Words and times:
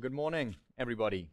Well, 0.00 0.08
good 0.08 0.16
morning, 0.16 0.56
everybody. 0.78 1.28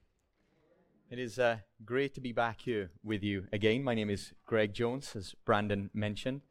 It 1.10 1.20
is 1.20 1.40
uh, 1.40 1.60
great 1.86 2.14
to 2.16 2.20
be 2.20 2.34
back 2.34 2.60
here 2.60 2.92
with 3.02 3.24
you 3.24 3.48
again. 3.54 3.82
My 3.82 3.94
name 3.94 4.10
is 4.10 4.34
Greg 4.46 4.74
Jones, 4.74 5.16
as 5.16 5.34
Brandon 5.46 5.90
mentioned. 5.94 6.42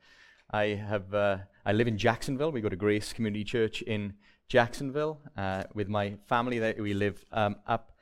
I 0.50 0.68
have 0.68 1.12
uh, 1.12 1.36
I 1.66 1.74
live 1.74 1.88
in 1.88 1.98
Jacksonville. 1.98 2.52
We 2.52 2.62
go 2.62 2.70
to 2.70 2.76
Grace 2.76 3.12
Community 3.12 3.44
Church 3.44 3.82
in 3.82 4.14
Jacksonville 4.48 5.20
uh, 5.36 5.64
with 5.74 5.88
my 5.88 6.14
family. 6.26 6.58
That 6.58 6.80
we 6.80 6.94
live 6.94 7.22
um, 7.32 7.56
up 7.66 7.92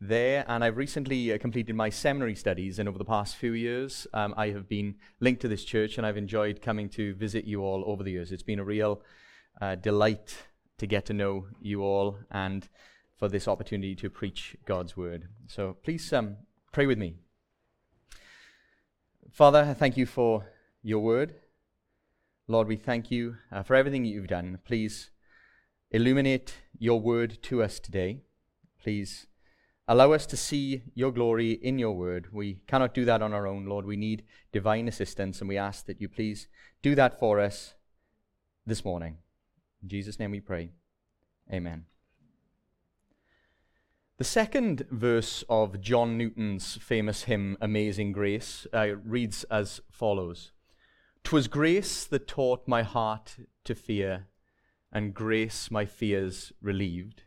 there, 0.00 0.44
and 0.46 0.62
I've 0.62 0.76
recently 0.76 1.32
uh, 1.32 1.38
completed 1.38 1.74
my 1.74 1.90
seminary 1.90 2.36
studies. 2.36 2.78
And 2.78 2.88
over 2.88 2.98
the 2.98 3.04
past 3.04 3.34
few 3.34 3.54
years, 3.54 4.06
um, 4.14 4.34
I 4.36 4.50
have 4.50 4.68
been 4.68 4.94
linked 5.18 5.42
to 5.42 5.48
this 5.48 5.64
church, 5.64 5.98
and 5.98 6.06
I've 6.06 6.16
enjoyed 6.16 6.62
coming 6.62 6.88
to 6.90 7.12
visit 7.16 7.44
you 7.44 7.62
all 7.62 7.82
over 7.88 8.04
the 8.04 8.12
years. 8.12 8.30
It's 8.30 8.44
been 8.44 8.60
a 8.60 8.64
real 8.64 9.02
uh, 9.60 9.74
delight 9.74 10.36
to 10.78 10.86
get 10.86 11.06
to 11.06 11.12
know 11.12 11.46
you 11.60 11.82
all 11.82 12.18
and 12.30 12.68
for 13.16 13.28
this 13.28 13.48
opportunity 13.48 13.94
to 13.96 14.10
preach 14.10 14.56
God's 14.66 14.96
word. 14.96 15.28
So 15.46 15.76
please 15.82 16.12
um, 16.12 16.36
pray 16.72 16.86
with 16.86 16.98
me. 16.98 17.14
Father, 19.30 19.66
I 19.70 19.74
thank 19.74 19.96
you 19.96 20.06
for 20.06 20.46
your 20.82 21.00
word. 21.00 21.34
Lord, 22.46 22.68
we 22.68 22.76
thank 22.76 23.10
you 23.10 23.36
uh, 23.50 23.62
for 23.62 23.74
everything 23.74 24.04
you've 24.04 24.26
done. 24.26 24.58
Please 24.64 25.10
illuminate 25.90 26.56
your 26.78 27.00
word 27.00 27.42
to 27.42 27.62
us 27.62 27.78
today. 27.78 28.20
Please 28.82 29.26
allow 29.88 30.12
us 30.12 30.26
to 30.26 30.36
see 30.36 30.82
your 30.94 31.10
glory 31.10 31.52
in 31.52 31.78
your 31.78 31.92
word. 31.92 32.28
We 32.32 32.60
cannot 32.66 32.94
do 32.94 33.04
that 33.06 33.22
on 33.22 33.32
our 33.32 33.46
own, 33.46 33.66
Lord. 33.66 33.86
We 33.86 33.96
need 33.96 34.24
divine 34.52 34.88
assistance, 34.88 35.40
and 35.40 35.48
we 35.48 35.56
ask 35.56 35.86
that 35.86 36.00
you 36.00 36.08
please 36.08 36.48
do 36.82 36.94
that 36.94 37.18
for 37.18 37.40
us 37.40 37.74
this 38.66 38.84
morning. 38.84 39.18
In 39.82 39.88
Jesus' 39.88 40.18
name 40.18 40.32
we 40.32 40.40
pray. 40.40 40.70
Amen. 41.52 41.86
The 44.16 44.22
second 44.22 44.86
verse 44.92 45.42
of 45.48 45.80
John 45.80 46.16
Newton's 46.16 46.76
famous 46.76 47.24
hymn, 47.24 47.56
Amazing 47.60 48.12
Grace, 48.12 48.64
uh, 48.72 48.94
reads 49.04 49.42
as 49.50 49.80
follows 49.90 50.52
"'Twas 51.24 51.48
grace 51.48 52.04
that 52.04 52.28
taught 52.28 52.68
my 52.68 52.84
heart 52.84 53.34
to 53.64 53.74
fear, 53.74 54.28
and 54.92 55.14
grace 55.14 55.68
my 55.68 55.84
fears 55.84 56.52
relieved. 56.62 57.24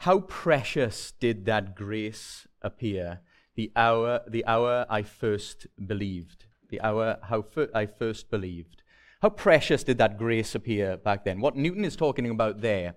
How 0.00 0.20
precious 0.20 1.10
did 1.10 1.46
that 1.46 1.74
grace 1.74 2.46
appear, 2.60 3.20
the 3.54 3.72
hour, 3.74 4.20
the 4.28 4.44
hour 4.44 4.84
I 4.90 5.00
first 5.02 5.66
believed, 5.86 6.44
the 6.68 6.82
hour 6.82 7.18
how 7.22 7.40
fir- 7.40 7.70
I 7.74 7.86
first 7.86 8.30
believed. 8.30 8.82
How 9.22 9.30
precious 9.30 9.84
did 9.84 9.96
that 9.96 10.18
grace 10.18 10.54
appear 10.54 10.98
back 10.98 11.24
then? 11.24 11.40
What 11.40 11.56
Newton 11.56 11.86
is 11.86 11.96
talking 11.96 12.28
about 12.28 12.60
there 12.60 12.96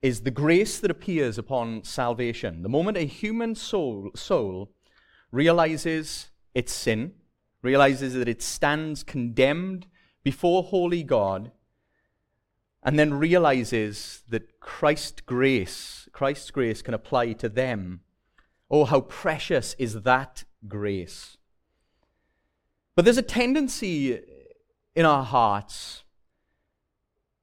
is 0.00 0.20
the 0.20 0.30
grace 0.30 0.78
that 0.78 0.90
appears 0.90 1.38
upon 1.38 1.82
salvation. 1.84 2.62
The 2.62 2.68
moment 2.68 2.96
a 2.96 3.06
human 3.06 3.54
soul, 3.54 4.10
soul 4.14 4.70
realizes 5.32 6.30
its 6.54 6.72
sin, 6.72 7.12
realizes 7.62 8.14
that 8.14 8.28
it 8.28 8.42
stands 8.42 9.02
condemned 9.02 9.86
before 10.22 10.62
holy 10.62 11.02
God, 11.02 11.50
and 12.82 12.98
then 12.98 13.14
realizes 13.14 14.22
that 14.28 14.60
Christ's 14.60 15.20
grace, 15.20 16.08
Christ's 16.12 16.50
grace 16.50 16.80
can 16.80 16.94
apply 16.94 17.32
to 17.32 17.48
them. 17.48 18.00
Oh, 18.70 18.84
how 18.84 19.00
precious 19.00 19.74
is 19.78 20.02
that 20.02 20.44
grace. 20.68 21.36
But 22.94 23.04
there's 23.04 23.18
a 23.18 23.22
tendency 23.22 24.20
in 24.94 25.04
our 25.04 25.24
hearts 25.24 26.04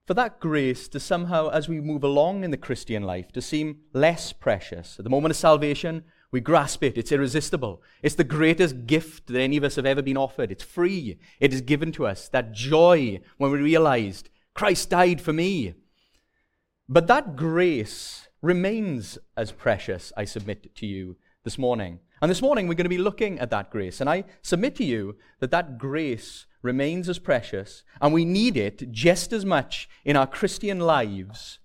for 0.05 0.13
that 0.13 0.39
grace 0.39 0.87
to 0.89 0.99
somehow, 0.99 1.49
as 1.49 1.67
we 1.67 1.81
move 1.81 2.03
along 2.03 2.43
in 2.43 2.51
the 2.51 2.57
Christian 2.57 3.03
life, 3.03 3.31
to 3.31 3.41
seem 3.41 3.79
less 3.93 4.31
precious. 4.33 4.99
At 4.99 5.03
the 5.03 5.09
moment 5.09 5.31
of 5.31 5.37
salvation, 5.37 6.03
we 6.31 6.41
grasp 6.41 6.83
it. 6.83 6.97
It's 6.97 7.11
irresistible. 7.11 7.81
It's 8.03 8.15
the 8.15 8.23
greatest 8.23 8.85
gift 8.85 9.27
that 9.27 9.39
any 9.39 9.57
of 9.57 9.63
us 9.63 9.77
have 9.77 9.85
ever 9.85 10.01
been 10.01 10.17
offered. 10.17 10.51
It's 10.51 10.63
free. 10.63 11.17
It 11.39 11.53
is 11.53 11.61
given 11.61 11.91
to 11.93 12.05
us. 12.05 12.27
That 12.29 12.51
joy 12.51 13.21
when 13.37 13.51
we 13.51 13.57
realized 13.59 14.29
Christ 14.53 14.89
died 14.89 15.21
for 15.21 15.33
me. 15.33 15.73
But 16.87 17.07
that 17.07 17.35
grace 17.35 18.27
remains 18.41 19.17
as 19.35 19.51
precious, 19.51 20.13
I 20.15 20.25
submit 20.25 20.75
to 20.75 20.85
you 20.85 21.15
this 21.43 21.57
morning. 21.57 21.99
And 22.21 22.31
this 22.31 22.41
morning, 22.41 22.67
we're 22.67 22.75
going 22.75 22.85
to 22.85 22.89
be 22.89 22.97
looking 22.97 23.39
at 23.39 23.49
that 23.49 23.69
grace. 23.69 23.99
And 23.99 24.09
I 24.09 24.23
submit 24.41 24.75
to 24.77 24.85
you 24.85 25.17
that 25.39 25.51
that 25.51 25.77
grace 25.77 26.45
remains 26.61 27.07
as 27.07 27.19
precious, 27.19 27.83
and 28.01 28.13
we 28.13 28.25
need 28.25 28.57
it 28.57 28.91
just 28.91 29.31
as 29.31 29.45
much 29.45 29.87
in 30.03 30.15
our 30.15 30.27
Christian 30.27 30.79
lives 30.79 31.59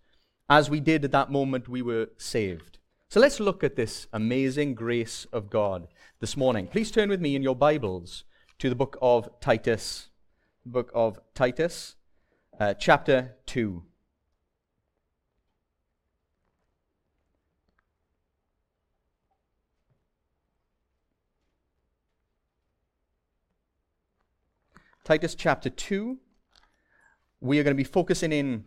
as 0.50 0.68
we 0.68 0.80
did 0.80 1.04
at 1.04 1.12
that 1.12 1.30
moment 1.30 1.68
we 1.68 1.80
were 1.80 2.08
saved. 2.16 2.78
So 3.08 3.20
let's 3.20 3.40
look 3.40 3.64
at 3.64 3.76
this 3.76 4.08
amazing 4.12 4.74
grace 4.74 5.26
of 5.32 5.48
God 5.48 5.88
this 6.20 6.36
morning. 6.36 6.66
Please 6.66 6.90
turn 6.90 7.08
with 7.08 7.20
me 7.20 7.34
in 7.34 7.42
your 7.42 7.56
Bibles 7.56 8.24
to 8.58 8.68
the 8.68 8.74
book 8.74 8.98
of 9.00 9.28
Titus, 9.40 10.10
book 10.66 10.90
of 10.94 11.18
Titus, 11.34 11.96
uh, 12.58 12.74
chapter 12.74 13.36
2. 13.46 13.82
Titus 25.10 25.34
chapter 25.34 25.68
2. 25.68 26.18
We 27.40 27.58
are 27.58 27.64
going 27.64 27.74
to 27.74 27.76
be 27.76 27.82
focusing 27.82 28.30
in 28.30 28.66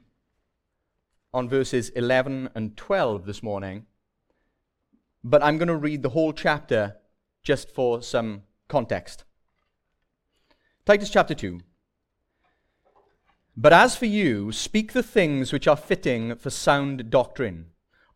on 1.34 1.48
verses 1.48 1.88
11 1.92 2.50
and 2.54 2.76
12 2.76 3.26
this 3.26 3.42
morning. 3.42 3.86
But 5.24 5.42
I'm 5.42 5.58
going 5.58 5.70
to 5.70 5.78
read 5.78 6.04
the 6.04 6.09
whole 6.09 6.34
chapter 6.34 6.98
just 7.44 7.72
for 7.72 8.02
some 8.02 8.42
context. 8.68 9.24
Titus 10.86 11.09
chapter 11.09 11.34
2. 11.34 11.62
But 13.56 13.72
as 13.72 13.96
for 13.96 14.06
you, 14.06 14.52
speak 14.52 14.92
the 14.92 15.02
things 15.02 15.54
which 15.54 15.66
are 15.66 15.78
fitting 15.78 16.36
for 16.36 16.50
sound 16.50 17.10
doctrine. 17.10 17.68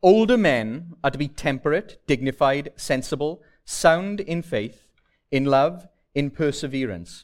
Older 0.03 0.37
men 0.37 0.95
are 1.01 1.11
to 1.11 1.17
be 1.17 1.29
temperate, 1.29 2.05
dignified, 2.07 2.73
sensible, 2.75 3.41
sound 3.63 4.19
in 4.19 4.41
faith, 4.41 4.85
in 5.31 5.45
love, 5.45 5.87
in 6.13 6.29
perseverance. 6.29 7.23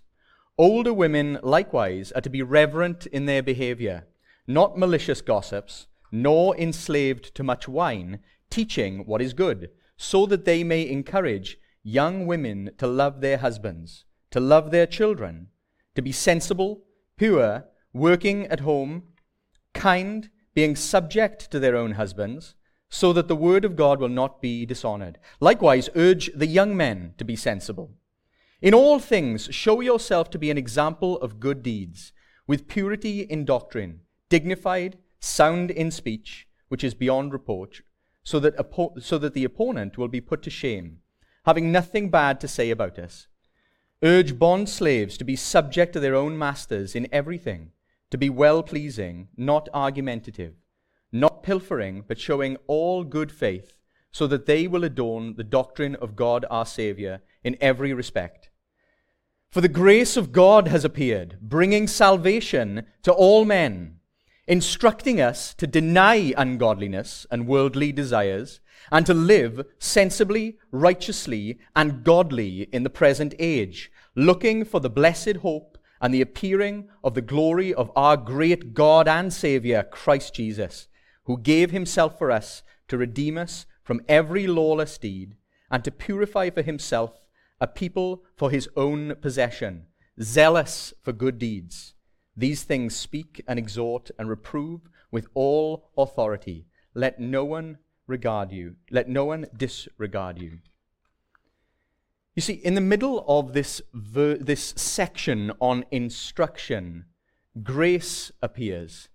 Older 0.57 0.93
women 0.93 1.39
likewise 1.41 2.11
are 2.11 2.21
to 2.21 2.29
be 2.29 2.43
reverent 2.43 3.07
in 3.07 3.25
their 3.25 3.41
behavior, 3.41 4.05
not 4.45 4.77
malicious 4.77 5.19
gossips, 5.19 5.87
nor 6.11 6.55
enslaved 6.55 7.33
to 7.33 7.43
much 7.43 7.67
wine, 7.67 8.19
teaching 8.51 9.03
what 9.07 9.19
is 9.19 9.33
good, 9.33 9.71
so 9.97 10.27
that 10.27 10.45
they 10.45 10.63
may 10.63 10.87
encourage 10.87 11.57
young 11.81 12.27
women 12.27 12.69
to 12.77 12.85
love 12.85 13.19
their 13.19 13.37
husbands, 13.37 14.05
to 14.29 14.39
love 14.39 14.69
their 14.69 14.85
children, 14.85 15.47
to 15.95 16.03
be 16.03 16.11
sensible, 16.11 16.83
pure, 17.17 17.65
working 17.91 18.45
at 18.45 18.59
home, 18.59 19.03
kind, 19.73 20.29
being 20.53 20.75
subject 20.75 21.49
to 21.49 21.59
their 21.59 21.75
own 21.75 21.93
husbands, 21.93 22.53
so 22.89 23.11
that 23.11 23.27
the 23.27 23.35
word 23.35 23.65
of 23.65 23.75
God 23.75 23.99
will 23.99 24.07
not 24.07 24.39
be 24.39 24.67
dishonored. 24.67 25.17
Likewise, 25.39 25.89
urge 25.95 26.29
the 26.35 26.45
young 26.45 26.77
men 26.77 27.15
to 27.17 27.25
be 27.25 27.35
sensible. 27.35 27.95
In 28.63 28.73
all 28.73 28.97
things, 28.97 29.49
show 29.51 29.81
yourself 29.81 30.29
to 30.29 30.39
be 30.39 30.49
an 30.49 30.57
example 30.57 31.17
of 31.17 31.41
good 31.41 31.63
deeds, 31.63 32.13
with 32.47 32.69
purity 32.69 33.19
in 33.19 33.43
doctrine, 33.43 33.99
dignified, 34.29 34.97
sound 35.19 35.69
in 35.69 35.91
speech, 35.91 36.47
which 36.69 36.81
is 36.81 36.93
beyond 36.93 37.33
reproach, 37.33 37.83
so 38.23 38.39
that, 38.39 38.55
oppo- 38.55 39.03
so 39.03 39.17
that 39.17 39.33
the 39.33 39.43
opponent 39.43 39.97
will 39.97 40.07
be 40.07 40.21
put 40.21 40.41
to 40.43 40.49
shame, 40.49 40.99
having 41.45 41.73
nothing 41.73 42.09
bad 42.09 42.39
to 42.39 42.47
say 42.47 42.71
about 42.71 42.97
us. 42.97 43.27
Urge 44.01 44.39
bond 44.39 44.69
slaves 44.69 45.17
to 45.17 45.25
be 45.25 45.35
subject 45.35 45.91
to 45.91 45.99
their 45.99 46.15
own 46.15 46.37
masters 46.37 46.95
in 46.95 47.05
everything, 47.11 47.71
to 48.11 48.17
be 48.17 48.29
well 48.29 48.63
pleasing, 48.63 49.27
not 49.35 49.67
argumentative, 49.73 50.53
not 51.11 51.43
pilfering, 51.43 52.05
but 52.07 52.17
showing 52.17 52.55
all 52.67 53.03
good 53.03 53.29
faith, 53.29 53.73
so 54.13 54.25
that 54.25 54.45
they 54.45 54.69
will 54.69 54.85
adorn 54.85 55.35
the 55.35 55.43
doctrine 55.43 55.95
of 55.95 56.15
God 56.15 56.45
our 56.49 56.65
Saviour 56.65 57.19
in 57.43 57.57
every 57.59 57.93
respect. 57.93 58.51
For 59.53 59.61
the 59.61 59.67
grace 59.67 60.17
of 60.17 60.31
God 60.31 60.67
has 60.69 60.83
appeared, 60.83 61.37
bringing 61.39 61.85
salvation 61.85 62.87
to 63.03 63.13
all 63.13 63.45
men, 63.45 63.99
instructing 64.47 65.21
us 65.21 65.53
to 65.53 65.67
deny 65.67 66.33
ungodliness 66.35 67.27
and 67.29 67.45
worldly 67.45 67.91
desires, 67.91 68.61
and 68.91 69.05
to 69.05 69.13
live 69.13 69.63
sensibly, 69.77 70.57
righteously, 70.71 71.59
and 71.75 72.03
godly 72.03 72.63
in 72.73 72.81
the 72.81 72.89
present 72.89 73.35
age, 73.37 73.91
looking 74.15 74.65
for 74.65 74.79
the 74.79 74.89
blessed 74.89 75.35
hope 75.43 75.77
and 76.01 76.11
the 76.11 76.21
appearing 76.21 76.89
of 77.03 77.13
the 77.13 77.21
glory 77.21 77.71
of 77.71 77.91
our 77.95 78.17
great 78.17 78.73
God 78.73 79.07
and 79.07 79.31
Saviour, 79.31 79.83
Christ 79.83 80.33
Jesus, 80.33 80.87
who 81.25 81.37
gave 81.37 81.69
himself 81.69 82.17
for 82.17 82.31
us 82.31 82.63
to 82.87 82.97
redeem 82.97 83.37
us 83.37 83.67
from 83.83 84.01
every 84.09 84.47
lawless 84.47 84.97
deed 84.97 85.35
and 85.69 85.83
to 85.83 85.91
purify 85.91 86.49
for 86.49 86.63
himself 86.63 87.19
a 87.59 87.67
people 87.67 88.23
for 88.35 88.51
his 88.51 88.67
own 88.75 89.15
possession, 89.15 89.85
zealous 90.21 90.93
for 91.01 91.13
good 91.13 91.37
deeds. 91.37 91.93
These 92.35 92.63
things 92.63 92.95
speak 92.95 93.43
and 93.47 93.59
exhort 93.59 94.11
and 94.17 94.27
reprove 94.27 94.81
with 95.11 95.27
all 95.33 95.91
authority. 95.97 96.65
Let 96.93 97.19
no 97.19 97.45
one 97.45 97.77
regard 98.07 98.51
you. 98.51 98.75
Let 98.89 99.07
no 99.07 99.25
one 99.25 99.47
disregard 99.55 100.41
you. 100.41 100.59
You 102.35 102.41
see, 102.41 102.53
in 102.53 102.73
the 102.73 102.81
middle 102.81 103.23
of 103.27 103.53
this, 103.53 103.81
ver- 103.93 104.37
this 104.37 104.73
section 104.75 105.51
on 105.59 105.85
instruction, 105.91 107.05
grace 107.61 108.31
appears. 108.41 109.09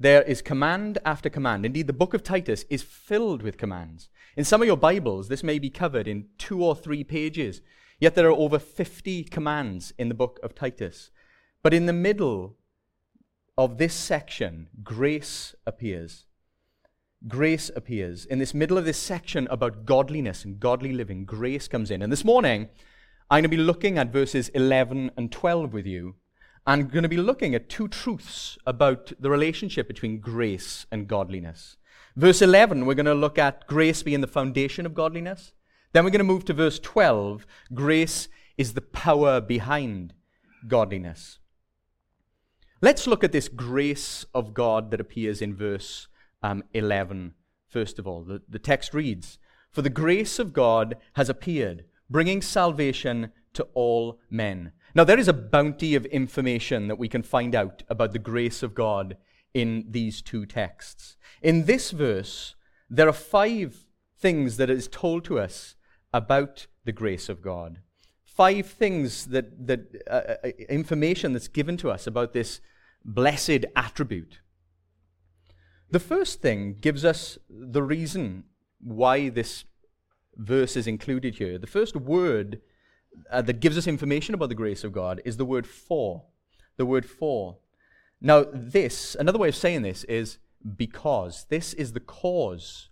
There 0.00 0.22
is 0.22 0.42
command 0.42 0.98
after 1.04 1.28
command. 1.28 1.66
Indeed, 1.66 1.88
the 1.88 1.92
book 1.92 2.14
of 2.14 2.22
Titus 2.22 2.64
is 2.70 2.84
filled 2.84 3.42
with 3.42 3.58
commands. 3.58 4.08
In 4.36 4.44
some 4.44 4.62
of 4.62 4.68
your 4.68 4.76
Bibles, 4.76 5.26
this 5.26 5.42
may 5.42 5.58
be 5.58 5.70
covered 5.70 6.06
in 6.06 6.26
two 6.38 6.62
or 6.62 6.76
three 6.76 7.02
pages, 7.02 7.62
yet 7.98 8.14
there 8.14 8.28
are 8.28 8.32
over 8.32 8.60
50 8.60 9.24
commands 9.24 9.92
in 9.98 10.08
the 10.08 10.14
book 10.14 10.38
of 10.40 10.54
Titus. 10.54 11.10
But 11.64 11.74
in 11.74 11.86
the 11.86 11.92
middle 11.92 12.56
of 13.56 13.78
this 13.78 13.92
section, 13.92 14.68
grace 14.84 15.56
appears. 15.66 16.26
Grace 17.26 17.68
appears. 17.74 18.24
In 18.24 18.38
this 18.38 18.54
middle 18.54 18.78
of 18.78 18.84
this 18.84 18.98
section 18.98 19.48
about 19.50 19.84
godliness 19.84 20.44
and 20.44 20.60
godly 20.60 20.92
living, 20.92 21.24
grace 21.24 21.66
comes 21.66 21.90
in. 21.90 22.02
And 22.02 22.12
this 22.12 22.24
morning, 22.24 22.68
I'm 23.28 23.42
going 23.42 23.42
to 23.42 23.48
be 23.48 23.56
looking 23.56 23.98
at 23.98 24.12
verses 24.12 24.48
11 24.50 25.10
and 25.16 25.32
12 25.32 25.72
with 25.72 25.86
you. 25.86 26.14
I'm 26.68 26.88
going 26.88 27.02
to 27.02 27.08
be 27.08 27.16
looking 27.16 27.54
at 27.54 27.70
two 27.70 27.88
truths 27.88 28.58
about 28.66 29.10
the 29.18 29.30
relationship 29.30 29.88
between 29.88 30.20
grace 30.20 30.84
and 30.92 31.08
godliness. 31.08 31.78
Verse 32.14 32.42
11, 32.42 32.84
we're 32.84 32.92
going 32.92 33.06
to 33.06 33.14
look 33.14 33.38
at 33.38 33.66
grace 33.66 34.02
being 34.02 34.20
the 34.20 34.26
foundation 34.26 34.84
of 34.84 34.92
godliness. 34.92 35.54
Then 35.94 36.04
we're 36.04 36.10
going 36.10 36.18
to 36.18 36.24
move 36.24 36.44
to 36.44 36.52
verse 36.52 36.78
12. 36.78 37.46
Grace 37.72 38.28
is 38.58 38.74
the 38.74 38.82
power 38.82 39.40
behind 39.40 40.12
godliness. 40.66 41.38
Let's 42.82 43.06
look 43.06 43.24
at 43.24 43.32
this 43.32 43.48
grace 43.48 44.26
of 44.34 44.52
God 44.52 44.90
that 44.90 45.00
appears 45.00 45.40
in 45.40 45.56
verse 45.56 46.06
um, 46.42 46.62
11, 46.74 47.32
first 47.66 47.98
of 47.98 48.06
all. 48.06 48.24
The, 48.24 48.42
the 48.46 48.58
text 48.58 48.92
reads 48.92 49.38
For 49.70 49.80
the 49.80 49.88
grace 49.88 50.38
of 50.38 50.52
God 50.52 50.96
has 51.14 51.30
appeared, 51.30 51.86
bringing 52.10 52.42
salvation 52.42 53.32
to 53.54 53.68
all 53.72 54.20
men. 54.28 54.72
Now, 54.94 55.04
there 55.04 55.18
is 55.18 55.28
a 55.28 55.32
bounty 55.32 55.94
of 55.94 56.06
information 56.06 56.88
that 56.88 56.98
we 56.98 57.08
can 57.08 57.22
find 57.22 57.54
out 57.54 57.82
about 57.88 58.12
the 58.12 58.18
grace 58.18 58.62
of 58.62 58.74
God 58.74 59.16
in 59.54 59.84
these 59.90 60.22
two 60.22 60.46
texts. 60.46 61.16
In 61.42 61.64
this 61.66 61.90
verse, 61.90 62.54
there 62.88 63.08
are 63.08 63.12
five 63.12 63.84
things 64.18 64.56
that 64.56 64.70
is 64.70 64.88
told 64.88 65.24
to 65.24 65.38
us 65.38 65.76
about 66.12 66.66
the 66.84 66.92
grace 66.92 67.28
of 67.28 67.42
God. 67.42 67.80
Five 68.24 68.66
things 68.66 69.26
that, 69.26 69.66
that 69.66 70.02
uh, 70.08 70.46
uh 70.46 70.48
information 70.68 71.32
that's 71.32 71.48
given 71.48 71.76
to 71.78 71.90
us 71.90 72.06
about 72.06 72.32
this 72.32 72.60
blessed 73.04 73.66
attribute. 73.76 74.40
The 75.90 76.00
first 76.00 76.40
thing 76.40 76.76
gives 76.80 77.04
us 77.04 77.38
the 77.48 77.82
reason 77.82 78.44
why 78.80 79.28
this 79.28 79.64
verse 80.36 80.76
is 80.76 80.86
included 80.86 81.36
here. 81.36 81.58
The 81.58 81.66
first 81.66 81.96
word 81.96 82.60
uh, 83.30 83.42
that 83.42 83.60
gives 83.60 83.78
us 83.78 83.86
information 83.86 84.34
about 84.34 84.48
the 84.48 84.54
grace 84.54 84.84
of 84.84 84.92
God 84.92 85.20
is 85.24 85.36
the 85.36 85.44
word 85.44 85.66
for. 85.66 86.24
The 86.76 86.86
word 86.86 87.06
for. 87.06 87.58
Now, 88.20 88.44
this, 88.52 89.14
another 89.14 89.38
way 89.38 89.48
of 89.48 89.56
saying 89.56 89.82
this 89.82 90.04
is 90.04 90.38
because. 90.76 91.46
This 91.48 91.72
is 91.74 91.92
the 91.92 92.00
cause 92.00 92.88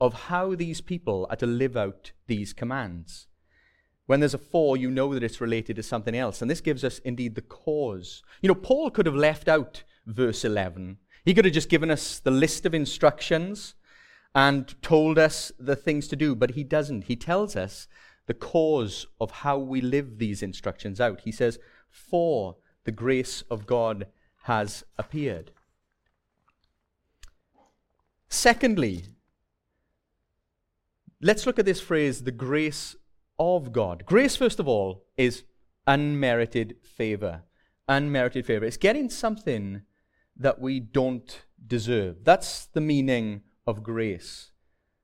of 0.00 0.14
how 0.14 0.54
these 0.54 0.80
people 0.80 1.26
are 1.30 1.36
to 1.36 1.46
live 1.46 1.76
out 1.76 2.12
these 2.26 2.52
commands. 2.52 3.26
When 4.06 4.20
there's 4.20 4.34
a 4.34 4.38
for, 4.38 4.76
you 4.76 4.90
know 4.90 5.14
that 5.14 5.22
it's 5.22 5.40
related 5.40 5.76
to 5.76 5.82
something 5.82 6.16
else. 6.16 6.42
And 6.42 6.50
this 6.50 6.60
gives 6.60 6.82
us 6.82 6.98
indeed 7.00 7.34
the 7.34 7.42
cause. 7.42 8.22
You 8.40 8.48
know, 8.48 8.54
Paul 8.54 8.90
could 8.90 9.06
have 9.06 9.14
left 9.14 9.48
out 9.48 9.84
verse 10.06 10.44
11 10.44 10.98
he 11.24 11.34
could 11.34 11.44
have 11.44 11.54
just 11.54 11.68
given 11.68 11.90
us 11.90 12.18
the 12.18 12.30
list 12.30 12.64
of 12.66 12.74
instructions 12.74 13.74
and 14.34 14.80
told 14.82 15.18
us 15.18 15.52
the 15.58 15.76
things 15.76 16.08
to 16.08 16.16
do, 16.16 16.34
but 16.34 16.52
he 16.52 16.64
doesn't. 16.64 17.04
He 17.04 17.16
tells 17.16 17.56
us 17.56 17.88
the 18.30 18.34
cause 18.34 19.08
of 19.20 19.32
how 19.42 19.58
we 19.58 19.80
live 19.80 20.18
these 20.18 20.40
instructions 20.40 21.00
out. 21.00 21.22
He 21.22 21.32
says, 21.32 21.58
For 21.88 22.54
the 22.84 22.92
grace 22.92 23.42
of 23.50 23.66
God 23.66 24.06
has 24.44 24.84
appeared. 24.96 25.50
Secondly, 28.28 29.06
let's 31.20 31.44
look 31.44 31.58
at 31.58 31.64
this 31.64 31.80
phrase, 31.80 32.22
the 32.22 32.30
grace 32.30 32.94
of 33.36 33.72
God. 33.72 34.04
Grace, 34.06 34.36
first 34.36 34.60
of 34.60 34.68
all, 34.68 35.06
is 35.16 35.42
unmerited 35.88 36.76
favor. 36.84 37.42
Unmerited 37.88 38.46
favor. 38.46 38.64
It's 38.64 38.76
getting 38.76 39.10
something 39.10 39.82
that 40.36 40.60
we 40.60 40.78
don't 40.78 41.46
deserve. 41.66 42.22
That's 42.22 42.66
the 42.66 42.80
meaning 42.80 43.42
of 43.66 43.82
grace. 43.82 44.52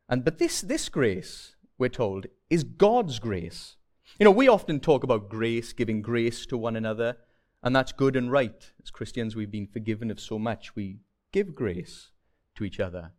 And 0.09 0.25
but 0.25 0.39
this 0.39 0.61
this 0.61 0.89
grace, 0.89 1.56
we're 1.79 1.89
told, 1.89 2.27
is 2.49 2.65
God's 2.65 3.19
grace. 3.19 3.77
You 4.19 4.25
know, 4.25 4.31
we 4.31 4.49
often 4.49 4.81
talk 4.81 5.05
about 5.05 5.29
grace, 5.29 5.73
giving 5.73 6.01
grace 6.01 6.47
to 6.47 6.57
one 6.57 6.77
another, 6.77 7.17
and 7.63 7.75
that's 7.75 7.93
good 7.93 8.17
and 8.17 8.31
right. 8.31 8.71
As 8.83 8.91
Christians, 8.91 9.35
we've 9.35 9.51
been 9.51 9.67
forgiven 9.67 10.11
of 10.11 10.21
so 10.21 10.39
much. 10.39 10.77
We 10.77 10.99
give 11.33 11.55
grace 11.55 12.13
to 12.55 12.65
each 12.65 12.81
other. 12.81 13.13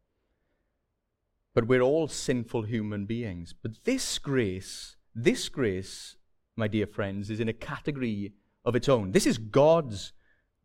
But 1.53 1.67
we're 1.67 1.81
all 1.81 2.07
sinful 2.07 2.63
human 2.63 3.05
beings. 3.05 3.53
But 3.59 3.83
this 3.83 4.19
grace, 4.19 4.95
this 5.13 5.49
grace, 5.49 6.15
my 6.55 6.67
dear 6.67 6.87
friends, 6.87 7.29
is 7.29 7.39
in 7.39 7.49
a 7.49 7.53
category 7.53 8.33
of 8.63 8.75
its 8.75 8.87
own. 8.87 9.11
This 9.11 9.27
is 9.27 9.37
God's 9.37 10.13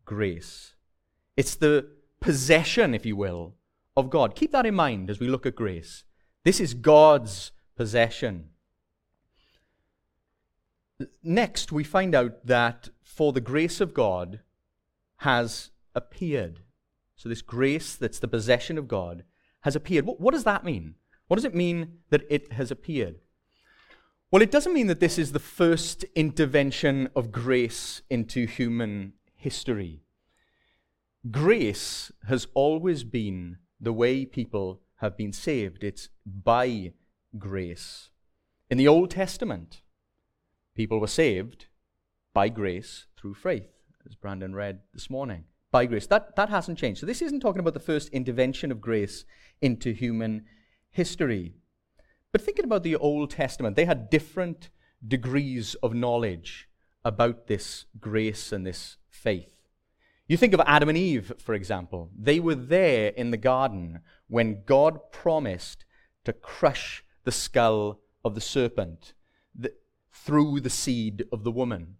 grace. 0.05 0.75
It's 1.35 1.55
the 1.55 1.87
possession, 2.19 2.93
if 2.93 3.05
you 3.05 3.15
will, 3.15 3.55
of 3.97 4.09
God. 4.09 4.35
Keep 4.35 4.51
that 4.51 4.65
in 4.65 4.75
mind 4.75 5.09
as 5.09 5.19
we 5.19 5.27
look 5.27 5.45
at 5.45 5.55
grace. 5.55 6.03
This 6.43 6.59
is 6.59 6.73
God's 6.73 7.51
possession. 7.75 8.49
Next, 11.23 11.71
we 11.71 11.83
find 11.83 12.15
out 12.15 12.45
that 12.45 12.89
for 13.01 13.33
the 13.33 13.41
grace 13.41 13.81
of 13.81 13.93
God 13.93 14.39
has 15.17 15.71
appeared. 15.95 16.61
So, 17.15 17.29
this 17.29 17.41
grace 17.41 17.95
that's 17.95 18.19
the 18.19 18.27
possession 18.27 18.77
of 18.77 18.87
God 18.87 19.23
has 19.61 19.75
appeared. 19.75 20.05
What, 20.05 20.19
what, 20.19 20.33
does 20.33 20.43
that 20.43 20.65
mean? 20.65 20.95
What 21.27 21.35
does 21.35 21.45
it 21.45 21.55
mean 21.55 21.99
that 22.09 22.23
it 22.29 22.51
has 22.53 22.71
appeared? 22.71 23.19
Well, 24.31 24.41
it 24.41 24.51
doesn't 24.51 24.73
mean 24.73 24.87
that 24.87 24.99
this 24.99 25.19
is 25.19 25.31
the 25.31 25.39
first 25.39 26.03
intervention 26.15 27.09
of 27.15 27.31
grace 27.31 28.01
into 28.09 28.47
human 28.47 29.13
history. 29.35 30.01
Grace 31.29 32.11
has 32.27 32.47
always 32.53 33.03
been 33.03 33.57
the 33.79 33.93
way 33.93 34.25
people 34.25 34.81
have 34.97 35.15
been 35.15 35.31
saved. 35.31 35.83
It's 35.83 36.09
by 36.25 36.93
grace. 37.37 38.09
In 38.69 38.77
the 38.77 38.87
Old 38.87 39.11
Testament, 39.11 39.81
people 40.75 40.99
were 40.99 41.07
saved 41.07 41.67
by 42.33 42.49
grace 42.49 43.05
through 43.17 43.35
faith, 43.35 43.69
as 44.05 44.15
Brandon 44.15 44.55
read 44.55 44.79
this 44.93 45.09
morning. 45.09 45.45
By 45.71 45.85
grace. 45.85 46.07
That, 46.07 46.35
that 46.35 46.49
hasn't 46.49 46.77
changed. 46.77 46.99
So 46.99 47.05
this 47.05 47.21
isn't 47.21 47.39
talking 47.39 47.59
about 47.59 47.73
the 47.73 47.79
first 47.79 48.09
intervention 48.09 48.71
of 48.71 48.81
grace 48.81 49.25
into 49.61 49.91
human 49.91 50.45
history. 50.91 51.53
But 52.31 52.41
thinking 52.41 52.65
about 52.65 52.83
the 52.83 52.95
Old 52.95 53.31
Testament, 53.31 53.75
they 53.75 53.85
had 53.85 54.09
different 54.09 54.69
degrees 55.05 55.75
of 55.75 55.93
knowledge 55.93 56.67
about 57.03 57.47
this 57.47 57.85
grace 57.99 58.51
and 58.51 58.65
this 58.65 58.97
faith. 59.09 59.53
You 60.27 60.37
think 60.37 60.53
of 60.53 60.61
Adam 60.61 60.89
and 60.89 60.97
Eve, 60.97 61.33
for 61.37 61.53
example. 61.53 62.09
They 62.17 62.39
were 62.39 62.55
there 62.55 63.09
in 63.09 63.31
the 63.31 63.37
garden 63.37 63.99
when 64.27 64.63
God 64.65 65.11
promised 65.11 65.85
to 66.23 66.33
crush 66.33 67.03
the 67.23 67.31
skull 67.31 67.99
of 68.23 68.35
the 68.35 68.41
serpent 68.41 69.13
the, 69.55 69.73
through 70.11 70.59
the 70.59 70.69
seed 70.69 71.25
of 71.31 71.43
the 71.43 71.51
woman. 71.51 71.95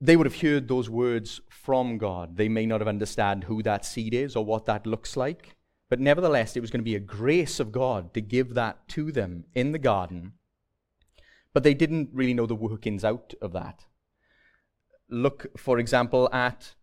They 0.00 0.16
would 0.16 0.26
have 0.26 0.40
heard 0.40 0.68
those 0.68 0.90
words 0.90 1.40
from 1.48 1.98
God. 1.98 2.36
They 2.36 2.48
may 2.48 2.66
not 2.66 2.80
have 2.80 2.88
understood 2.88 3.44
who 3.44 3.62
that 3.62 3.84
seed 3.84 4.12
is 4.12 4.36
or 4.36 4.44
what 4.44 4.66
that 4.66 4.86
looks 4.86 5.16
like, 5.16 5.56
but 5.88 6.00
nevertheless, 6.00 6.56
it 6.56 6.60
was 6.60 6.70
going 6.70 6.80
to 6.80 6.84
be 6.84 6.96
a 6.96 7.00
grace 7.00 7.60
of 7.60 7.72
God 7.72 8.12
to 8.14 8.20
give 8.20 8.54
that 8.54 8.88
to 8.88 9.12
them 9.12 9.44
in 9.54 9.72
the 9.72 9.78
garden. 9.78 10.32
But 11.54 11.62
they 11.62 11.74
didn't 11.74 12.10
really 12.12 12.34
know 12.34 12.46
the 12.46 12.54
workings 12.54 13.04
out 13.04 13.32
of 13.40 13.52
that. 13.52 13.86
Look, 15.08 15.58
for 15.58 15.78
example, 15.78 16.28
at 16.32 16.74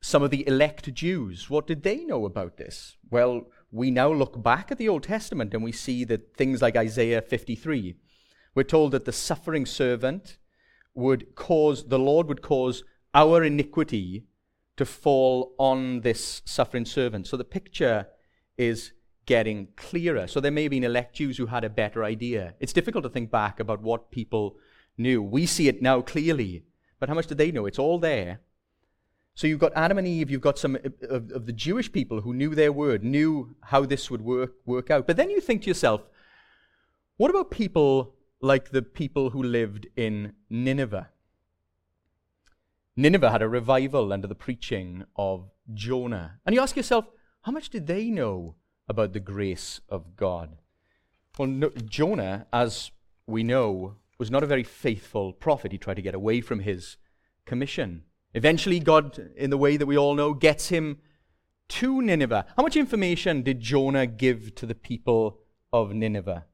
some 0.00 0.22
of 0.22 0.30
the 0.30 0.46
elect 0.48 0.92
Jews. 0.94 1.50
What 1.50 1.66
did 1.66 1.82
they 1.82 2.04
know 2.04 2.24
about 2.24 2.56
this? 2.56 2.96
Well, 3.10 3.48
we 3.76 3.90
now 3.90 4.12
look 4.12 4.42
back 4.42 4.72
at 4.72 4.78
the 4.78 4.88
Old 4.88 5.02
Testament 5.02 5.52
and 5.52 5.62
we 5.62 5.72
see 5.72 6.04
that 6.04 6.36
things 6.36 6.62
like 6.62 6.76
Isaiah 6.76 7.20
53, 7.20 7.94
we're 8.54 8.62
told 8.62 8.92
that 8.92 9.04
the 9.04 9.12
suffering 9.12 9.66
servant 9.66 10.38
would 10.94 11.34
cause, 11.34 11.88
the 11.88 11.98
Lord 11.98 12.26
would 12.26 12.40
cause 12.40 12.82
our 13.14 13.44
iniquity 13.44 14.24
to 14.76 14.84
fall 14.86 15.54
on 15.58 16.00
this 16.00 16.42
suffering 16.44 16.86
servant. 16.86 17.26
So 17.26 17.36
the 17.36 17.44
picture 17.44 18.06
is 18.56 18.92
getting 19.26 19.68
clearer. 19.76 20.26
So 20.26 20.40
there 20.40 20.50
may 20.50 20.62
have 20.62 20.70
been 20.70 20.84
elect 20.84 21.16
Jews 21.16 21.36
who 21.36 21.46
had 21.46 21.64
a 21.64 21.70
better 21.70 22.04
idea. 22.04 22.54
It's 22.60 22.72
difficult 22.72 23.04
to 23.04 23.10
think 23.10 23.30
back 23.30 23.60
about 23.60 23.82
what 23.82 24.10
people 24.10 24.56
knew. 24.96 25.22
We 25.22 25.46
see 25.46 25.68
it 25.68 25.82
now 25.82 26.00
clearly. 26.00 26.64
But 26.98 27.08
how 27.08 27.14
much 27.14 27.26
did 27.26 27.38
they 27.38 27.52
know? 27.52 27.66
It's 27.66 27.78
all 27.78 27.98
there. 27.98 28.40
So 29.36 29.46
you've 29.46 29.60
got 29.60 29.72
Adam 29.76 29.98
and 29.98 30.08
Eve, 30.08 30.30
you've 30.30 30.40
got 30.40 30.58
some 30.58 30.76
of, 30.76 31.30
of, 31.30 31.44
the 31.44 31.52
Jewish 31.52 31.92
people 31.92 32.22
who 32.22 32.32
knew 32.32 32.54
their 32.54 32.72
word, 32.72 33.04
knew 33.04 33.54
how 33.64 33.84
this 33.84 34.10
would 34.10 34.22
work, 34.22 34.54
work 34.64 34.90
out. 34.90 35.06
But 35.06 35.18
then 35.18 35.28
you 35.28 35.42
think 35.42 35.62
to 35.62 35.68
yourself, 35.68 36.00
what 37.18 37.30
about 37.30 37.50
people 37.50 38.14
like 38.40 38.70
the 38.70 38.80
people 38.80 39.30
who 39.30 39.42
lived 39.42 39.88
in 39.94 40.32
Nineveh? 40.48 41.10
Nineveh 42.96 43.30
had 43.30 43.42
a 43.42 43.48
revival 43.48 44.10
under 44.10 44.26
the 44.26 44.34
preaching 44.34 45.04
of 45.16 45.50
Jonah. 45.74 46.40
And 46.46 46.54
you 46.54 46.62
ask 46.62 46.74
yourself, 46.74 47.04
how 47.42 47.52
much 47.52 47.68
did 47.68 47.86
they 47.86 48.10
know 48.10 48.54
about 48.88 49.12
the 49.12 49.20
grace 49.20 49.82
of 49.90 50.16
God? 50.16 50.56
Well, 51.36 51.48
no, 51.48 51.68
Jonah, 51.84 52.46
as 52.54 52.90
we 53.26 53.42
know, 53.42 53.96
was 54.16 54.30
not 54.30 54.42
a 54.42 54.46
very 54.46 54.64
faithful 54.64 55.34
prophet. 55.34 55.72
He 55.72 55.78
tried 55.78 55.96
to 55.96 56.02
get 56.02 56.14
away 56.14 56.40
from 56.40 56.60
his 56.60 56.96
commission. 57.44 58.04
Eventually, 58.36 58.80
God, 58.80 59.30
in 59.34 59.48
the 59.48 59.56
way 59.56 59.78
that 59.78 59.86
we 59.86 59.96
all 59.96 60.14
know, 60.14 60.34
gets 60.34 60.68
him 60.68 60.98
to 61.68 62.02
Nineveh. 62.02 62.44
How 62.54 62.62
much 62.62 62.76
information 62.76 63.40
did 63.40 63.60
Jonah 63.60 64.06
give 64.06 64.54
to 64.56 64.66
the 64.66 64.74
people 64.74 65.38
of 65.72 65.94
Nineveh? 65.94 66.44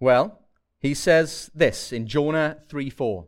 Well, 0.00 0.40
he 0.78 0.94
says 0.94 1.50
this 1.54 1.92
in 1.92 2.06
Jonah 2.06 2.56
3 2.66 2.88
4. 2.88 3.26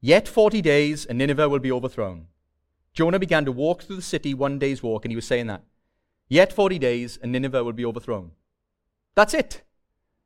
Yet 0.00 0.26
40 0.26 0.60
days 0.60 1.06
and 1.06 1.18
Nineveh 1.18 1.48
will 1.48 1.60
be 1.60 1.70
overthrown. 1.70 2.26
Jonah 2.92 3.20
began 3.20 3.44
to 3.44 3.52
walk 3.52 3.84
through 3.84 3.96
the 3.96 4.02
city 4.02 4.34
one 4.34 4.58
day's 4.58 4.82
walk, 4.82 5.04
and 5.04 5.12
he 5.12 5.16
was 5.16 5.28
saying 5.28 5.46
that. 5.46 5.62
Yet 6.28 6.52
40 6.52 6.80
days 6.80 7.16
and 7.22 7.30
Nineveh 7.30 7.62
will 7.62 7.72
be 7.72 7.84
overthrown. 7.84 8.32
That's 9.14 9.34
it. 9.34 9.62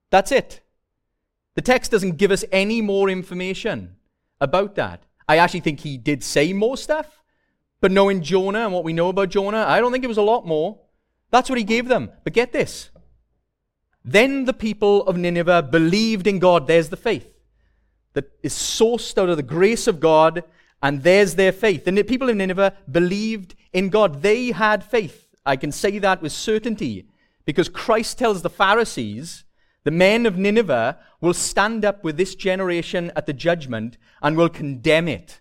That's 0.08 0.32
it. 0.32 0.62
The 1.54 1.60
text 1.60 1.90
doesn't 1.90 2.16
give 2.16 2.30
us 2.30 2.46
any 2.50 2.80
more 2.80 3.10
information 3.10 3.96
about 4.40 4.74
that. 4.76 5.04
I 5.28 5.38
actually 5.38 5.60
think 5.60 5.80
he 5.80 5.96
did 5.96 6.22
say 6.22 6.52
more 6.52 6.76
stuff, 6.76 7.22
but 7.80 7.90
knowing 7.92 8.22
Jonah 8.22 8.64
and 8.64 8.72
what 8.72 8.84
we 8.84 8.92
know 8.92 9.08
about 9.08 9.30
Jonah, 9.30 9.64
I 9.66 9.80
don't 9.80 9.92
think 9.92 10.04
it 10.04 10.08
was 10.08 10.18
a 10.18 10.22
lot 10.22 10.46
more. 10.46 10.80
That's 11.30 11.48
what 11.48 11.58
he 11.58 11.64
gave 11.64 11.88
them. 11.88 12.10
But 12.22 12.32
get 12.32 12.52
this. 12.52 12.90
Then 14.04 14.44
the 14.44 14.52
people 14.52 15.06
of 15.06 15.16
Nineveh 15.16 15.62
believed 15.62 16.26
in 16.26 16.38
God. 16.38 16.66
There's 16.66 16.90
the 16.90 16.96
faith 16.96 17.30
that 18.12 18.30
is 18.42 18.52
sourced 18.54 19.16
out 19.18 19.28
of 19.28 19.36
the 19.36 19.42
grace 19.42 19.86
of 19.86 19.98
God, 19.98 20.44
and 20.82 21.02
there's 21.02 21.34
their 21.34 21.52
faith. 21.52 21.84
The 21.84 22.02
people 22.02 22.28
in 22.28 22.38
Nineveh 22.38 22.74
believed 22.90 23.54
in 23.72 23.88
God. 23.88 24.22
They 24.22 24.52
had 24.52 24.84
faith. 24.84 25.28
I 25.46 25.56
can 25.56 25.72
say 25.72 25.98
that 25.98 26.22
with 26.22 26.32
certainty 26.32 27.06
because 27.44 27.68
Christ 27.68 28.18
tells 28.18 28.42
the 28.42 28.50
Pharisees, 28.50 29.44
the 29.84 29.90
men 29.90 30.26
of 30.26 30.36
Nineveh 30.36 30.98
will 31.20 31.34
stand 31.34 31.84
up 31.84 32.02
with 32.02 32.16
this 32.16 32.34
generation 32.34 33.12
at 33.14 33.26
the 33.26 33.32
judgment 33.32 33.96
and 34.22 34.36
will 34.36 34.48
condemn 34.48 35.08
it. 35.08 35.40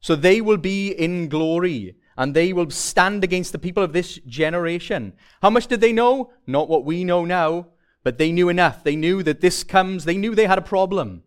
So 0.00 0.16
they 0.16 0.40
will 0.40 0.56
be 0.56 0.90
in 0.90 1.28
glory 1.28 1.96
and 2.16 2.34
they 2.34 2.52
will 2.52 2.70
stand 2.70 3.22
against 3.22 3.52
the 3.52 3.58
people 3.58 3.82
of 3.82 3.92
this 3.92 4.18
generation. 4.26 5.12
How 5.40 5.50
much 5.50 5.66
did 5.66 5.80
they 5.80 5.92
know? 5.92 6.32
Not 6.46 6.68
what 6.68 6.84
we 6.84 7.04
know 7.04 7.24
now, 7.24 7.68
but 8.02 8.18
they 8.18 8.32
knew 8.32 8.48
enough. 8.48 8.82
They 8.82 8.96
knew 8.96 9.22
that 9.22 9.40
this 9.40 9.62
comes, 9.62 10.04
they 10.04 10.16
knew 10.16 10.34
they 10.34 10.46
had 10.46 10.58
a 10.58 10.62
problem. 10.62 11.22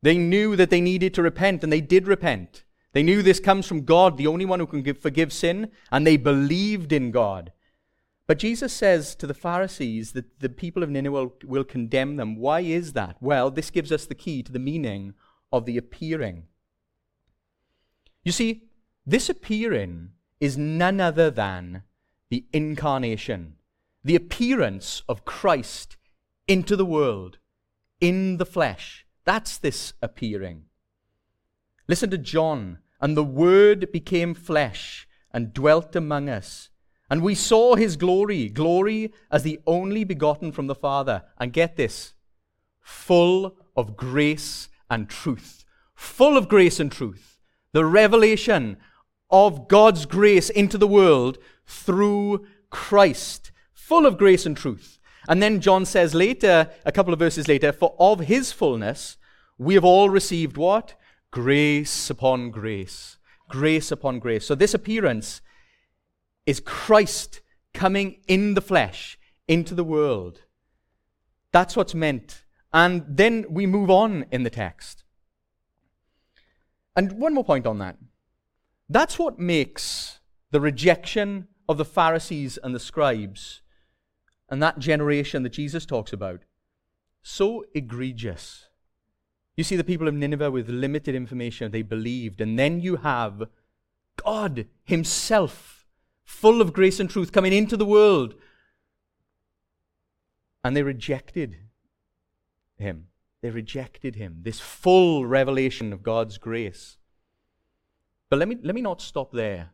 They 0.00 0.16
knew 0.16 0.56
that 0.56 0.70
they 0.70 0.80
needed 0.80 1.14
to 1.14 1.22
repent, 1.22 1.62
and 1.62 1.72
they 1.72 1.80
did 1.80 2.08
repent. 2.08 2.64
They 2.92 3.02
knew 3.02 3.22
this 3.22 3.38
comes 3.38 3.66
from 3.66 3.84
God, 3.84 4.16
the 4.16 4.26
only 4.26 4.44
one 4.44 4.60
who 4.60 4.66
can 4.66 4.82
give, 4.82 4.98
forgive 4.98 5.32
sin, 5.32 5.70
and 5.90 6.06
they 6.06 6.16
believed 6.16 6.92
in 6.92 7.10
God. 7.10 7.52
But 8.26 8.38
Jesus 8.38 8.72
says 8.72 9.14
to 9.16 9.26
the 9.26 9.34
Pharisees 9.34 10.12
that 10.12 10.40
the 10.40 10.48
people 10.48 10.82
of 10.82 10.90
Nineveh 10.90 11.12
will, 11.12 11.34
will 11.44 11.64
condemn 11.64 12.16
them. 12.16 12.36
Why 12.36 12.60
is 12.60 12.92
that? 12.92 13.16
Well, 13.20 13.50
this 13.50 13.70
gives 13.70 13.90
us 13.90 14.06
the 14.06 14.14
key 14.14 14.42
to 14.42 14.52
the 14.52 14.58
meaning 14.58 15.14
of 15.52 15.66
the 15.66 15.76
appearing. 15.76 16.44
You 18.24 18.32
see, 18.32 18.64
this 19.04 19.28
appearing 19.28 20.10
is 20.40 20.56
none 20.56 21.00
other 21.00 21.30
than 21.30 21.82
the 22.30 22.46
incarnation, 22.52 23.56
the 24.04 24.16
appearance 24.16 25.02
of 25.08 25.24
Christ 25.24 25.96
into 26.46 26.76
the 26.76 26.86
world 26.86 27.38
in 28.00 28.36
the 28.36 28.46
flesh. 28.46 29.04
That's 29.24 29.58
this 29.58 29.92
appearing. 30.00 30.64
Listen 31.88 32.10
to 32.10 32.18
John. 32.18 32.78
And 33.00 33.16
the 33.16 33.24
Word 33.24 33.90
became 33.90 34.32
flesh 34.32 35.08
and 35.32 35.52
dwelt 35.52 35.96
among 35.96 36.28
us. 36.28 36.70
And 37.12 37.20
we 37.20 37.34
saw 37.34 37.74
his 37.74 37.98
glory, 37.98 38.48
glory 38.48 39.12
as 39.30 39.42
the 39.42 39.60
only 39.66 40.02
begotten 40.02 40.50
from 40.50 40.66
the 40.66 40.74
Father. 40.74 41.24
And 41.38 41.52
get 41.52 41.76
this 41.76 42.14
full 42.80 43.54
of 43.76 43.98
grace 43.98 44.70
and 44.88 45.10
truth. 45.10 45.66
Full 45.94 46.38
of 46.38 46.48
grace 46.48 46.80
and 46.80 46.90
truth. 46.90 47.38
The 47.72 47.84
revelation 47.84 48.78
of 49.30 49.68
God's 49.68 50.06
grace 50.06 50.48
into 50.48 50.78
the 50.78 50.86
world 50.86 51.36
through 51.66 52.46
Christ. 52.70 53.52
Full 53.74 54.06
of 54.06 54.16
grace 54.16 54.46
and 54.46 54.56
truth. 54.56 54.98
And 55.28 55.42
then 55.42 55.60
John 55.60 55.84
says 55.84 56.14
later, 56.14 56.70
a 56.86 56.92
couple 56.92 57.12
of 57.12 57.18
verses 57.18 57.46
later, 57.46 57.72
for 57.72 57.94
of 57.98 58.20
his 58.20 58.52
fullness 58.52 59.18
we 59.58 59.74
have 59.74 59.84
all 59.84 60.08
received 60.08 60.56
what? 60.56 60.94
Grace 61.30 62.08
upon 62.08 62.50
grace. 62.50 63.18
Grace 63.50 63.92
upon 63.92 64.18
grace. 64.18 64.46
So 64.46 64.54
this 64.54 64.72
appearance 64.72 65.42
is 66.46 66.60
Christ 66.60 67.40
coming 67.74 68.20
in 68.26 68.54
the 68.54 68.60
flesh 68.60 69.18
into 69.48 69.74
the 69.74 69.84
world. 69.84 70.42
That's 71.52 71.76
what's 71.76 71.94
meant. 71.94 72.44
And 72.72 73.04
then 73.08 73.44
we 73.50 73.66
move 73.66 73.90
on 73.90 74.26
in 74.30 74.42
the 74.42 74.50
text. 74.50 75.04
And 76.96 77.12
one 77.12 77.34
more 77.34 77.44
point 77.44 77.66
on 77.66 77.78
that. 77.78 77.96
That's 78.88 79.18
what 79.18 79.38
makes 79.38 80.20
the 80.50 80.60
rejection 80.60 81.48
of 81.68 81.78
the 81.78 81.84
Pharisees 81.84 82.58
and 82.62 82.74
the 82.74 82.80
scribes 82.80 83.62
and 84.48 84.62
that 84.62 84.78
generation 84.78 85.42
that 85.42 85.52
Jesus 85.52 85.86
talks 85.86 86.12
about 86.12 86.42
so 87.22 87.64
egregious. 87.74 88.68
You 89.56 89.64
see 89.64 89.76
the 89.76 89.84
people 89.84 90.08
of 90.08 90.14
Nineveh 90.14 90.50
with 90.50 90.68
limited 90.68 91.14
information, 91.14 91.70
they 91.70 91.82
believed. 91.82 92.40
And 92.40 92.58
then 92.58 92.80
you 92.80 92.96
have 92.96 93.44
God 94.16 94.66
Himself, 94.84 95.81
full 96.24 96.60
of 96.60 96.72
grace 96.72 97.00
and 97.00 97.08
truth, 97.08 97.32
coming 97.32 97.52
into 97.52 97.76
the 97.76 97.86
world. 97.86 98.34
And 100.64 100.76
they 100.76 100.82
rejected 100.82 101.58
Him. 102.76 103.08
They 103.40 103.50
rejected 103.50 104.16
Him. 104.16 104.38
This 104.42 104.60
full 104.60 105.26
revelation 105.26 105.92
of 105.92 106.02
God's 106.02 106.38
grace. 106.38 106.98
But 108.30 108.38
let 108.38 108.48
me, 108.48 108.56
let 108.62 108.74
me 108.74 108.80
not 108.80 109.02
stop 109.02 109.32
there. 109.32 109.70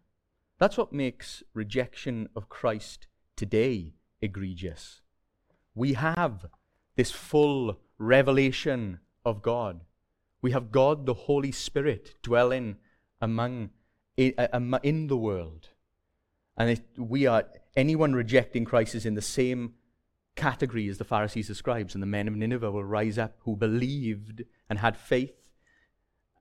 That's 0.59 0.77
what 0.77 0.93
makes 0.93 1.43
rejection 1.55 2.29
of 2.35 2.49
Christ 2.49 3.07
today 3.37 3.95
egregious. 4.21 5.01
We 5.75 5.93
have 5.93 6.47
this 6.97 7.13
full 7.13 7.79
revelation 7.99 8.99
of 9.25 9.43
God. 9.43 9.83
We 10.43 10.51
have 10.53 10.73
God, 10.73 11.07
the 11.07 11.15
Holy 11.15 11.53
Spirit, 11.53 12.15
dwelling 12.23 12.77
among 13.21 13.71
in 14.17 14.35
uh, 14.37 14.49
the 15.07 15.17
world. 15.17 15.69
And 16.59 16.71
it, 16.71 16.83
we 16.99 17.27
are 17.27 17.45
anyone 17.77 18.15
rejecting 18.15 18.65
Christ 18.65 18.97
is 18.97 19.07
in 19.07 19.15
the 19.15 19.23
same 19.23 19.75
category 20.35 20.89
as 20.89 20.99
the 20.99 21.05
Pharisees, 21.05 21.49
and 21.49 21.57
scribes, 21.57 21.95
and 21.95 22.03
the 22.03 22.07
men 22.07 22.29
of 22.29 22.35
Nineveh 22.35 22.71
will 22.71 22.85
rise 22.85 23.17
up 23.17 23.37
who 23.41 23.57
believed 23.57 24.43
and 24.69 24.81
had 24.81 24.97
faith 24.97 25.49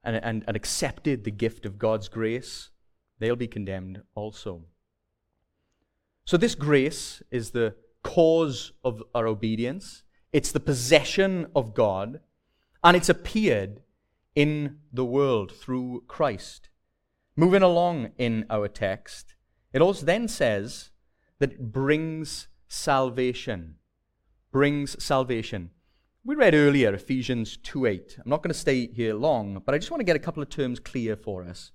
and, 0.03 0.15
and, 0.15 0.43
and 0.47 0.55
accepted 0.55 1.23
the 1.23 1.31
gift 1.31 1.65
of 1.65 1.77
God's 1.77 2.09
grace. 2.09 2.69
They'll 3.19 3.35
be 3.35 3.47
condemned 3.47 4.01
also. 4.15 4.63
So, 6.25 6.35
this 6.35 6.55
grace 6.55 7.21
is 7.31 7.51
the 7.51 7.75
cause 8.03 8.71
of 8.83 9.03
our 9.13 9.27
obedience, 9.27 10.03
it's 10.33 10.51
the 10.51 10.59
possession 10.59 11.47
of 11.55 11.73
God, 11.73 12.21
and 12.83 12.97
it's 12.97 13.09
appeared 13.09 13.81
in 14.35 14.79
the 14.91 15.05
world 15.05 15.51
through 15.51 16.03
Christ. 16.07 16.69
Moving 17.35 17.63
along 17.63 18.11
in 18.17 18.45
our 18.49 18.67
text, 18.67 19.35
it 19.77 19.81
also 19.83 20.07
then 20.07 20.27
says 20.27 20.89
that 21.37 21.51
it 21.51 21.71
brings 21.71 22.47
salvation. 22.67 23.75
Brings 24.51 25.01
salvation. 25.03 25.69
We 26.25 26.33
read 26.33 26.55
earlier 26.55 26.95
Ephesians 26.95 27.57
2:8. 27.57 28.17
I'm 28.17 28.27
not 28.31 28.41
going 28.41 28.51
to 28.51 28.59
stay 28.59 28.87
here 28.87 29.13
long, 29.13 29.61
but 29.63 29.75
I 29.75 29.77
just 29.77 29.91
want 29.91 29.99
to 29.99 30.05
get 30.05 30.15
a 30.15 30.25
couple 30.25 30.41
of 30.41 30.49
terms 30.49 30.79
clear 30.79 31.15
for 31.15 31.43
us. 31.43 31.73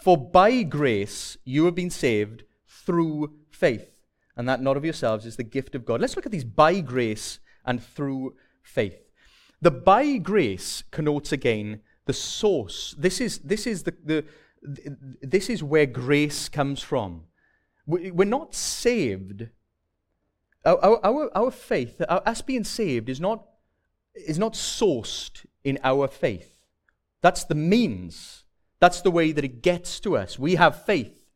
For 0.00 0.16
by 0.16 0.62
grace 0.62 1.36
you 1.44 1.64
have 1.64 1.74
been 1.74 1.90
saved 1.90 2.44
through 2.68 3.34
faith, 3.50 3.90
and 4.36 4.48
that 4.48 4.62
not 4.62 4.76
of 4.76 4.84
yourselves 4.84 5.26
is 5.26 5.34
the 5.34 5.42
gift 5.42 5.74
of 5.74 5.84
God. 5.84 6.00
Let's 6.00 6.14
look 6.14 6.26
at 6.26 6.32
these 6.32 6.44
by 6.44 6.78
grace 6.78 7.40
and 7.64 7.82
through 7.82 8.36
faith. 8.62 9.00
The 9.60 9.72
by 9.72 10.18
grace 10.18 10.84
connotes 10.92 11.32
again 11.32 11.80
the 12.04 12.12
source. 12.12 12.94
This 12.96 13.20
is, 13.20 13.40
this 13.40 13.66
is, 13.66 13.82
the, 13.82 13.94
the, 14.04 14.24
this 14.62 15.48
is 15.48 15.62
where 15.62 15.86
grace 15.86 16.48
comes 16.48 16.82
from. 16.82 17.24
We're 17.86 18.24
not 18.24 18.54
saved. 18.54 19.48
Our, 20.64 21.04
our, 21.04 21.30
our 21.36 21.50
faith, 21.50 22.02
our, 22.08 22.22
us 22.26 22.42
being 22.42 22.64
saved, 22.64 23.08
is 23.08 23.20
not, 23.20 23.46
is 24.14 24.38
not 24.38 24.54
sourced 24.54 25.46
in 25.62 25.78
our 25.84 26.08
faith. 26.08 26.58
That's 27.20 27.44
the 27.44 27.54
means. 27.54 28.44
That's 28.80 29.00
the 29.00 29.10
way 29.10 29.32
that 29.32 29.44
it 29.44 29.62
gets 29.62 30.00
to 30.00 30.16
us. 30.16 30.38
We 30.38 30.56
have 30.56 30.84
faith. 30.84 31.30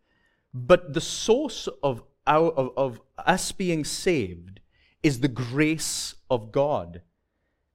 But 0.52 0.94
the 0.94 1.00
source 1.00 1.68
of, 1.82 2.02
our, 2.26 2.50
of, 2.50 2.72
of 2.76 3.00
us 3.18 3.52
being 3.52 3.84
saved 3.84 4.60
is 5.02 5.20
the 5.20 5.28
grace 5.28 6.16
of 6.28 6.50
God. 6.50 7.02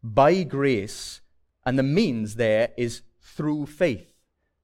By 0.04 0.44
grace, 0.44 1.22
and 1.66 1.80
the 1.80 1.84
means 1.84 2.36
there 2.36 2.70
is 2.78 3.02
through 3.22 3.66
faith. 3.68 4.15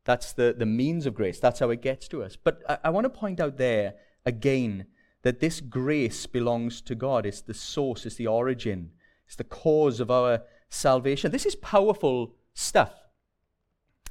That's 0.03 0.34
the, 0.34 0.55
the 0.58 0.65
means 0.65 1.05
of 1.05 1.13
grace. 1.13 1.39
That's 1.39 1.60
how 1.60 1.70
it 1.70 1.81
gets 1.81 2.08
to 2.10 2.24
us. 2.24 2.36
But 2.36 2.62
I, 2.67 2.77
I 2.86 2.89
want 2.89 3.05
to 3.05 3.10
point 3.10 3.39
out 3.39 3.58
there 3.58 3.96
again 4.25 4.88
that 5.22 5.39
this 5.39 5.62
grace 5.62 6.25
belongs 6.25 6.81
to 6.81 6.96
God. 6.96 7.25
It's 7.25 7.41
the 7.41 7.53
source, 7.53 8.05
it's 8.05 8.15
the 8.15 8.27
origin, 8.27 8.91
it's 9.27 9.36
the 9.36 9.43
cause 9.43 10.00
of 10.00 10.10
our 10.10 10.43
salvation. 10.70 11.31
This 11.31 11.46
is 11.46 11.55
powerful 11.55 12.34
stuff. 12.53 12.93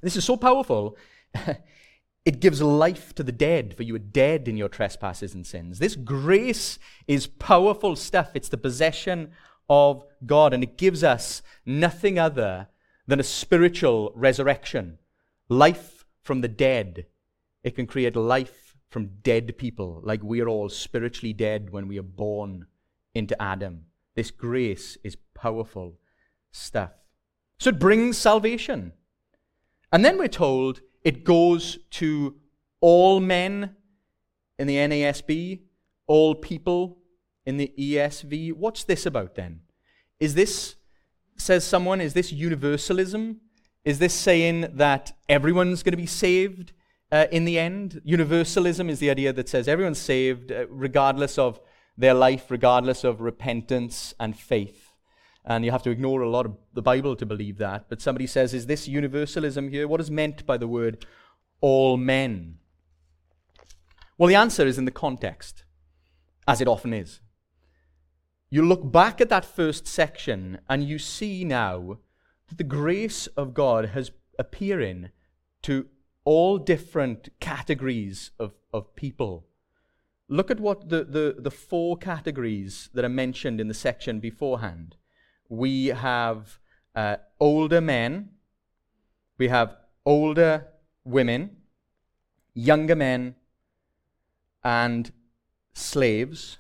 This 0.01 0.17
is 0.17 0.25
so 0.25 0.37
powerful, 0.37 0.97
it 2.25 2.41
gives 2.41 2.63
life 2.63 3.15
to 3.17 3.23
the 3.23 3.33
dead, 3.33 3.77
for 3.77 3.83
you 3.83 3.95
are 3.97 3.99
dead 3.99 4.49
in 4.49 4.57
your 4.57 4.69
trespasses 4.69 5.35
and 5.35 5.47
sins. 5.47 5.79
This 5.79 5.97
grace 5.97 6.79
is 7.07 7.27
powerful 7.27 7.97
stuff. 7.97 8.31
It's 8.35 8.49
the 8.49 8.57
possession 8.57 9.33
of 9.69 10.05
God, 10.25 10.55
and 10.55 10.63
it 10.63 10.79
gives 10.79 11.05
us 11.05 11.43
nothing 11.67 12.19
other 12.19 12.69
than 13.07 13.21
a 13.21 13.25
spiritual 13.25 14.13
resurrection 14.15 14.99
life 15.51 16.07
from 16.23 16.41
the 16.41 16.49
dead. 16.49 17.07
It 17.63 17.75
can 17.75 17.87
create 17.87 18.17
life 18.17 18.77
from 18.89 19.19
dead 19.23 19.59
people, 19.59 20.01
like 20.03 20.23
we 20.23 20.41
are 20.41 20.49
all 20.49 20.69
spiritually 20.69 21.35
dead 21.35 21.71
when 21.71 21.87
we 21.87 21.99
are 21.99 22.03
born 22.03 22.67
into 23.15 23.41
Adam. 23.41 23.85
This 24.15 24.31
grace 24.31 24.97
is 25.05 25.17
powerful 25.35 25.99
stuff. 26.51 26.93
So 27.59 27.71
it 27.71 27.79
brings 27.79 28.17
salvation. 28.17 28.93
And 29.93 30.05
then 30.05 30.19
we're 30.19 30.29
told 30.29 30.81
it 31.05 31.25
goes 31.25 31.79
to 31.91 32.37
all 32.81 33.21
men 33.21 33.77
in 34.59 34.67
the 34.67 34.77
NASB, 34.77 35.61
all 36.07 36.35
people 36.35 36.99
in 37.45 37.57
the 37.57 37.73
ESV. 37.79 38.53
What's 38.55 38.85
this 38.85 39.07
about 39.07 39.35
then? 39.35 39.61
Is 40.19 40.35
this, 40.35 40.77
says 41.37 41.65
someone, 41.65 42.01
is 42.01 42.15
this 42.15 42.33
universalism? 42.33 43.41
Is 43.85 43.99
this 43.99 44.15
saying 44.15 44.73
that 44.75 45.13
everyone's 45.29 45.83
going 45.83 45.93
to 45.93 45.97
be 45.97 46.07
saved 46.07 46.73
uh, 47.11 47.27
in 47.33 47.45
the 47.45 47.59
end? 47.59 48.03
Universalism 48.05 48.91
is 48.91 48.99
the 48.99 49.11
idea 49.11 49.33
that 49.33 49.49
says 49.49 49.69
everyone's 49.69 49.99
saved 49.99 50.53
uh, 50.53 50.67
regardless 50.69 51.39
of 51.39 51.61
their 51.97 52.15
life, 52.15 52.51
regardless 52.51 53.05
of 53.05 53.21
repentance 53.21 54.15
and 54.21 54.39
faith. 54.39 54.95
And 55.45 55.65
you 55.65 55.71
have 55.71 55.83
to 55.85 55.91
ignore 55.91 56.21
a 56.21 56.29
lot 56.29 56.45
of 56.45 56.57
the 56.75 56.83
Bible 56.83 57.17
to 57.17 57.25
believe 57.25 57.57
that. 57.59 57.87
But 57.89 58.03
somebody 58.03 58.27
says, 58.27 58.53
is 58.53 58.67
this 58.67 58.87
universalism 58.87 59.71
here? 59.71 59.89
What 59.89 60.01
is 60.01 60.11
meant 60.11 60.45
by 60.45 60.59
the 60.59 60.69
word 60.69 61.07
all 61.63 61.97
men? 61.97 62.59
Well, 64.19 64.29
the 64.29 64.35
answer 64.35 64.67
is 64.67 64.77
in 64.77 64.85
the 64.85 64.91
context, 64.91 65.65
as 66.47 66.61
it 66.61 66.69
often 66.69 66.93
is. 66.93 67.21
You 68.51 68.67
look 68.67 68.93
back 68.93 69.23
at 69.23 69.31
that 69.31 69.47
first 69.47 69.87
section 69.87 70.59
and 70.69 70.85
you 70.85 70.99
see 70.99 71.45
now 71.45 71.99
the 72.57 72.65
grace 72.65 73.27
of 73.29 73.55
God 73.55 73.87
has 73.87 74.11
appearing 74.39 75.11
to 75.63 75.87
all 76.25 76.59
different 76.59 77.29
categories 77.41 78.31
of, 78.39 78.53
of 78.73 78.95
people. 78.95 79.47
Look 80.29 80.51
at 80.51 80.61
what 80.61 80.89
the, 80.89 81.05
the, 81.05 81.37
the 81.39 81.51
four 81.51 81.97
categories 81.97 82.89
that 82.95 83.05
are 83.05 83.09
mentioned 83.09 83.61
in 83.61 83.69
the 83.69 83.75
section 83.75 84.21
beforehand 84.21 84.97
we 85.51 85.89
have 85.89 86.61
uh, 86.95 87.17
older 87.41 87.81
men, 87.81 88.31
we 89.37 89.49
have 89.49 89.77
older 90.07 90.69
women, 91.05 91.57
younger 92.55 92.95
men, 92.95 93.35
and 94.63 95.13
slaves. 95.75 96.59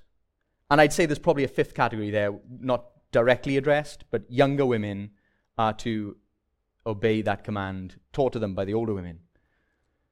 And 0.70 0.80
I'd 0.80 0.92
say 0.92 1.06
there's 1.06 1.18
probably 1.18 1.44
a 1.44 1.49
fifth 1.49 1.73
category 1.73 2.11
there, 2.11 2.35
not 2.61 2.87
directly 3.12 3.56
addressed, 3.56 4.04
but 4.11 4.30
younger 4.30 4.67
women 4.67 5.10
are 5.58 5.73
to 5.75 6.17
obey 6.86 7.23
that 7.23 7.45
command 7.45 8.00
taught 8.13 8.32
to 8.32 8.39
them 8.39 8.54
by 8.54 8.65
the 8.65 8.75
older 8.75 8.95
women. 8.95 9.21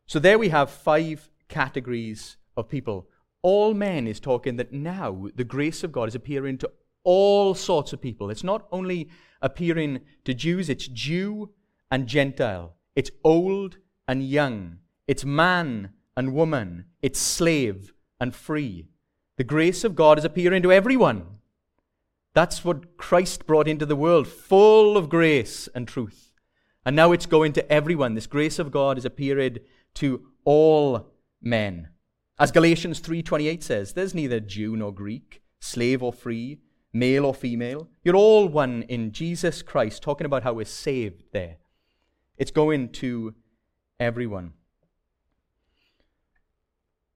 So 0.07 0.19
there 0.19 0.39
we 0.39 0.49
have 0.51 0.71
five 0.71 1.31
categories 1.49 2.37
of 2.57 2.69
people. 2.69 3.09
All 3.43 3.75
men 3.75 4.07
is 4.07 4.21
talking 4.21 4.57
that 4.57 4.73
now 4.73 5.29
the 5.35 5.45
grace 5.45 5.85
of 5.85 5.93
God 5.93 6.09
is 6.09 6.15
appearing 6.15 6.59
to 6.59 6.71
all 7.05 7.55
sorts 7.55 7.93
of 7.93 8.01
people. 8.01 8.31
It's 8.31 8.45
not 8.45 8.67
only 8.73 9.09
appearing 9.41 10.01
to 10.25 10.35
Jews, 10.35 10.69
it's 10.69 10.89
Jew 10.89 11.51
and 11.91 12.07
Gentile. 12.07 12.75
It's 12.97 13.11
old 13.25 13.79
and 14.07 14.23
young. 14.23 14.79
It's 15.07 15.25
man 15.25 15.91
and 16.17 16.35
woman. 16.35 16.87
It's 17.01 17.21
slave 17.21 17.93
and 18.21 18.35
free. 18.35 18.89
The 19.37 19.45
grace 19.45 19.85
of 19.85 19.95
God 19.95 20.19
is 20.19 20.25
appearing 20.25 20.63
to 20.65 20.73
everyone. 20.73 21.38
That's 22.39 22.65
what 22.65 22.97
Christ 22.97 23.49
brought 23.49 23.67
into 23.67 23.85
the 23.85 23.97
world, 23.97 24.29
full 24.29 24.97
of 24.97 25.09
grace 25.09 25.69
and 25.75 25.89
truth. 25.89 26.31
And 26.87 26.95
now 26.95 27.11
it's 27.11 27.27
going 27.27 27.53
to 27.55 27.69
everyone. 27.69 28.15
This 28.15 28.29
grace 28.29 28.61
of 28.61 28.71
God 28.71 28.97
is 28.97 29.05
appearing 29.05 29.59
to 29.95 30.25
all 30.45 31.11
men. 31.43 31.89
As 32.39 32.53
Galatians 32.53 33.01
3:28 33.01 33.65
says, 33.65 33.93
there's 33.93 34.15
neither 34.15 34.39
Jew 34.39 34.77
nor 34.77 34.95
Greek, 34.95 35.43
slave 35.59 36.01
or 36.01 36.13
free, 36.13 36.61
male 36.93 37.27
or 37.27 37.35
female. 37.35 37.89
You're 38.05 38.15
all 38.15 38.47
one 38.47 38.85
in 38.85 39.11
Jesus 39.11 39.61
Christ, 39.61 40.01
talking 40.01 40.25
about 40.25 40.45
how 40.45 40.53
we're 40.53 40.65
saved 40.65 41.25
there. 41.33 41.57
It's 42.37 42.53
going 42.53 42.91
to 43.03 43.35
everyone. 43.99 44.53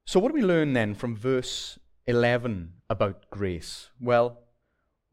So, 0.03 0.19
what 0.19 0.33
do 0.33 0.35
we 0.35 0.43
learn 0.43 0.73
then 0.73 0.93
from 0.93 1.15
verse 1.15 1.79
11 2.07 2.73
about 2.89 3.29
grace? 3.29 3.89
Well, 4.01 4.42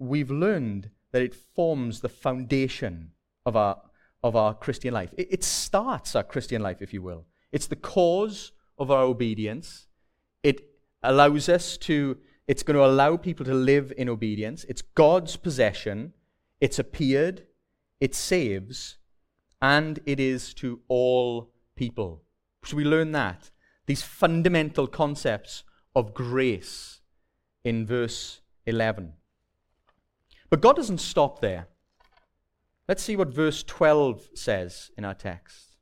we've 0.01 0.31
learned 0.31 0.91
that 1.13 1.23
it 1.23 1.35
forms 1.35 2.01
the 2.01 2.09
foundation 2.09 3.13
of 3.45 3.57
our, 3.57 3.81
of 4.23 4.35
our 4.35 4.55
Christian 4.55 4.95
life. 4.95 5.13
It, 5.17 5.29
it 5.31 5.45
starts 5.45 6.17
our 6.17 6.25
Christian 6.25 6.63
life, 6.63 6.81
if 6.81 6.93
you 6.93 7.03
will. 7.03 7.27
It's 7.53 7.67
the 7.67 7.77
cause 7.77 8.53
of 8.79 8.91
our 8.91 9.03
obedience. 9.03 9.87
It 10.43 10.63
allows 11.03 11.49
us 11.49 11.77
to 11.79 12.19
it's 12.49 12.65
going 12.65 12.77
to 12.77 12.85
allow 12.85 13.17
people 13.17 13.47
to 13.47 13.55
live 13.55 13.93
in 13.97 14.09
obedience. 14.09 14.65
It's 14.65 14.83
God's 14.83 15.37
possession. 15.37 16.15
It's 16.61 16.81
appeared. 16.81 17.47
It 18.01 18.13
saves. 18.13 18.99
And 19.63 20.01
it 20.05 20.19
is 20.19 20.53
to 20.55 20.81
all 20.89 21.53
people. 21.77 22.25
So 22.65 22.77
we 22.77 22.85
learn 22.85 23.13
that. 23.13 23.51
These 23.87 24.03
fundamental 24.03 24.89
concepts 24.89 25.63
of 25.95 26.13
grace 26.13 27.01
in 27.63 27.87
verse 27.87 28.41
11. 28.67 29.13
But 30.51 30.61
God 30.61 30.77
doesn't 30.77 30.99
stop 30.99 31.41
there. 31.41 31.69
Let's 32.89 33.03
see 33.03 33.17
what 33.17 33.29
verse 33.29 33.63
12 33.63 34.31
says 34.35 34.91
in 34.99 35.05
our 35.05 35.15
text. 35.15 35.77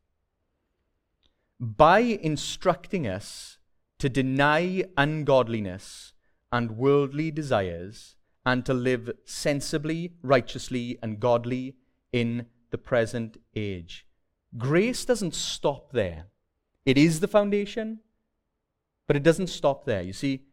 By 1.58 2.00
instructing 2.00 3.08
us 3.08 3.58
to 3.98 4.08
deny 4.08 4.84
ungodliness 4.96 6.12
and 6.52 6.76
worldly 6.76 7.30
desires, 7.30 8.16
and 8.48 8.64
to 8.64 8.72
live 8.72 9.10
sensibly, 9.26 10.14
righteously, 10.22 10.98
and 11.02 11.20
godly 11.20 11.76
in 12.14 12.46
the 12.70 12.78
present 12.78 13.36
age. 13.54 14.06
Grace 14.56 15.04
doesn't 15.04 15.34
stop 15.34 15.92
there. 15.92 16.28
It 16.86 16.96
is 16.96 17.20
the 17.20 17.28
foundation, 17.28 18.00
but 19.06 19.16
it 19.16 19.22
doesn't 19.22 19.48
stop 19.48 19.84
there. 19.84 20.00
You 20.00 20.14
see, 20.14 20.46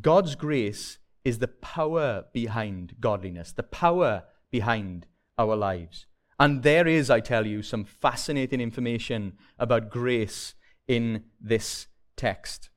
God's 0.00 0.36
grace 0.36 0.99
is 1.24 1.38
the 1.38 1.48
power 1.48 2.24
behind 2.32 2.96
godliness, 3.00 3.52
the 3.52 3.62
power 3.62 4.24
behind 4.50 5.06
our 5.38 5.56
lives. 5.56 6.06
And 6.38 6.62
there 6.62 6.88
is, 6.88 7.10
I 7.10 7.20
tell 7.20 7.46
you, 7.46 7.62
some 7.62 7.84
fascinating 7.84 8.60
information 8.60 9.34
about 9.58 9.90
grace 9.90 10.54
in 10.88 11.24
this 11.40 11.86
text. 12.16 12.70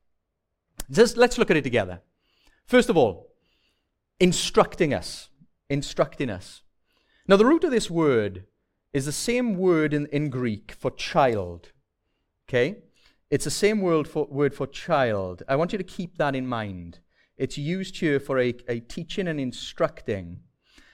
Just 0.91 1.15
let's 1.15 1.37
look 1.37 1.49
at 1.49 1.57
it 1.57 1.63
together. 1.63 2.01
First 2.65 2.89
of 2.89 2.97
all, 2.97 3.31
instructing 4.19 4.93
us. 4.93 5.29
Instructing 5.69 6.29
us. 6.29 6.61
Now, 7.27 7.37
the 7.37 7.45
root 7.45 7.63
of 7.63 7.71
this 7.71 7.89
word 7.89 8.45
is 8.91 9.05
the 9.05 9.11
same 9.11 9.57
word 9.57 9.93
in, 9.93 10.07
in 10.07 10.29
Greek 10.29 10.73
for 10.77 10.91
child. 10.91 11.71
Okay? 12.47 12.83
It's 13.31 13.45
the 13.45 13.51
same 13.51 13.81
word 13.81 14.07
for, 14.07 14.25
word 14.25 14.53
for 14.53 14.67
child. 14.67 15.41
I 15.47 15.55
want 15.55 15.71
you 15.71 15.77
to 15.77 15.83
keep 15.83 16.17
that 16.17 16.35
in 16.35 16.45
mind. 16.45 16.99
It's 17.37 17.57
used 17.57 17.97
here 17.97 18.19
for 18.19 18.39
a, 18.39 18.55
a 18.67 18.79
teaching 18.79 19.27
and 19.27 19.39
instructing, 19.39 20.39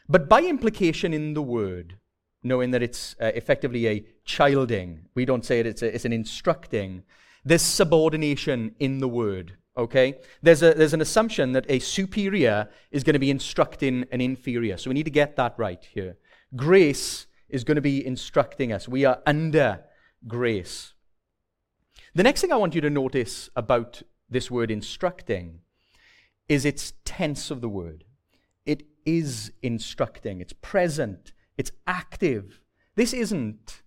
but 0.07 0.29
by 0.29 0.41
implication 0.41 1.13
in 1.13 1.33
the 1.33 1.41
word, 1.41 1.97
knowing 2.43 2.71
that 2.71 2.81
it's 2.81 3.15
uh, 3.21 3.31
effectively 3.35 3.87
a 3.87 4.05
childing. 4.23 5.05
We 5.13 5.25
don't 5.25 5.45
say 5.45 5.59
it, 5.59 5.65
it's, 5.65 5.81
a, 5.81 5.93
it's 5.93 6.05
an 6.05 6.13
instructing. 6.13 7.03
There's 7.43 7.61
subordination 7.61 8.75
in 8.79 8.99
the 8.99 9.07
word 9.07 9.57
okay? 9.79 10.19
There's, 10.41 10.61
a, 10.61 10.73
there's 10.73 10.93
an 10.93 11.01
assumption 11.01 11.53
that 11.53 11.65
a 11.69 11.79
superior 11.79 12.69
is 12.91 13.03
going 13.03 13.13
to 13.13 13.19
be 13.19 13.31
instructing 13.31 14.05
an 14.11 14.21
inferior. 14.21 14.77
So 14.77 14.89
we 14.89 14.93
need 14.93 15.03
to 15.03 15.11
get 15.11 15.35
that 15.37 15.55
right 15.57 15.83
here. 15.93 16.17
Grace 16.55 17.27
is 17.47 17.63
going 17.63 17.75
to 17.75 17.81
be 17.81 18.05
instructing 18.05 18.71
us. 18.71 18.87
We 18.87 19.05
are 19.05 19.21
under 19.25 19.83
grace. 20.27 20.93
The 22.13 22.23
next 22.23 22.41
thing 22.41 22.51
I 22.51 22.57
want 22.57 22.75
you 22.75 22.81
to 22.81 22.89
notice 22.89 23.49
about 23.55 24.01
this 24.29 24.51
word 24.51 24.69
instructing 24.69 25.61
is 26.49 26.65
its 26.65 26.93
tense 27.05 27.51
of 27.51 27.61
the 27.61 27.69
word. 27.69 28.03
It 28.65 28.83
is 29.05 29.53
instructing, 29.61 30.41
it's 30.41 30.53
present, 30.53 31.31
it's 31.57 31.71
active. 31.87 32.59
This 32.95 33.13
isn't, 33.13 33.83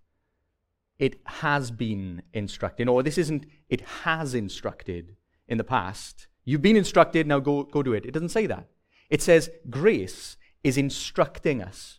it 0.98 1.20
has 1.26 1.70
been 1.70 2.22
instructing, 2.32 2.88
or 2.88 3.02
this 3.02 3.18
isn't, 3.18 3.44
it 3.68 3.80
has 4.04 4.34
instructed 4.34 5.16
in 5.48 5.58
the 5.58 5.64
past. 5.64 6.28
You've 6.44 6.62
been 6.62 6.76
instructed, 6.76 7.26
now 7.26 7.40
go, 7.40 7.64
go 7.64 7.82
do 7.82 7.92
it. 7.92 8.06
It 8.06 8.12
doesn't 8.12 8.30
say 8.30 8.46
that. 8.46 8.68
It 9.10 9.20
says 9.20 9.50
grace 9.68 10.36
is 10.64 10.78
instructing 10.78 11.62
us. 11.62 11.98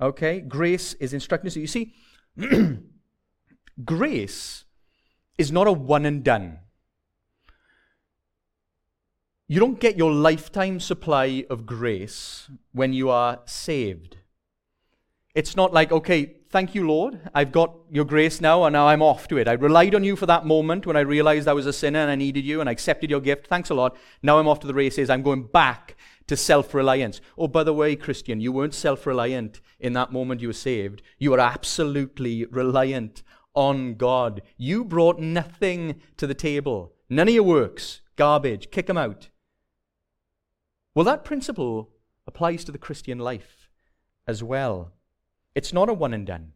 Okay? 0.00 0.40
Grace 0.40 0.94
is 0.94 1.12
instructing 1.12 1.48
us. 1.48 1.54
So 1.54 1.60
you 1.60 1.66
see, 1.66 1.94
grace 3.84 4.64
is 5.38 5.50
not 5.50 5.66
a 5.66 5.72
one 5.72 6.06
and 6.06 6.22
done. 6.22 6.58
You 9.48 9.60
don't 9.60 9.78
get 9.78 9.96
your 9.96 10.12
lifetime 10.12 10.80
supply 10.80 11.44
of 11.48 11.66
grace 11.66 12.50
when 12.72 12.92
you 12.92 13.10
are 13.10 13.38
saved. 13.44 14.16
It's 15.36 15.54
not 15.54 15.72
like, 15.72 15.92
okay, 15.92 16.34
thank 16.50 16.74
you, 16.74 16.84
Lord. 16.84 17.20
I've 17.32 17.52
got 17.52 17.76
your 17.88 18.04
grace 18.04 18.40
now, 18.40 18.64
and 18.64 18.72
now 18.72 18.88
I'm 18.88 19.02
off 19.02 19.28
to 19.28 19.36
it. 19.36 19.46
I 19.46 19.52
relied 19.52 19.94
on 19.94 20.02
you 20.02 20.16
for 20.16 20.26
that 20.26 20.46
moment 20.46 20.84
when 20.84 20.96
I 20.96 21.00
realized 21.00 21.46
I 21.46 21.52
was 21.52 21.66
a 21.66 21.72
sinner 21.72 22.00
and 22.00 22.10
I 22.10 22.16
needed 22.16 22.44
you, 22.44 22.60
and 22.60 22.68
I 22.68 22.72
accepted 22.72 23.08
your 23.08 23.20
gift. 23.20 23.46
Thanks 23.46 23.70
a 23.70 23.74
lot. 23.74 23.96
Now 24.20 24.40
I'm 24.40 24.48
off 24.48 24.58
to 24.60 24.66
the 24.66 24.74
races. 24.74 25.08
I'm 25.08 25.22
going 25.22 25.44
back 25.44 25.94
to 26.26 26.36
self 26.36 26.74
reliance. 26.74 27.20
Oh, 27.38 27.46
by 27.46 27.62
the 27.62 27.72
way, 27.72 27.94
Christian, 27.94 28.40
you 28.40 28.50
weren't 28.50 28.74
self 28.74 29.06
reliant 29.06 29.60
in 29.78 29.92
that 29.92 30.10
moment 30.10 30.40
you 30.40 30.48
were 30.48 30.54
saved. 30.54 31.02
You 31.18 31.30
were 31.30 31.40
absolutely 31.40 32.46
reliant 32.46 33.22
on 33.54 33.94
God. 33.94 34.42
You 34.56 34.84
brought 34.84 35.20
nothing 35.20 36.00
to 36.16 36.26
the 36.26 36.34
table. 36.34 36.94
None 37.08 37.28
of 37.28 37.34
your 37.34 37.44
works. 37.44 38.00
Garbage. 38.16 38.72
Kick 38.72 38.86
them 38.86 38.98
out. 38.98 39.28
Well, 40.96 41.04
that 41.04 41.26
principle 41.26 41.90
applies 42.26 42.64
to 42.64 42.72
the 42.72 42.78
Christian 42.78 43.18
life 43.18 43.68
as 44.26 44.42
well. 44.42 44.94
It's 45.54 45.74
not 45.74 45.90
a 45.90 45.92
one 45.92 46.14
and 46.14 46.26
done. 46.26 46.52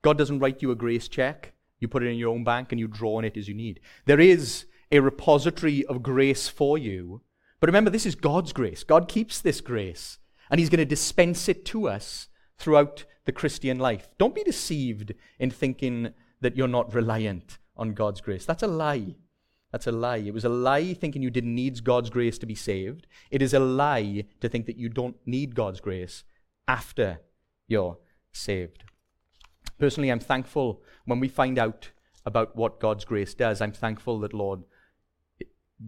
God 0.00 0.16
doesn't 0.16 0.38
write 0.38 0.62
you 0.62 0.70
a 0.70 0.76
grace 0.76 1.08
check. 1.08 1.54
You 1.80 1.88
put 1.88 2.04
it 2.04 2.08
in 2.08 2.16
your 2.16 2.30
own 2.30 2.44
bank 2.44 2.70
and 2.70 2.78
you 2.78 2.86
draw 2.86 3.16
on 3.16 3.24
it 3.24 3.36
as 3.36 3.48
you 3.48 3.54
need. 3.54 3.80
There 4.04 4.20
is 4.20 4.66
a 4.92 5.00
repository 5.00 5.84
of 5.86 6.04
grace 6.04 6.46
for 6.46 6.78
you. 6.78 7.22
But 7.58 7.66
remember, 7.66 7.90
this 7.90 8.06
is 8.06 8.14
God's 8.14 8.52
grace. 8.52 8.84
God 8.84 9.08
keeps 9.08 9.40
this 9.40 9.60
grace, 9.60 10.18
and 10.52 10.60
He's 10.60 10.70
going 10.70 10.78
to 10.78 10.84
dispense 10.84 11.48
it 11.48 11.64
to 11.64 11.88
us 11.88 12.28
throughout 12.56 13.04
the 13.24 13.32
Christian 13.32 13.80
life. 13.80 14.08
Don't 14.18 14.36
be 14.36 14.44
deceived 14.44 15.14
in 15.40 15.50
thinking 15.50 16.14
that 16.40 16.56
you're 16.56 16.68
not 16.68 16.94
reliant 16.94 17.58
on 17.76 17.94
God's 17.94 18.20
grace. 18.20 18.46
That's 18.46 18.62
a 18.62 18.68
lie. 18.68 19.16
That's 19.74 19.88
a 19.88 19.90
lie. 19.90 20.18
It 20.18 20.32
was 20.32 20.44
a 20.44 20.48
lie 20.48 20.94
thinking 20.94 21.20
you 21.20 21.32
didn't 21.32 21.52
need 21.52 21.82
God's 21.82 22.08
grace 22.08 22.38
to 22.38 22.46
be 22.46 22.54
saved. 22.54 23.08
It 23.32 23.42
is 23.42 23.52
a 23.52 23.58
lie 23.58 24.24
to 24.40 24.48
think 24.48 24.66
that 24.66 24.76
you 24.76 24.88
don't 24.88 25.16
need 25.26 25.56
God's 25.56 25.80
grace 25.80 26.22
after 26.68 27.18
you're 27.66 27.98
saved. 28.30 28.84
Personally, 29.76 30.12
I'm 30.12 30.20
thankful 30.20 30.80
when 31.06 31.18
we 31.18 31.26
find 31.26 31.58
out 31.58 31.90
about 32.24 32.54
what 32.54 32.78
God's 32.78 33.04
grace 33.04 33.34
does. 33.34 33.60
I'm 33.60 33.72
thankful 33.72 34.20
that 34.20 34.32
Lord 34.32 34.62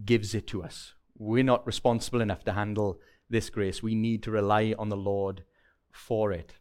gives 0.03 0.35
it 0.35 0.47
to 0.47 0.63
us. 0.63 0.93
We're 1.17 1.45
not 1.45 1.65
responsible 1.65 2.19
enough 2.19 2.43
to 2.43 2.51
handle 2.51 2.99
this 3.29 3.49
grace. 3.49 3.81
We 3.81 3.95
need 3.95 4.21
to 4.23 4.31
rely 4.31 4.75
on 4.77 4.89
the 4.89 4.97
Lord 4.97 5.45
for 5.93 6.33
it. 6.33 6.55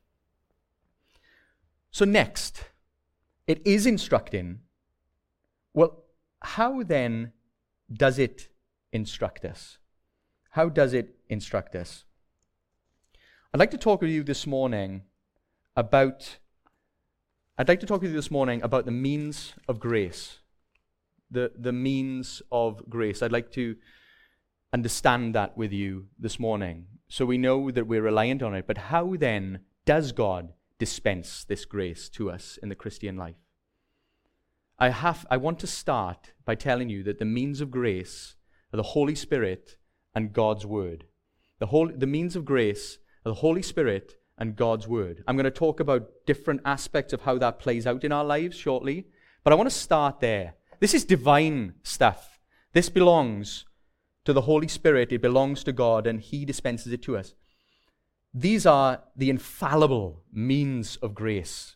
So, 1.91 2.05
next, 2.05 2.67
it 3.49 3.67
is 3.67 3.85
instructing. 3.85 4.61
Well, 5.75 6.05
how 6.47 6.83
then 6.83 7.33
does 7.93 8.19
it 8.19 8.49
instruct 8.93 9.45
us? 9.45 9.79
How 10.51 10.69
does 10.69 10.93
it 10.95 11.17
instruct 11.29 11.75
us? 11.75 12.05
I'd 13.53 13.61
like 13.61 13.73
to 13.73 13.79
talk 13.79 14.01
with 14.01 14.11
you 14.11 14.23
this 14.23 14.47
morning 14.47 15.03
about 15.77 16.39
I'd 17.59 17.69
like 17.69 17.81
to 17.81 17.87
talk 17.87 18.03
with 18.03 18.11
you 18.11 18.17
this 18.17 18.31
morning 18.31 18.63
about 18.63 18.85
the 18.85 18.91
means 18.91 19.55
of 19.67 19.81
grace. 19.81 20.41
The, 21.31 21.53
the 21.59 21.73
means 21.73 22.43
of 22.53 22.89
grace. 22.89 23.23
I'd 23.23 23.33
like 23.33 23.51
to 23.53 23.77
understand 24.75 25.35
that 25.35 25.57
with 25.57 25.73
you 25.73 26.09
this 26.19 26.39
morning. 26.39 26.85
So 27.09 27.25
we 27.25 27.39
know 27.39 27.71
that 27.71 27.87
we're 27.87 28.03
reliant 28.03 28.43
on 28.43 28.55
it. 28.55 28.67
But 28.67 28.77
how 28.93 29.17
then 29.17 29.61
does 29.87 30.13
God 30.13 30.53
dispense 30.79 31.45
this 31.45 31.65
grace 31.65 32.11
to 32.11 32.31
us 32.31 32.59
in 32.63 32.69
the 32.69 32.75
Christian 32.75 33.17
life? 33.17 33.46
I, 34.79 34.91
have, 34.91 35.27
I 35.31 35.39
want 35.39 35.59
to 35.61 35.67
start 35.67 36.33
by 36.45 36.55
telling 36.55 36.91
you 36.91 37.03
that 37.05 37.19
the 37.19 37.25
means 37.25 37.61
of 37.61 37.71
grace 37.71 38.35
are 38.73 38.77
the 38.77 38.83
Holy 38.83 39.15
Spirit 39.15 39.77
and 40.15 40.33
God's 40.33 40.67
Word. 40.67 41.05
The, 41.59 41.67
whole, 41.67 41.89
the 41.89 42.07
means 42.07 42.37
of 42.37 42.45
grace 42.45 42.99
are 43.25 43.31
the 43.31 43.41
Holy 43.41 43.63
Spirit 43.63 44.17
and 44.37 44.55
God's 44.55 44.87
Word. 44.87 45.25
I'm 45.27 45.37
going 45.37 45.45
to 45.45 45.51
talk 45.51 45.81
about 45.81 46.11
different 46.27 46.61
aspects 46.67 47.15
of 47.15 47.23
how 47.23 47.39
that 47.39 47.59
plays 47.59 47.87
out 47.87 48.05
in 48.05 48.13
our 48.13 48.25
lives 48.25 48.57
shortly, 48.57 49.07
but 49.45 49.53
I 49.53 49.57
want 49.57 49.71
to 49.71 49.75
start 49.75 50.21
there. 50.21 50.55
This 50.79 50.93
is 50.93 51.05
divine 51.05 51.75
stuff. 51.83 52.39
This 52.75 52.91
belongs 52.91 53.65
to 54.27 54.35
the 54.35 54.43
Holy 54.43 54.69
Spirit, 54.69 55.11
it 55.11 55.23
belongs 55.23 55.65
to 55.65 55.73
God, 55.73 56.07
and 56.07 56.21
He 56.21 56.45
dispenses 56.45 56.93
it 56.93 57.03
to 57.05 57.17
us. 57.17 57.33
These 58.35 58.67
are 58.67 59.05
the 59.17 59.31
infallible 59.31 60.23
means 60.31 60.97
of 60.97 61.15
grace 61.15 61.76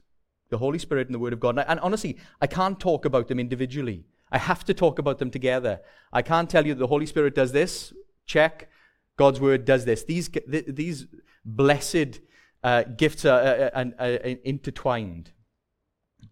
the 0.51 0.59
Holy 0.59 0.79
Spirit 0.79 1.09
and 1.09 1.15
the 1.15 1.19
Word 1.19 1.33
of 1.33 1.41
God. 1.41 1.59
And, 1.59 1.69
and, 1.69 1.81
honestly, 1.81 2.19
I 2.41 2.47
can't 2.47 2.79
talk 2.79 3.05
about 3.05 3.29
them 3.29 3.39
individually. 3.39 4.05
I 4.31 4.39
have 4.39 4.65
to 4.65 4.75
talk 4.75 4.99
about 4.99 5.19
them 5.19 5.31
together. 5.31 5.81
I 6.13 6.23
can't 6.23 6.51
tell 6.51 6.67
you 6.67 6.75
the 6.75 6.87
Holy 6.87 7.07
Spirit 7.07 7.35
does 7.35 7.53
this, 7.53 7.93
check. 8.27 8.69
God's 9.17 9.41
Word 9.41 9.65
does 9.65 9.85
this. 9.85 10.05
These, 10.05 10.31
these 10.47 11.07
blessed 11.45 12.21
uh, 12.63 12.85
gifts 12.85 13.25
are, 13.25 13.71
are, 13.75 13.93
are, 13.99 14.07
are 14.09 14.37
intertwined. 14.45 15.33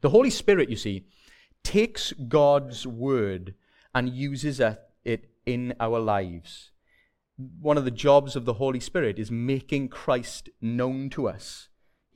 The 0.01 0.11
Holy 0.11 0.31
Spirit, 0.31 0.69
you 0.69 0.77
see, 0.77 1.07
takes 1.63 2.13
God's 2.13 2.87
Word 2.87 3.55
and 3.95 4.09
uses 4.09 4.61
it 5.05 5.31
in 5.47 5.75
our 5.81 5.99
lives. 5.99 6.71
One 7.37 7.79
of 7.79 7.85
the 7.85 7.91
jobs 7.91 8.37
of 8.37 8.45
the 8.45 8.55
Holy 8.55 8.81
Spirit 8.81 9.19
is 9.19 9.31
making 9.31 9.89
Christ 9.89 10.49
known 10.61 11.09
to 11.11 11.29
us. 11.29 11.68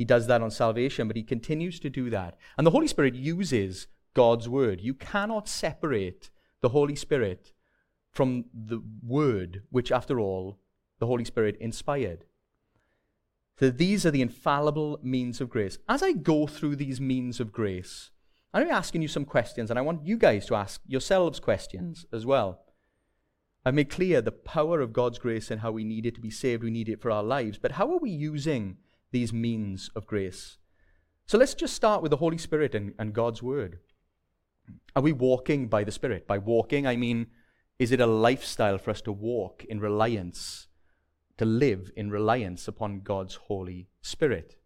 He 0.03 0.07
does 0.07 0.27
that 0.27 0.43
on 0.43 0.51
salvation, 0.51 1.07
but 1.07 1.15
he 1.15 1.23
continues 1.23 1.79
to 1.79 1.88
do 1.88 2.11
that. 2.11 2.37
And 2.59 2.67
the 2.67 2.73
Holy 2.73 2.88
Spirit 2.88 3.15
uses 3.15 3.87
God's 4.15 4.49
word. 4.49 4.81
You 4.81 4.95
cannot 4.95 5.47
separate 5.47 6.29
the 6.61 6.71
Holy 6.71 6.97
Spirit 6.97 7.53
from 8.11 8.47
the 8.53 8.83
word, 9.07 9.62
which, 9.71 9.93
after 9.93 10.19
all, 10.19 10.59
the 10.99 11.07
Holy 11.07 11.25
Spirit 11.25 11.57
inspired. 11.61 12.25
So 13.61 13.71
these 13.71 14.05
are 14.05 14.11
the 14.11 14.23
infallible 14.23 14.99
means 15.05 15.41
of 15.41 15.49
grace. 15.49 15.79
As 15.88 16.03
I 16.03 16.11
go 16.11 16.49
through 16.49 16.75
these 16.75 17.01
means 17.01 17.38
of 17.38 17.53
grace, 17.53 18.11
I'm 18.53 18.73
asking 18.73 19.03
you 19.03 19.09
some 19.09 19.25
questions, 19.25 19.71
and 19.71 19.79
I 19.79 19.83
want 19.83 20.05
you 20.05 20.17
guys 20.17 20.47
to 20.47 20.57
ask 20.57 20.81
yourselves 20.85 21.38
questions 21.38 22.07
as 22.12 22.27
well. 22.27 22.62
I've 23.65 23.75
made 23.75 23.88
clear 23.88 24.21
the 24.21 24.33
power 24.33 24.81
of 24.81 24.93
God's 24.93 25.21
grace 25.21 25.49
and 25.49 25.61
how 25.61 25.71
we 25.71 25.85
need 25.85 26.07
it 26.07 26.17
to 26.17 26.21
be 26.21 26.29
saved. 26.29 26.65
We 26.65 26.73
need 26.73 26.88
it 26.88 27.01
for 27.01 27.12
our 27.12 27.23
lives. 27.23 27.57
But 27.57 27.71
how 27.71 27.88
are 27.93 27.99
we 27.99 28.11
using 28.11 28.79
these 29.12 29.33
means 29.33 29.90
of 29.94 30.07
grace. 30.07 30.59
So 31.27 31.38
let's 31.38 31.55
just 31.55 31.75
start 31.75 32.03
with 32.03 32.11
the 32.11 32.16
Holy 32.16 32.38
Spirit 32.38 32.75
and, 32.75 32.94
and 32.98 33.14
God's 33.14 33.42
Word. 33.42 33.79
Are 34.96 35.03
we 35.03 35.12
walking 35.12 35.68
by 35.68 35.85
the 35.85 35.92
Spirit? 35.92 36.27
By 36.27 36.38
walking, 36.38 36.87
I 36.87 36.96
mean, 36.96 37.29
is 37.79 37.92
it 37.92 38.01
a 38.01 38.07
lifestyle 38.07 38.79
for 38.79 38.90
us 38.90 39.01
to 39.03 39.12
walk 39.12 39.64
in 39.64 39.81
reliance, 39.81 40.68
to 41.38 41.44
live 41.44 41.90
in 41.96 42.11
reliance 42.11 42.68
upon 42.68 43.01
God's 43.01 43.37
Holy 43.37 43.88
Spirit? 44.03 44.57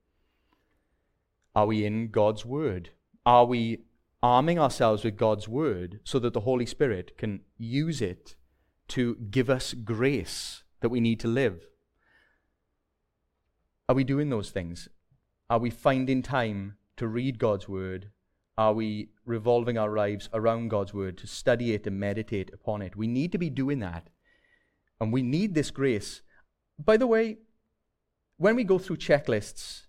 Are 1.55 1.67
we 1.67 1.85
in 1.85 2.11
God's 2.11 2.45
Word? 2.45 2.91
Are 3.25 3.47
we 3.47 3.85
arming 4.23 4.59
ourselves 4.59 5.05
with 5.05 5.17
God's 5.17 5.49
Word 5.49 6.01
so 6.05 6.19
that 6.19 6.33
the 6.33 6.41
Holy 6.41 6.67
Spirit 6.67 7.17
can 7.17 7.41
use 7.59 8.01
it 8.03 8.37
to 8.89 9.17
give 9.31 9.49
us 9.49 9.73
grace 9.73 10.65
that 10.81 10.91
we 10.91 11.01
need 11.01 11.21
to 11.21 11.29
live? 11.29 11.67
Are 13.89 13.95
we 13.95 14.03
doing 14.03 14.31
those 14.31 14.51
things? 14.51 14.89
Are 15.49 15.61
we 15.61 15.71
finding 15.71 16.21
time 16.21 16.77
to 16.97 17.07
read 17.07 17.39
God's 17.39 17.69
word? 17.69 18.11
Are 18.59 18.73
we 18.73 19.11
revolving 19.25 19.79
our 19.79 19.95
lives 19.95 20.29
around 20.33 20.71
God's 20.71 20.93
word 20.93 21.17
to 21.19 21.29
study 21.29 21.73
it 21.73 21.87
and 21.87 22.01
meditate 22.01 22.51
upon 22.53 22.83
it? 22.83 22.97
We 22.97 23.07
need 23.07 23.31
to 23.31 23.39
be 23.39 23.49
doing 23.49 23.79
that. 23.81 24.09
And 25.01 25.13
we 25.13 25.23
need 25.23 25.55
this 25.55 25.71
grace. 25.71 26.23
By 26.85 26.97
the 26.97 27.07
way, 27.07 27.37
when 28.39 28.57
we 28.57 28.65
go 28.65 28.79
through 28.79 28.97
checklists, 28.97 29.83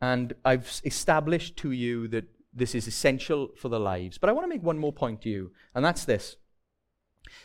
and 0.00 0.32
I've 0.44 0.80
established 0.84 1.56
to 1.58 1.70
you 1.70 2.08
that 2.08 2.24
this 2.52 2.74
is 2.74 2.88
essential 2.88 3.50
for 3.56 3.68
the 3.68 3.78
lives, 3.78 4.18
but 4.18 4.28
I 4.28 4.32
want 4.32 4.44
to 4.44 4.48
make 4.48 4.64
one 4.64 4.78
more 4.78 4.92
point 4.92 5.22
to 5.22 5.28
you, 5.28 5.52
and 5.76 5.84
that's 5.84 6.04
this. 6.04 6.36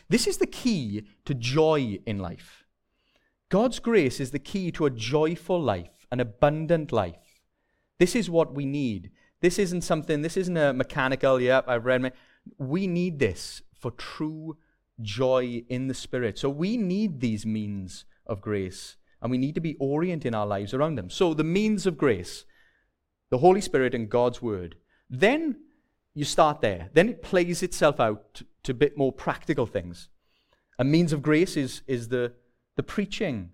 This 0.08 0.26
is 0.26 0.38
the 0.38 0.46
key 0.46 1.04
to 1.24 1.34
joy 1.34 2.00
in 2.04 2.18
life. 2.18 2.64
God's 3.48 3.78
grace 3.78 4.18
is 4.18 4.32
the 4.32 4.38
key 4.40 4.72
to 4.72 4.86
a 4.86 4.90
joyful 4.90 5.60
life 5.60 5.99
an 6.10 6.20
abundant 6.20 6.92
life. 6.92 7.42
This 7.98 8.16
is 8.16 8.30
what 8.30 8.54
we 8.54 8.66
need. 8.66 9.10
This 9.40 9.58
isn't 9.58 9.82
something, 9.82 10.22
this 10.22 10.36
isn't 10.36 10.56
a 10.56 10.72
mechanical, 10.72 11.40
yep, 11.40 11.64
I've 11.68 11.86
read. 11.86 12.12
We 12.58 12.86
need 12.86 13.18
this 13.18 13.62
for 13.72 13.90
true 13.90 14.56
joy 15.00 15.64
in 15.68 15.88
the 15.88 15.94
Spirit. 15.94 16.38
So 16.38 16.48
we 16.50 16.76
need 16.76 17.20
these 17.20 17.46
means 17.46 18.04
of 18.26 18.40
grace, 18.40 18.96
and 19.22 19.30
we 19.30 19.38
need 19.38 19.54
to 19.54 19.60
be 19.60 19.76
orienting 19.80 20.34
our 20.34 20.46
lives 20.46 20.74
around 20.74 20.96
them. 20.96 21.10
So 21.10 21.34
the 21.34 21.44
means 21.44 21.86
of 21.86 21.96
grace, 21.96 22.44
the 23.30 23.38
Holy 23.38 23.60
Spirit 23.60 23.94
and 23.94 24.10
God's 24.10 24.42
Word. 24.42 24.76
Then 25.08 25.56
you 26.14 26.24
start 26.24 26.60
there. 26.60 26.90
Then 26.92 27.08
it 27.08 27.22
plays 27.22 27.62
itself 27.62 28.00
out 28.00 28.42
to 28.64 28.72
a 28.72 28.74
bit 28.74 28.96
more 28.96 29.12
practical 29.12 29.66
things. 29.66 30.08
A 30.78 30.84
means 30.84 31.12
of 31.12 31.22
grace 31.22 31.56
is, 31.56 31.82
is 31.86 32.08
the, 32.08 32.32
the 32.76 32.82
preaching 32.82 33.50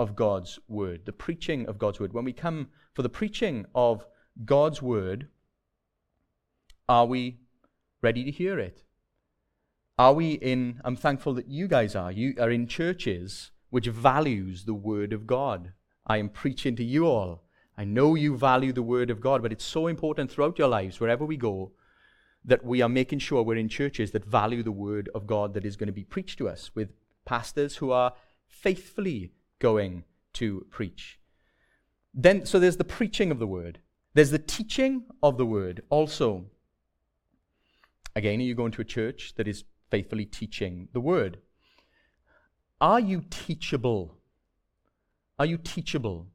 of 0.00 0.16
God's 0.16 0.58
Word. 0.66 1.02
The 1.04 1.12
preaching 1.12 1.66
of 1.66 1.78
God's 1.78 2.00
Word. 2.00 2.14
When 2.14 2.24
we 2.24 2.32
come 2.32 2.68
for 2.94 3.02
the 3.02 3.10
preaching 3.10 3.66
of 3.74 4.06
God's 4.46 4.80
Word, 4.80 5.28
are 6.88 7.04
we 7.04 7.40
ready 8.00 8.24
to 8.24 8.30
hear 8.30 8.58
it? 8.58 8.82
Are 9.98 10.14
we 10.14 10.32
in, 10.32 10.80
I'm 10.86 10.96
thankful 10.96 11.34
that 11.34 11.48
you 11.48 11.68
guys 11.68 11.94
are, 11.94 12.10
you 12.10 12.34
are 12.40 12.50
in 12.50 12.66
churches 12.66 13.50
which 13.68 13.88
values 13.88 14.64
the 14.64 14.72
Word 14.72 15.12
of 15.12 15.26
God. 15.26 15.72
I 16.06 16.16
am 16.16 16.30
preaching 16.30 16.74
to 16.76 16.84
you 16.84 17.06
all. 17.06 17.44
I 17.76 17.84
know 17.84 18.14
you 18.14 18.38
value 18.38 18.72
the 18.72 18.82
Word 18.82 19.10
of 19.10 19.20
God, 19.20 19.42
but 19.42 19.52
it's 19.52 19.64
so 19.64 19.86
important 19.86 20.30
throughout 20.30 20.58
your 20.58 20.68
lives, 20.68 20.98
wherever 20.98 21.26
we 21.26 21.36
go, 21.36 21.72
that 22.42 22.64
we 22.64 22.80
are 22.80 22.88
making 22.88 23.18
sure 23.18 23.42
we're 23.42 23.56
in 23.56 23.68
churches 23.68 24.12
that 24.12 24.24
value 24.24 24.62
the 24.62 24.72
Word 24.72 25.10
of 25.14 25.26
God 25.26 25.52
that 25.52 25.66
is 25.66 25.76
going 25.76 25.88
to 25.88 25.92
be 25.92 26.04
preached 26.04 26.38
to 26.38 26.48
us, 26.48 26.70
with 26.74 26.88
pastors 27.26 27.76
who 27.76 27.90
are 27.90 28.14
faithfully 28.46 29.32
going 29.60 30.04
to 30.34 30.66
preach. 30.70 31.20
Then, 32.12 32.44
so 32.44 32.58
there's 32.58 32.76
the 32.76 32.84
preaching 32.84 33.30
of 33.30 33.38
the 33.38 33.46
Word. 33.46 33.78
There's 34.14 34.32
the 34.32 34.38
teaching 34.38 35.04
of 35.22 35.38
the 35.38 35.46
Word 35.46 35.82
also. 35.88 36.46
Again, 38.16 38.40
are 38.40 38.42
you 38.42 38.56
going 38.56 38.72
to 38.72 38.82
a 38.82 38.84
church 38.84 39.34
that 39.36 39.46
is 39.46 39.64
faithfully 39.90 40.24
teaching 40.24 40.88
the 40.92 41.00
word. 41.00 41.38
Are 42.80 43.00
you 43.00 43.24
teachable? 43.28 44.16
Are 45.38 45.46
you 45.46 45.58
teachable? 45.58 46.28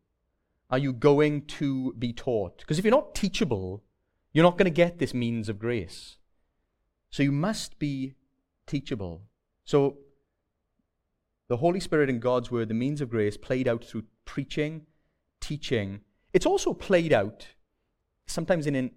Are 0.70 0.78
you 0.78 0.94
going 0.94 1.46
to 1.46 1.94
be 1.94 2.14
taught? 2.14 2.60
Because 2.60 2.78
if 2.78 2.86
you're 2.86 2.92
not 2.92 3.16
teachable, 3.16 3.84
you're 4.34 4.44
not 4.44 4.58
going 4.58 4.66
to 4.66 4.72
get 4.72 5.00
this 5.00 5.14
means 5.14 5.48
of 5.48 5.60
grace. 5.60 6.18
So 7.10 7.24
you 7.24 7.32
must 7.32 7.80
be 7.80 8.16
teachable. 8.68 9.24
So 9.64 9.98
the 11.48 11.58
Holy 11.58 11.80
Spirit 11.80 12.10
and 12.10 12.22
God's 12.22 12.50
Word, 12.50 12.70
the 12.70 12.74
means 12.74 13.02
of 13.02 13.10
grace, 13.10 13.38
played 13.38 13.68
out 13.68 13.84
through 13.84 14.04
preaching, 14.26 14.86
teaching. 15.40 16.02
It's 16.34 16.46
also 16.46 16.74
played 16.74 17.14
out, 17.14 17.48
sometimes 18.26 18.66
in 18.66 18.76
an, 18.76 18.92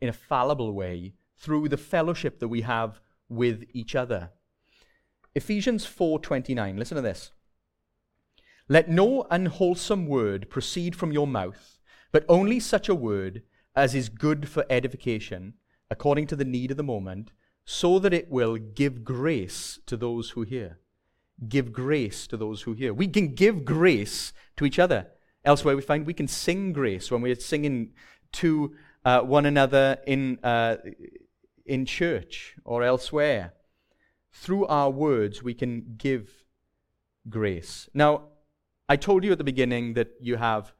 in 0.00 0.08
a 0.08 0.12
fallible 0.12 0.72
way, 0.72 1.14
through 1.36 1.68
the 1.68 1.76
fellowship 1.76 2.40
that 2.40 2.48
we 2.48 2.62
have 2.62 3.00
with 3.28 3.64
each 3.72 3.94
other. 3.94 4.30
Ephesians 5.34 5.84
4:29. 5.86 6.78
Listen 6.78 6.96
to 6.96 7.02
this. 7.02 7.32
Let 8.68 8.88
no 8.88 9.26
unwholesome 9.30 10.06
word 10.06 10.48
proceed 10.48 10.96
from 10.96 11.12
your 11.12 11.26
mouth, 11.26 11.78
but 12.12 12.24
only 12.28 12.60
such 12.60 12.88
a 12.88 12.94
word 12.94 13.42
as 13.76 13.94
is 13.94 14.08
good 14.08 14.48
for 14.48 14.64
edification, 14.70 15.54
according 15.90 16.26
to 16.28 16.36
the 16.36 16.44
need 16.44 16.70
of 16.70 16.76
the 16.76 16.82
moment, 16.82 17.32
so 17.64 17.98
that 17.98 18.14
it 18.14 18.30
will 18.30 18.56
give 18.56 19.04
grace 19.04 19.80
to 19.86 19.96
those 19.96 20.30
who 20.30 20.42
hear. 20.42 20.78
Give 21.48 21.72
grace 21.72 22.26
to 22.28 22.36
those 22.36 22.62
who 22.62 22.72
hear. 22.72 22.94
We 22.94 23.08
can 23.08 23.34
give 23.34 23.64
grace 23.64 24.32
to 24.56 24.64
each 24.64 24.78
other. 24.78 25.08
Elsewhere, 25.44 25.76
we 25.76 25.82
find 25.82 26.06
we 26.06 26.14
can 26.14 26.28
sing 26.28 26.72
grace 26.72 27.10
when 27.10 27.20
we're 27.20 27.34
singing 27.34 27.92
to 28.32 28.74
uh, 29.04 29.20
one 29.20 29.46
another 29.46 29.98
in, 30.06 30.38
uh, 30.42 30.76
in 31.66 31.84
church 31.86 32.56
or 32.64 32.82
elsewhere. 32.82 33.52
Through 34.32 34.66
our 34.66 34.90
words, 34.90 35.42
we 35.42 35.54
can 35.54 35.94
give 35.96 36.30
grace. 37.28 37.88
Now, 37.94 38.28
I 38.88 38.96
told 38.96 39.24
you 39.24 39.32
at 39.32 39.38
the 39.38 39.44
beginning 39.44 39.94
that 39.94 40.12
you 40.20 40.36
have 40.36 40.72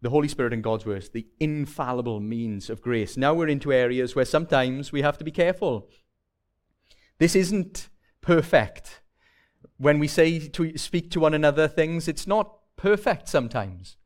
the 0.00 0.10
Holy 0.10 0.28
Spirit 0.28 0.52
and 0.52 0.64
God's 0.64 0.84
words, 0.84 1.10
the 1.10 1.26
infallible 1.38 2.20
means 2.20 2.68
of 2.68 2.82
grace. 2.82 3.16
Now 3.16 3.34
we're 3.34 3.48
into 3.48 3.72
areas 3.72 4.16
where 4.16 4.24
sometimes 4.24 4.90
we 4.90 5.02
have 5.02 5.16
to 5.18 5.24
be 5.24 5.30
careful. 5.30 5.88
This 7.18 7.36
isn't 7.36 7.88
perfect. 8.20 9.01
When 9.82 9.98
we 9.98 10.06
say 10.06 10.38
to 10.38 10.78
speak 10.78 11.10
to 11.10 11.18
one 11.18 11.34
another 11.34 11.66
things, 11.66 12.06
it's 12.06 12.24
not 12.24 12.56
perfect 12.76 13.28
sometimes. 13.28 13.96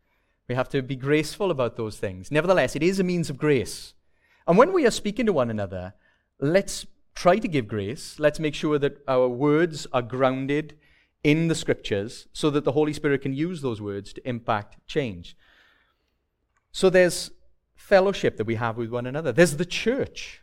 We 0.49 0.55
have 0.55 0.71
to 0.71 0.81
be 0.81 0.97
graceful 0.97 1.51
about 1.51 1.77
those 1.77 1.99
things. 1.99 2.31
Nevertheless, 2.31 2.75
it 2.75 2.83
is 2.83 2.99
a 2.99 3.05
means 3.05 3.29
of 3.29 3.37
grace. 3.37 3.93
And 4.49 4.57
when 4.57 4.73
we 4.73 4.87
are 4.87 4.91
speaking 4.91 5.27
to 5.27 5.35
one 5.35 5.51
another, 5.51 5.93
let's 6.41 6.87
try 7.15 7.37
to 7.37 7.47
give 7.47 7.69
grace. 7.69 8.19
Let's 8.19 8.41
make 8.41 8.55
sure 8.55 8.79
that 8.79 9.05
our 9.07 9.29
words 9.29 9.87
are 9.93 10.01
grounded 10.01 10.79
in 11.23 11.49
the 11.49 11.55
scriptures 11.55 12.27
so 12.33 12.49
that 12.49 12.65
the 12.65 12.73
Holy 12.73 12.95
Spirit 12.95 13.21
can 13.21 13.35
use 13.35 13.61
those 13.61 13.83
words 13.83 14.15
to 14.15 14.27
impact 14.27 14.79
change. 14.87 15.37
So 16.73 16.89
there's 16.89 17.31
fellowship 17.75 18.39
that 18.39 18.47
we 18.47 18.55
have 18.55 18.79
with 18.79 18.89
one 18.89 19.05
another. 19.05 19.31
There's 19.31 19.59
the 19.59 19.67
church. 19.67 20.41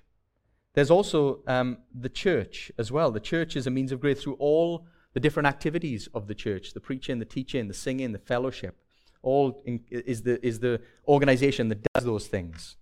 There's 0.75 0.91
also 0.91 1.39
um, 1.47 1.79
the 1.91 2.09
church 2.09 2.71
as 2.77 2.91
well. 2.91 3.09
The 3.09 3.19
church 3.19 3.55
is 3.55 3.65
a 3.65 3.71
means 3.71 3.91
of 3.91 3.99
grace 3.99 4.21
through 4.21 4.35
all 4.35 4.85
the 5.13 5.19
different 5.19 5.47
activities 5.47 6.07
of 6.13 6.27
the 6.27 6.35
church 6.35 6.73
the 6.73 6.79
preaching, 6.79 7.19
the 7.19 7.25
teaching, 7.25 7.67
the 7.67 7.73
singing, 7.73 8.11
the 8.11 8.19
fellowship. 8.19 8.77
All 9.21 9.61
in, 9.65 9.79
is, 9.89 10.23
the, 10.23 10.45
is 10.45 10.59
the 10.59 10.81
organization 11.07 11.69
that 11.69 11.81
does 11.93 12.03
those 12.03 12.27
things 12.27 12.75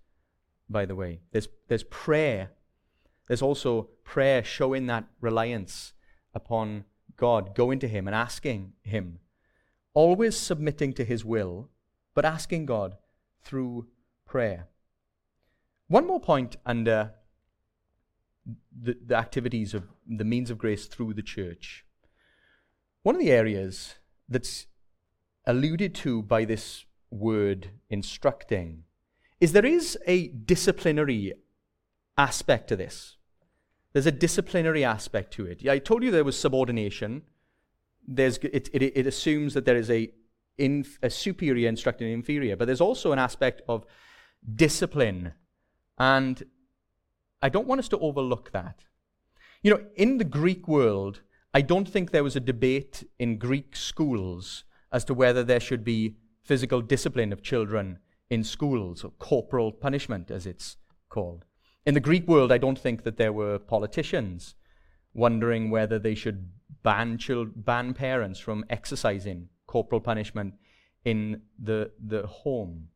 by 0.72 0.86
the 0.86 0.96
way. 0.96 1.20
There's, 1.30 1.48
there's 1.68 1.84
prayer. 1.84 2.50
There's 3.28 3.42
also 3.42 3.90
prayer 4.02 4.42
showing 4.42 4.86
that 4.86 5.04
reliance 5.20 5.92
upon 6.34 6.84
God, 7.16 7.54
going 7.54 7.78
to 7.80 7.88
Him 7.88 8.08
and 8.08 8.16
asking 8.16 8.72
Him. 8.82 9.18
Always 9.94 10.36
submitting 10.36 10.94
to 10.94 11.04
His 11.04 11.24
will, 11.24 11.68
but 12.14 12.24
asking 12.24 12.66
God 12.66 12.96
through 13.42 13.86
prayer. 14.26 14.68
One 15.88 16.06
more 16.06 16.20
point 16.20 16.56
under 16.64 17.12
the, 18.74 18.96
the 19.04 19.14
activities 19.14 19.74
of 19.74 19.84
the 20.08 20.24
means 20.24 20.50
of 20.50 20.58
grace 20.58 20.86
through 20.86 21.14
the 21.14 21.22
church. 21.22 21.84
One 23.02 23.16
of 23.16 23.20
the 23.20 23.32
areas 23.32 23.96
that's 24.28 24.66
alluded 25.46 25.94
to 25.96 26.22
by 26.22 26.44
this 26.44 26.84
word 27.10 27.70
instructing 27.90 28.84
is 29.40 29.52
there 29.52 29.66
is 29.66 29.98
a 30.06 30.28
disciplinary 30.28 31.32
aspect 32.16 32.68
to 32.68 32.76
this. 32.76 33.16
There's 33.92 34.06
a 34.06 34.12
disciplinary 34.12 34.84
aspect 34.84 35.32
to 35.34 35.46
it. 35.46 35.68
I 35.68 35.78
told 35.78 36.02
you 36.02 36.10
there 36.10 36.24
was 36.24 36.38
subordination. 36.38 37.22
There's, 38.06 38.38
it, 38.38 38.68
it, 38.72 38.82
it 38.82 39.06
assumes 39.06 39.54
that 39.54 39.64
there 39.64 39.76
is 39.76 39.90
a, 39.90 40.10
a 40.58 41.10
superior 41.10 41.68
instructing 41.68 42.06
an 42.06 42.14
inferior, 42.14 42.56
but 42.56 42.66
there's 42.66 42.80
also 42.80 43.12
an 43.12 43.18
aspect 43.18 43.62
of 43.68 43.84
discipline. 44.54 45.32
And 45.98 46.42
I 47.42 47.48
don't 47.48 47.66
want 47.66 47.80
us 47.80 47.88
to 47.88 47.98
overlook 47.98 48.52
that. 48.52 48.84
You 49.62 49.72
know, 49.72 49.84
in 49.96 50.18
the 50.18 50.24
Greek 50.24 50.66
world, 50.68 51.22
I 51.54 51.60
don't 51.60 51.88
think 51.88 52.10
there 52.10 52.24
was 52.24 52.36
a 52.36 52.40
debate 52.40 53.04
in 53.18 53.36
Greek 53.36 53.76
schools 53.76 54.64
as 54.90 55.04
to 55.04 55.14
whether 55.14 55.44
there 55.44 55.60
should 55.60 55.84
be 55.84 56.16
physical 56.42 56.80
discipline 56.80 57.32
of 57.32 57.42
children 57.42 57.98
in 58.30 58.42
schools, 58.42 59.04
or 59.04 59.10
corporal 59.18 59.70
punishment, 59.70 60.30
as 60.30 60.46
it's 60.46 60.76
called. 61.10 61.44
In 61.84 61.92
the 61.92 62.00
Greek 62.00 62.26
world, 62.26 62.50
I 62.50 62.56
don't 62.56 62.78
think 62.78 63.02
that 63.02 63.18
there 63.18 63.32
were 63.32 63.58
politicians 63.58 64.54
wondering 65.12 65.70
whether 65.70 65.98
they 65.98 66.14
should 66.14 66.48
ban, 66.82 67.18
ban 67.54 67.92
parents 67.92 68.38
from 68.40 68.64
exercising 68.70 69.48
corporal 69.66 70.00
punishment 70.00 70.54
in 71.04 71.42
the, 71.62 71.90
the 72.02 72.26
home. 72.26 72.88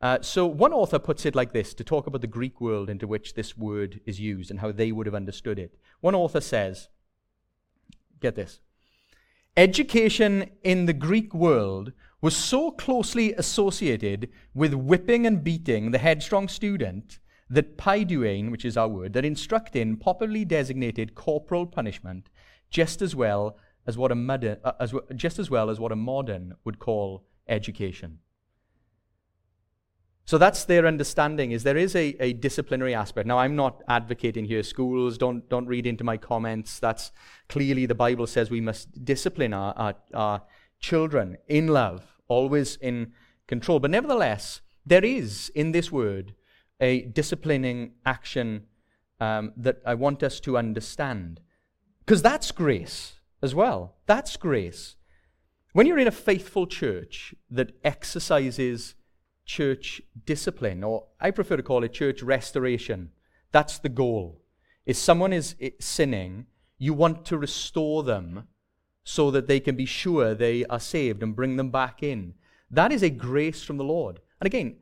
Uh, 0.00 0.18
so, 0.20 0.46
one 0.46 0.72
author 0.72 0.98
puts 0.98 1.26
it 1.26 1.34
like 1.34 1.52
this 1.52 1.74
to 1.74 1.82
talk 1.82 2.06
about 2.06 2.20
the 2.20 2.26
Greek 2.28 2.60
world 2.60 2.88
into 2.88 3.08
which 3.08 3.34
this 3.34 3.56
word 3.56 4.00
is 4.04 4.20
used 4.20 4.50
and 4.50 4.60
how 4.60 4.70
they 4.70 4.92
would 4.92 5.06
have 5.06 5.14
understood 5.14 5.58
it. 5.58 5.76
One 6.00 6.14
author 6.14 6.40
says, 6.40 6.88
get 8.24 8.36
this, 8.36 8.60
education 9.56 10.50
in 10.62 10.86
the 10.86 10.92
Greek 10.92 11.34
world 11.34 11.92
was 12.20 12.34
so 12.34 12.70
closely 12.70 13.34
associated 13.34 14.30
with 14.54 14.72
whipping 14.72 15.26
and 15.26 15.44
beating 15.44 15.90
the 15.90 15.98
headstrong 15.98 16.48
student 16.48 17.18
that 17.50 17.76
paideuein, 17.76 18.50
which 18.50 18.64
is 18.64 18.76
our 18.76 18.88
word, 18.88 19.12
that 19.12 19.24
instructing 19.24 19.96
popularly 19.96 20.44
designated 20.44 21.14
corporal 21.14 21.66
punishment 21.66 22.30
just 22.70 23.02
as 23.02 23.14
well 23.14 23.58
as 23.86 23.98
what 23.98 24.10
a 24.10 24.14
modern, 24.14 24.56
uh, 24.64 24.72
as, 24.80 24.94
just 25.14 25.38
as 25.38 25.50
well 25.50 25.68
as 25.68 25.78
what 25.78 25.92
a 25.92 25.96
modern 25.96 26.54
would 26.64 26.78
call 26.78 27.24
education. 27.46 28.18
So 30.26 30.38
that's 30.38 30.64
their 30.64 30.86
understanding 30.86 31.52
is 31.52 31.64
there 31.64 31.76
is 31.76 31.94
a, 31.94 32.16
a 32.18 32.32
disciplinary 32.32 32.94
aspect. 32.94 33.26
Now 33.26 33.38
I'm 33.38 33.56
not 33.56 33.82
advocating 33.88 34.46
here 34.46 34.62
schools, 34.62 35.18
don't 35.18 35.46
don't 35.50 35.66
read 35.66 35.86
into 35.86 36.02
my 36.02 36.16
comments. 36.16 36.80
That's 36.80 37.12
clearly 37.48 37.84
the 37.86 37.94
Bible 37.94 38.26
says 38.26 38.50
we 38.50 38.62
must 38.62 39.04
discipline 39.04 39.52
our, 39.52 39.74
our, 39.76 39.94
our 40.14 40.42
children 40.80 41.36
in 41.46 41.68
love 41.68 42.14
always 42.28 42.76
in 42.76 43.12
control. 43.46 43.80
But 43.80 43.90
nevertheless, 43.90 44.60
there 44.86 45.04
is 45.04 45.50
in 45.54 45.72
this 45.72 45.92
word 45.92 46.34
a 46.80 47.02
disciplining 47.02 47.92
action 48.04 48.64
um, 49.20 49.52
that 49.56 49.80
I 49.86 49.94
want 49.94 50.22
us 50.22 50.40
to 50.40 50.58
understand. 50.58 51.40
Because 52.00 52.22
that's 52.22 52.50
grace 52.50 53.14
as 53.42 53.54
well. 53.54 53.96
That's 54.06 54.36
grace. 54.36 54.96
When 55.72 55.86
you're 55.86 55.98
in 55.98 56.08
a 56.08 56.12
faithful 56.12 56.66
church 56.66 57.34
that 57.50 57.76
exercises 57.84 58.94
church 59.44 60.00
discipline, 60.24 60.82
or 60.82 61.06
I 61.20 61.30
prefer 61.30 61.56
to 61.56 61.62
call 61.62 61.84
it 61.84 61.92
church 61.92 62.22
restoration, 62.22 63.10
that's 63.52 63.78
the 63.78 63.88
goal. 63.88 64.40
If 64.86 64.96
someone 64.96 65.32
is 65.32 65.54
sinning, 65.80 66.46
you 66.78 66.92
want 66.92 67.24
to 67.26 67.38
restore 67.38 68.02
them 68.02 68.48
so 69.04 69.30
that 69.30 69.46
they 69.46 69.60
can 69.60 69.76
be 69.76 69.86
sure 69.86 70.34
they 70.34 70.64
are 70.66 70.80
saved 70.80 71.22
and 71.22 71.36
bring 71.36 71.56
them 71.56 71.70
back 71.70 72.02
in. 72.02 72.34
That 72.70 72.90
is 72.90 73.02
a 73.02 73.10
grace 73.10 73.62
from 73.62 73.76
the 73.76 73.84
Lord. 73.84 74.20
And 74.40 74.46
again, 74.46 74.76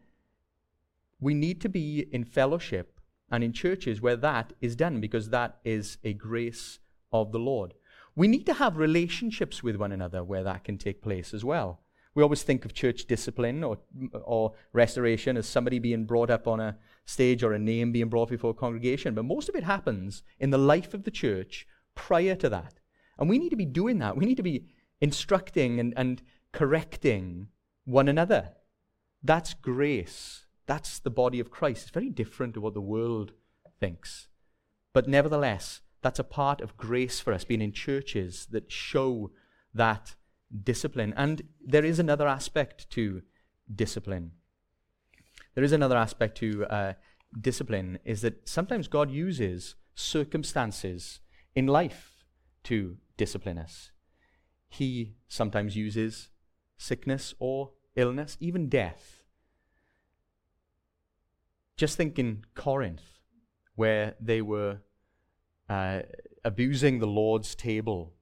we 1.20 1.35
need 1.35 1.61
to 1.61 1.68
be 1.68 2.07
in 2.11 2.25
fellowship 2.25 2.98
and 3.31 3.44
in 3.44 3.53
churches 3.53 4.01
where 4.01 4.16
that 4.16 4.53
is 4.61 4.77
done 4.77 5.01
because 5.01 5.31
that 5.31 5.59
is 5.64 5.98
a 6.03 6.12
grace 6.12 6.79
of 7.12 7.33
the 7.33 7.38
Lord. 7.38 7.75
We 8.14 8.29
need 8.29 8.46
to 8.46 8.55
have 8.55 8.77
relationships 8.77 9.62
with 9.62 9.77
one 9.77 9.92
another 9.92 10.22
where 10.25 10.44
that 10.44 10.64
can 10.64 10.79
take 10.79 11.03
place 11.03 11.33
as 11.33 11.44
well. 11.44 11.81
We 12.14 12.22
always 12.22 12.42
think 12.42 12.64
of 12.64 12.75
church 12.75 13.07
discipline 13.07 13.64
or, 13.64 13.79
or 14.22 14.53
restoration 14.72 15.37
as 15.37 15.46
somebody 15.46 15.79
being 15.79 16.05
brought 16.05 16.31
up 16.31 16.46
on 16.46 16.61
a 16.61 16.77
stage 17.05 17.42
or 17.42 17.53
a 17.53 17.59
name 17.59 17.92
being 17.92 18.09
brought 18.09 18.29
before 18.29 18.51
a 18.51 18.55
congregation, 18.55 19.14
but 19.14 19.25
most 19.25 19.48
of 19.48 19.55
it 19.55 19.64
happens 19.64 20.22
in 20.38 20.51
the 20.51 20.59
life 20.59 20.94
of 20.94 21.05
the 21.05 21.11
church 21.11 21.66
prior 21.94 22.35
to 22.37 22.48
that. 22.51 22.81
And 23.18 23.29
we 23.29 23.38
need 23.38 23.51
to 23.51 23.57
be 23.57 23.64
doing 23.64 23.98
that. 23.98 24.16
We 24.16 24.27
need 24.27 24.37
to 24.37 24.42
be 24.42 24.66
instructing 25.01 25.81
and, 25.81 25.94
and 25.96 26.22
correcting 26.53 27.48
one 27.85 28.09
another. 28.09 28.51
That's 29.22 29.55
grace. 29.55 30.46
That's 30.66 30.98
the 30.98 31.11
body 31.11 31.40
of 31.40 31.51
Christ. 31.51 31.83
It's 31.83 31.90
very 31.90 32.11
different 32.11 32.55
to 32.55 32.61
what 32.61 32.75
the 32.75 32.81
world 32.81 33.33
thinks. 33.81 34.29
But 34.92 35.09
nevertheless, 35.09 35.81
that's 36.03 36.18
a 36.18 36.25
part 36.25 36.61
of 36.61 36.77
grace 36.77 37.20
for 37.20 37.33
us, 37.33 37.44
being 37.44 37.62
in 37.62 37.72
churches 37.72 38.46
that 38.51 38.70
show 38.70 39.31
that 39.72 40.14
discipline. 40.65 41.15
And 41.17 41.43
there 41.65 41.85
is 41.85 41.99
another 41.99 42.27
aspect 42.27 42.91
to 42.91 43.23
discipline. 43.75 44.33
There 45.55 45.65
is 45.65 45.73
another 45.73 45.97
aspect 45.97 46.38
to 46.38 46.67
uh, 46.67 46.93
discipline, 47.38 47.99
is 48.05 48.23
that 48.23 48.49
sometimes 48.49 48.88
God 48.88 49.11
uses 49.11 49.75
circumstances 49.95 51.21
in 51.55 51.67
life 51.67 52.25
to 52.65 52.97
discipline 53.17 53.59
us. 53.59 53.91
He 54.69 55.15
sometimes 55.29 55.77
uses 55.77 56.31
sickness 56.79 57.35
or 57.38 57.73
illness, 57.97 58.37
even 58.41 58.69
death. 58.69 59.23
Just 61.77 61.97
think 61.97 62.19
in 62.19 62.45
Corinth, 62.55 63.03
where 63.75 64.15
they 64.21 64.41
were 64.43 64.79
uh, 65.69 66.01
abusing 66.45 66.99
the 66.99 67.07
Lord's 67.07 67.55
table. 67.55 68.15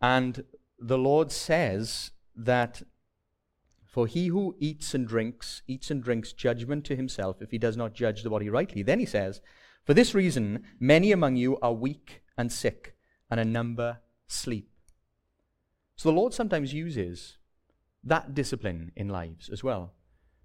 And 0.00 0.44
the 0.78 0.98
Lord 0.98 1.32
says 1.32 2.10
that 2.34 2.82
for 3.96 4.06
he 4.06 4.26
who 4.26 4.54
eats 4.58 4.94
and 4.94 5.08
drinks, 5.08 5.62
eats 5.66 5.90
and 5.90 6.02
drinks 6.02 6.34
judgment 6.34 6.84
to 6.84 6.96
himself 6.96 7.40
if 7.40 7.50
he 7.50 7.56
does 7.56 7.78
not 7.78 7.94
judge 7.94 8.22
the 8.22 8.28
body 8.28 8.50
rightly. 8.50 8.82
Then 8.82 8.98
he 8.98 9.06
says, 9.06 9.40
For 9.84 9.94
this 9.94 10.14
reason, 10.14 10.64
many 10.78 11.12
among 11.12 11.36
you 11.36 11.58
are 11.60 11.72
weak 11.72 12.22
and 12.36 12.52
sick, 12.52 12.94
and 13.30 13.40
a 13.40 13.44
number 13.44 14.00
sleep. 14.26 14.68
So 15.96 16.10
the 16.10 16.14
Lord 16.14 16.34
sometimes 16.34 16.74
uses 16.74 17.38
that 18.04 18.34
discipline 18.34 18.92
in 18.94 19.08
lives 19.08 19.48
as 19.48 19.64
well. 19.64 19.94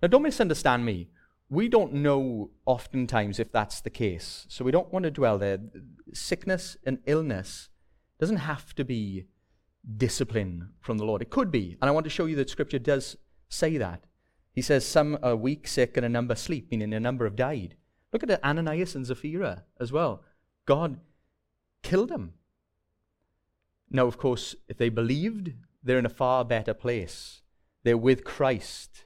Now, 0.01 0.07
don't 0.07 0.23
misunderstand 0.23 0.85
me. 0.85 1.09
We 1.49 1.67
don't 1.67 1.93
know 1.93 2.51
oftentimes 2.65 3.37
if 3.37 3.51
that's 3.51 3.81
the 3.81 3.89
case, 3.89 4.45
so 4.47 4.63
we 4.63 4.71
don't 4.71 4.93
want 4.93 5.03
to 5.03 5.11
dwell 5.11 5.37
there. 5.37 5.59
Sickness 6.13 6.77
and 6.85 6.99
illness 7.05 7.67
doesn't 8.17 8.37
have 8.37 8.73
to 8.75 8.85
be 8.85 9.25
discipline 9.97 10.69
from 10.79 10.97
the 10.97 11.05
Lord. 11.05 11.21
It 11.21 11.29
could 11.29 11.51
be, 11.51 11.77
and 11.81 11.89
I 11.89 11.91
want 11.91 12.03
to 12.05 12.09
show 12.09 12.25
you 12.25 12.35
that 12.37 12.49
Scripture 12.49 12.79
does 12.79 13.17
say 13.49 13.77
that. 13.77 14.05
He 14.53 14.61
says 14.61 14.85
some 14.85 15.17
are 15.23 15.35
weak, 15.35 15.67
sick, 15.67 15.97
and 15.97 16.05
a 16.05 16.09
number 16.09 16.35
sleep, 16.35 16.69
meaning 16.71 16.93
a 16.93 16.99
number 16.99 17.25
have 17.25 17.35
died. 17.35 17.75
Look 18.11 18.23
at 18.23 18.43
Ananias 18.43 18.95
and 18.95 19.07
Sapphira 19.07 19.63
as 19.79 19.91
well. 19.91 20.23
God 20.65 20.99
killed 21.81 22.09
them. 22.09 22.33
Now, 23.89 24.07
of 24.07 24.17
course, 24.17 24.55
if 24.67 24.77
they 24.77 24.89
believed, 24.89 25.53
they're 25.83 25.99
in 25.99 26.05
a 26.05 26.09
far 26.09 26.45
better 26.45 26.73
place. 26.73 27.41
They're 27.83 27.97
with 27.97 28.23
Christ. 28.23 29.05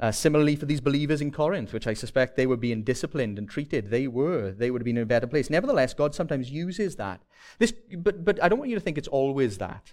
Uh, 0.00 0.12
similarly, 0.12 0.54
for 0.54 0.66
these 0.66 0.80
believers 0.80 1.20
in 1.20 1.32
Corinth, 1.32 1.72
which 1.72 1.88
I 1.88 1.94
suspect 1.94 2.36
they 2.36 2.46
were 2.46 2.56
being 2.56 2.84
disciplined 2.84 3.36
and 3.36 3.50
treated, 3.50 3.90
they 3.90 4.06
were. 4.06 4.52
They 4.52 4.70
would 4.70 4.80
have 4.80 4.84
been 4.84 4.96
in 4.96 5.02
a 5.02 5.06
better 5.06 5.26
place. 5.26 5.50
Nevertheless, 5.50 5.92
God 5.92 6.14
sometimes 6.14 6.52
uses 6.52 6.96
that. 6.96 7.20
This, 7.58 7.72
but, 7.96 8.24
but 8.24 8.40
I 8.42 8.48
don't 8.48 8.60
want 8.60 8.70
you 8.70 8.76
to 8.76 8.80
think 8.80 8.96
it's 8.96 9.08
always 9.08 9.58
that. 9.58 9.92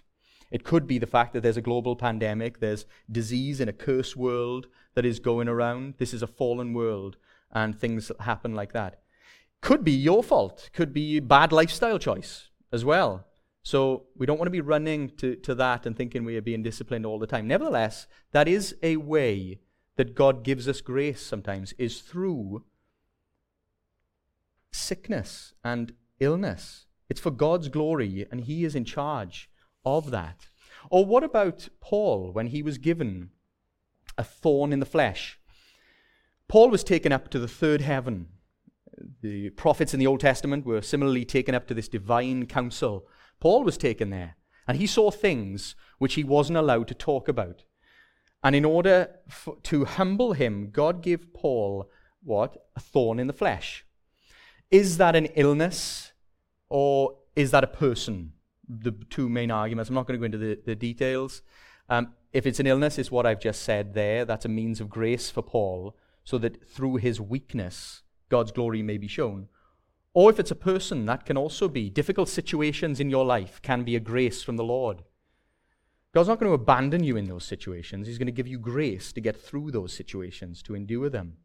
It 0.51 0.63
could 0.63 0.85
be 0.85 0.99
the 0.99 1.07
fact 1.07 1.33
that 1.33 1.41
there's 1.41 1.57
a 1.57 1.61
global 1.61 1.95
pandemic, 1.95 2.59
there's 2.59 2.85
disease 3.11 3.59
in 3.59 3.67
a 3.67 3.73
cursed 3.73 4.15
world 4.15 4.67
that 4.93 5.05
is 5.05 5.19
going 5.19 5.47
around. 5.47 5.95
This 5.97 6.13
is 6.13 6.21
a 6.21 6.27
fallen 6.27 6.73
world, 6.73 7.17
and 7.51 7.77
things 7.77 8.11
happen 8.19 8.53
like 8.53 8.73
that. 8.73 9.01
Could 9.61 9.83
be 9.83 9.91
your 9.91 10.21
fault, 10.21 10.69
could 10.71 10.93
be 10.93 11.19
bad 11.19 11.51
lifestyle 11.51 11.97
choice 11.97 12.49
as 12.71 12.85
well. 12.85 13.25
So 13.63 14.03
we 14.15 14.27
don't 14.27 14.37
want 14.37 14.45
to 14.45 14.51
be 14.51 14.61
running 14.61 15.09
to, 15.17 15.35
to 15.37 15.55
that 15.55 15.87
and 15.87 15.97
thinking 15.97 16.23
we 16.23 16.37
are 16.37 16.41
being 16.41 16.61
disciplined 16.61 17.07
all 17.07 17.17
the 17.17 17.25
time. 17.25 17.47
Nevertheless, 17.47 18.05
that 18.31 18.47
is 18.47 18.75
a 18.83 18.97
way 18.97 19.61
that 19.97 20.15
God 20.15 20.43
gives 20.43 20.67
us 20.67 20.81
grace 20.81 21.21
sometimes, 21.21 21.73
is 21.77 22.01
through 22.01 22.63
sickness 24.71 25.53
and 25.63 25.93
illness. 26.19 26.85
It's 27.09 27.21
for 27.21 27.31
God's 27.31 27.69
glory, 27.69 28.25
and 28.31 28.41
He 28.41 28.65
is 28.65 28.75
in 28.75 28.85
charge 28.85 29.49
of 29.85 30.11
that. 30.11 30.47
Or 30.89 31.05
what 31.05 31.23
about 31.23 31.69
Paul 31.79 32.31
when 32.31 32.47
he 32.47 32.61
was 32.61 32.77
given 32.77 33.31
a 34.17 34.23
thorn 34.23 34.71
in 34.71 34.79
the 34.79 34.85
flesh? 34.85 35.39
Paul 36.47 36.69
was 36.69 36.83
taken 36.83 37.11
up 37.11 37.29
to 37.29 37.39
the 37.39 37.47
third 37.47 37.81
heaven. 37.81 38.27
The 39.21 39.49
prophets 39.51 39.93
in 39.93 39.99
the 39.99 40.07
Old 40.07 40.19
Testament 40.19 40.65
were 40.65 40.81
similarly 40.81 41.25
taken 41.25 41.55
up 41.55 41.67
to 41.67 41.73
this 41.73 41.87
divine 41.87 42.45
council 42.45 43.07
Paul 43.39 43.63
was 43.63 43.77
taken 43.77 44.09
there, 44.09 44.37
and 44.67 44.77
he 44.77 44.87
saw 44.87 45.11
things 45.11 45.75
which 45.97 46.15
he 46.15 46.23
wasn't 46.23 46.57
allowed 46.57 46.87
to 46.87 46.93
talk 46.93 47.27
about. 47.27 47.63
And 48.45 48.55
in 48.55 48.63
order 48.63 49.09
for, 49.27 49.57
to 49.63 49.85
humble 49.85 50.33
him, 50.33 50.69
God 50.71 51.01
gave 51.01 51.33
Paul 51.33 51.89
what? 52.21 52.67
A 52.75 52.79
thorn 52.79 53.19
in 53.19 53.25
the 53.25 53.33
flesh. 53.33 53.83
Is 54.69 54.97
that 54.97 55.15
an 55.15 55.25
illness 55.35 56.11
or 56.69 57.17
is 57.35 57.49
that 57.49 57.63
a 57.63 57.67
person? 57.67 58.33
The 58.69 58.91
two 59.09 59.29
main 59.29 59.49
arguments. 59.49 59.89
I'm 59.89 59.95
not 59.95 60.05
going 60.05 60.19
to 60.19 60.19
go 60.19 60.25
into 60.25 60.37
the, 60.37 60.59
the 60.63 60.75
details. 60.75 61.41
Um, 61.89 62.13
if 62.33 62.45
it's 62.45 62.59
an 62.59 62.67
illness, 62.67 62.99
it's 62.99 63.09
what 63.09 63.25
I've 63.25 63.41
just 63.41 63.63
said 63.63 63.95
there. 63.95 64.25
That's 64.25 64.45
a 64.45 64.49
means 64.49 64.79
of 64.79 64.89
grace 64.91 65.31
for 65.31 65.41
Paul, 65.41 65.95
so 66.23 66.37
that 66.37 66.69
through 66.69 66.97
his 66.97 67.19
weakness, 67.19 68.03
God's 68.29 68.51
glory 68.51 68.83
may 68.83 68.99
be 68.99 69.07
shown. 69.07 69.47
Or 70.13 70.29
if 70.29 70.39
it's 70.39 70.51
a 70.51 70.55
person, 70.55 71.07
that 71.07 71.25
can 71.25 71.35
also 71.35 71.67
be. 71.67 71.89
Difficult 71.89 72.29
situations 72.29 72.99
in 72.99 73.09
your 73.09 73.25
life 73.25 73.59
can 73.63 73.83
be 73.83 73.95
a 73.95 73.99
grace 73.99 74.43
from 74.43 74.57
the 74.57 74.63
Lord. 74.63 75.03
God's 76.15 76.29
not 76.29 76.39
going 76.39 76.49
to 76.49 76.53
abandon 76.55 77.03
you 77.03 77.17
in 77.17 77.25
those 77.25 77.43
situations. 77.43 78.07
He's 78.07 78.17
going 78.17 78.27
to 78.27 78.31
give 78.31 78.47
you 78.47 78.57
grace 78.57 79.11
to 79.11 79.19
get 79.19 79.35
through 79.35 79.71
those 79.71 79.91
situations, 79.91 80.63
to 80.63 80.73
endure 80.73 81.09
them. 81.09 81.35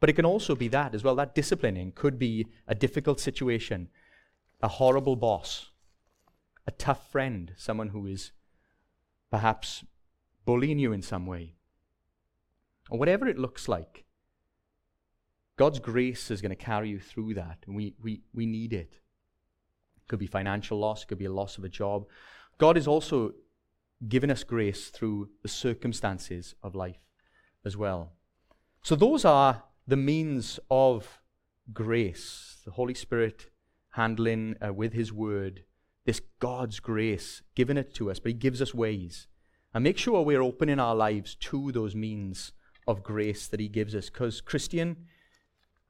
But 0.00 0.08
it 0.08 0.14
can 0.14 0.24
also 0.24 0.54
be 0.54 0.68
that 0.68 0.94
as 0.94 1.04
well. 1.04 1.14
That 1.16 1.34
disciplining 1.34 1.92
could 1.92 2.18
be 2.18 2.46
a 2.66 2.74
difficult 2.74 3.20
situation, 3.20 3.90
a 4.62 4.68
horrible 4.68 5.16
boss, 5.16 5.70
a 6.66 6.70
tough 6.70 7.12
friend, 7.12 7.52
someone 7.58 7.88
who 7.88 8.06
is 8.06 8.32
perhaps 9.30 9.84
bullying 10.46 10.78
you 10.78 10.94
in 10.94 11.02
some 11.02 11.26
way, 11.26 11.56
or 12.88 12.98
whatever 12.98 13.28
it 13.28 13.38
looks 13.38 13.68
like. 13.68 14.06
God's 15.58 15.78
grace 15.78 16.30
is 16.30 16.40
going 16.40 16.56
to 16.56 16.56
carry 16.56 16.88
you 16.88 17.00
through 17.00 17.34
that, 17.34 17.58
and 17.66 17.76
we, 17.76 17.92
we, 18.02 18.22
we 18.32 18.46
need 18.46 18.72
it. 18.72 18.94
It 19.98 20.08
could 20.08 20.20
be 20.20 20.26
financial 20.26 20.78
loss, 20.78 21.02
it 21.02 21.08
could 21.08 21.18
be 21.18 21.26
a 21.26 21.32
loss 21.32 21.58
of 21.58 21.64
a 21.64 21.68
job. 21.68 22.06
God 22.56 22.78
is 22.78 22.88
also 22.88 23.34
giving 24.08 24.30
us 24.30 24.44
grace 24.44 24.88
through 24.88 25.30
the 25.42 25.48
circumstances 25.48 26.54
of 26.62 26.74
life 26.74 27.00
as 27.64 27.76
well. 27.76 28.12
So, 28.82 28.94
those 28.94 29.24
are 29.24 29.64
the 29.86 29.96
means 29.96 30.60
of 30.70 31.20
grace. 31.72 32.58
The 32.64 32.72
Holy 32.72 32.94
Spirit 32.94 33.50
handling 33.90 34.56
uh, 34.64 34.72
with 34.72 34.92
His 34.92 35.12
Word 35.12 35.64
this 36.04 36.20
God's 36.38 36.78
grace, 36.80 37.42
giving 37.54 37.76
it 37.76 37.92
to 37.94 38.10
us, 38.10 38.18
but 38.18 38.30
He 38.30 38.34
gives 38.34 38.62
us 38.62 38.72
ways. 38.72 39.26
And 39.74 39.84
make 39.84 39.98
sure 39.98 40.22
we're 40.22 40.42
opening 40.42 40.78
our 40.78 40.94
lives 40.94 41.34
to 41.34 41.72
those 41.72 41.94
means 41.94 42.52
of 42.86 43.02
grace 43.02 43.48
that 43.48 43.60
He 43.60 43.68
gives 43.68 43.94
us. 43.94 44.08
Because, 44.08 44.40
Christian, 44.40 45.06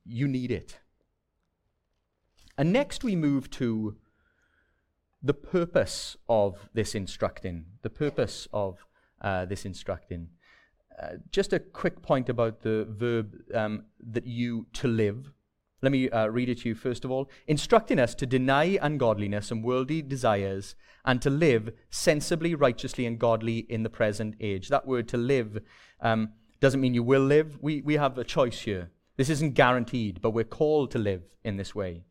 you 0.04 0.26
need 0.26 0.50
it. 0.50 0.78
And 2.58 2.72
next 2.72 3.04
we 3.04 3.14
move 3.14 3.50
to 3.50 3.96
the 5.26 5.34
purpose 5.34 6.16
of 6.28 6.68
this 6.74 6.94
instructing. 6.94 7.66
The 7.82 7.90
purpose 7.90 8.48
of 8.52 8.86
uh, 9.20 9.44
this 9.44 9.64
instructing. 9.64 10.28
uh, 11.00 11.16
just 11.30 11.52
a 11.52 11.58
quick 11.58 12.02
point 12.02 12.28
about 12.28 12.62
the 12.62 12.86
verb 12.88 13.34
um, 13.54 13.84
that 14.12 14.26
you 14.26 14.66
to 14.74 14.88
live. 14.88 15.30
Let 15.82 15.92
me 15.92 16.08
uh, 16.08 16.28
read 16.28 16.48
it 16.48 16.60
to 16.60 16.70
you 16.70 16.74
first 16.74 17.04
of 17.04 17.10
all. 17.10 17.28
Instructing 17.46 17.98
us 17.98 18.14
to 18.16 18.26
deny 18.26 18.78
ungodliness 18.80 19.50
and 19.50 19.62
worldly 19.62 20.00
desires 20.00 20.74
and 21.04 21.20
to 21.22 21.30
live 21.30 21.70
sensibly, 21.90 22.54
righteously, 22.54 23.04
and 23.06 23.18
godly 23.18 23.58
in 23.58 23.82
the 23.82 23.90
present 23.90 24.34
age. 24.40 24.68
That 24.68 24.86
word 24.86 25.06
to 25.08 25.16
live 25.16 25.60
um, 26.00 26.30
doesn't 26.60 26.80
mean 26.80 26.94
you 26.94 27.02
will 27.02 27.20
live. 27.24 27.58
We, 27.60 27.82
we 27.82 27.94
have 27.94 28.16
a 28.16 28.24
choice 28.24 28.60
here. 28.60 28.90
This 29.16 29.28
isn't 29.30 29.54
guaranteed, 29.54 30.20
but 30.20 30.30
we're 30.30 30.44
called 30.44 30.90
to 30.92 30.98
live 30.98 31.22
in 31.44 31.56
this 31.56 31.74
way. 31.74 32.04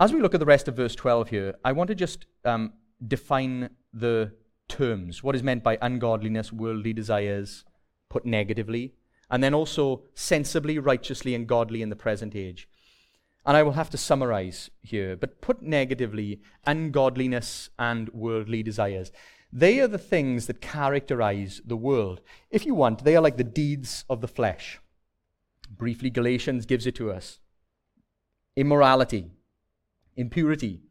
As 0.00 0.14
we 0.14 0.22
look 0.22 0.32
at 0.32 0.40
the 0.40 0.46
rest 0.46 0.66
of 0.66 0.76
verse 0.76 0.94
12 0.94 1.28
here, 1.28 1.54
I 1.62 1.72
want 1.72 1.88
to 1.88 1.94
just 1.94 2.24
um, 2.46 2.72
define 3.06 3.68
the 3.92 4.32
terms. 4.66 5.22
What 5.22 5.34
is 5.34 5.42
meant 5.42 5.62
by 5.62 5.76
ungodliness, 5.82 6.50
worldly 6.50 6.94
desires, 6.94 7.66
put 8.08 8.24
negatively, 8.24 8.94
and 9.30 9.44
then 9.44 9.52
also 9.52 10.04
sensibly, 10.14 10.78
righteously, 10.78 11.34
and 11.34 11.46
godly 11.46 11.82
in 11.82 11.90
the 11.90 11.96
present 11.96 12.34
age. 12.34 12.66
And 13.44 13.58
I 13.58 13.62
will 13.62 13.72
have 13.72 13.90
to 13.90 13.98
summarize 13.98 14.70
here, 14.80 15.16
but 15.16 15.42
put 15.42 15.60
negatively, 15.60 16.40
ungodliness 16.66 17.68
and 17.78 18.08
worldly 18.08 18.62
desires. 18.62 19.12
They 19.52 19.80
are 19.80 19.88
the 19.88 19.98
things 19.98 20.46
that 20.46 20.62
characterize 20.62 21.60
the 21.62 21.76
world. 21.76 22.22
If 22.50 22.64
you 22.64 22.74
want, 22.74 23.04
they 23.04 23.16
are 23.16 23.22
like 23.22 23.36
the 23.36 23.44
deeds 23.44 24.06
of 24.08 24.22
the 24.22 24.28
flesh. 24.28 24.80
Briefly, 25.68 26.08
Galatians 26.08 26.64
gives 26.64 26.86
it 26.86 26.94
to 26.94 27.12
us 27.12 27.38
immorality, 28.56 29.30
impurity, 30.16 30.82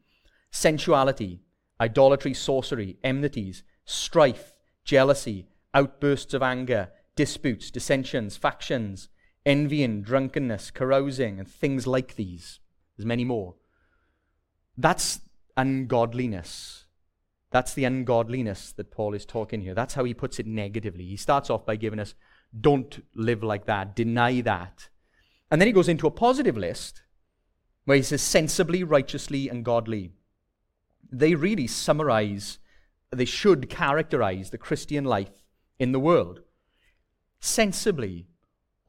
sensuality, 0.51 1.41
idolatry, 1.80 2.34
sorcery, 2.34 2.97
enmities, 3.03 3.63
strife, 3.86 4.53
jealousy, 4.84 5.47
outbursts 5.74 6.34
of 6.34 6.41
anger, 6.41 6.89
disputes, 7.15 7.72
dissensions, 7.72 8.38
factions, 8.38 9.09
envying, 9.45 10.01
drunkenness, 10.01 10.72
carousing, 10.72 11.39
and 11.39 11.47
things 11.47 11.88
like 11.88 12.15
these. 12.15 12.59
There's 12.97 13.05
many 13.05 13.24
more. 13.24 13.55
That's 14.78 15.22
ungodliness. 15.57 16.86
That's 17.51 17.74
the 17.74 17.86
ungodliness 17.86 18.72
that 18.74 18.91
Paul 18.91 19.13
is 19.13 19.26
talking 19.26 19.61
here. 19.61 19.74
That's 19.74 19.95
how 19.95 20.03
he 20.03 20.13
puts 20.13 20.39
it 20.39 20.45
negatively. 20.45 21.05
He 21.05 21.17
starts 21.17 21.49
off 21.49 21.65
by 21.65 21.76
giving 21.76 21.99
us, 21.99 22.13
don't 22.59 23.03
live 23.15 23.43
like 23.43 23.65
that, 23.65 23.95
deny 23.95 24.41
that. 24.41 24.89
And 25.51 25.59
then 25.59 25.67
he 25.67 25.74
goes 25.74 25.89
into 25.89 26.07
a 26.07 26.11
positive 26.11 26.57
list 26.57 27.01
where 27.86 27.98
he 27.98 28.04
says, 28.04 28.22
sensibly, 28.22 28.84
righteously, 28.84 29.50
and 29.50 29.66
godly. 29.66 30.12
They 31.12 31.36
really 31.36 31.68
summarize, 31.68 32.60
they 33.12 33.26
should 33.26 33.70
characterize 33.70 34.50
the 34.50 34.58
Christian 34.58 35.06
life 35.06 35.44
in 35.80 35.92
the 35.92 36.00
world. 36.00 36.42
Sensibly, 37.40 38.28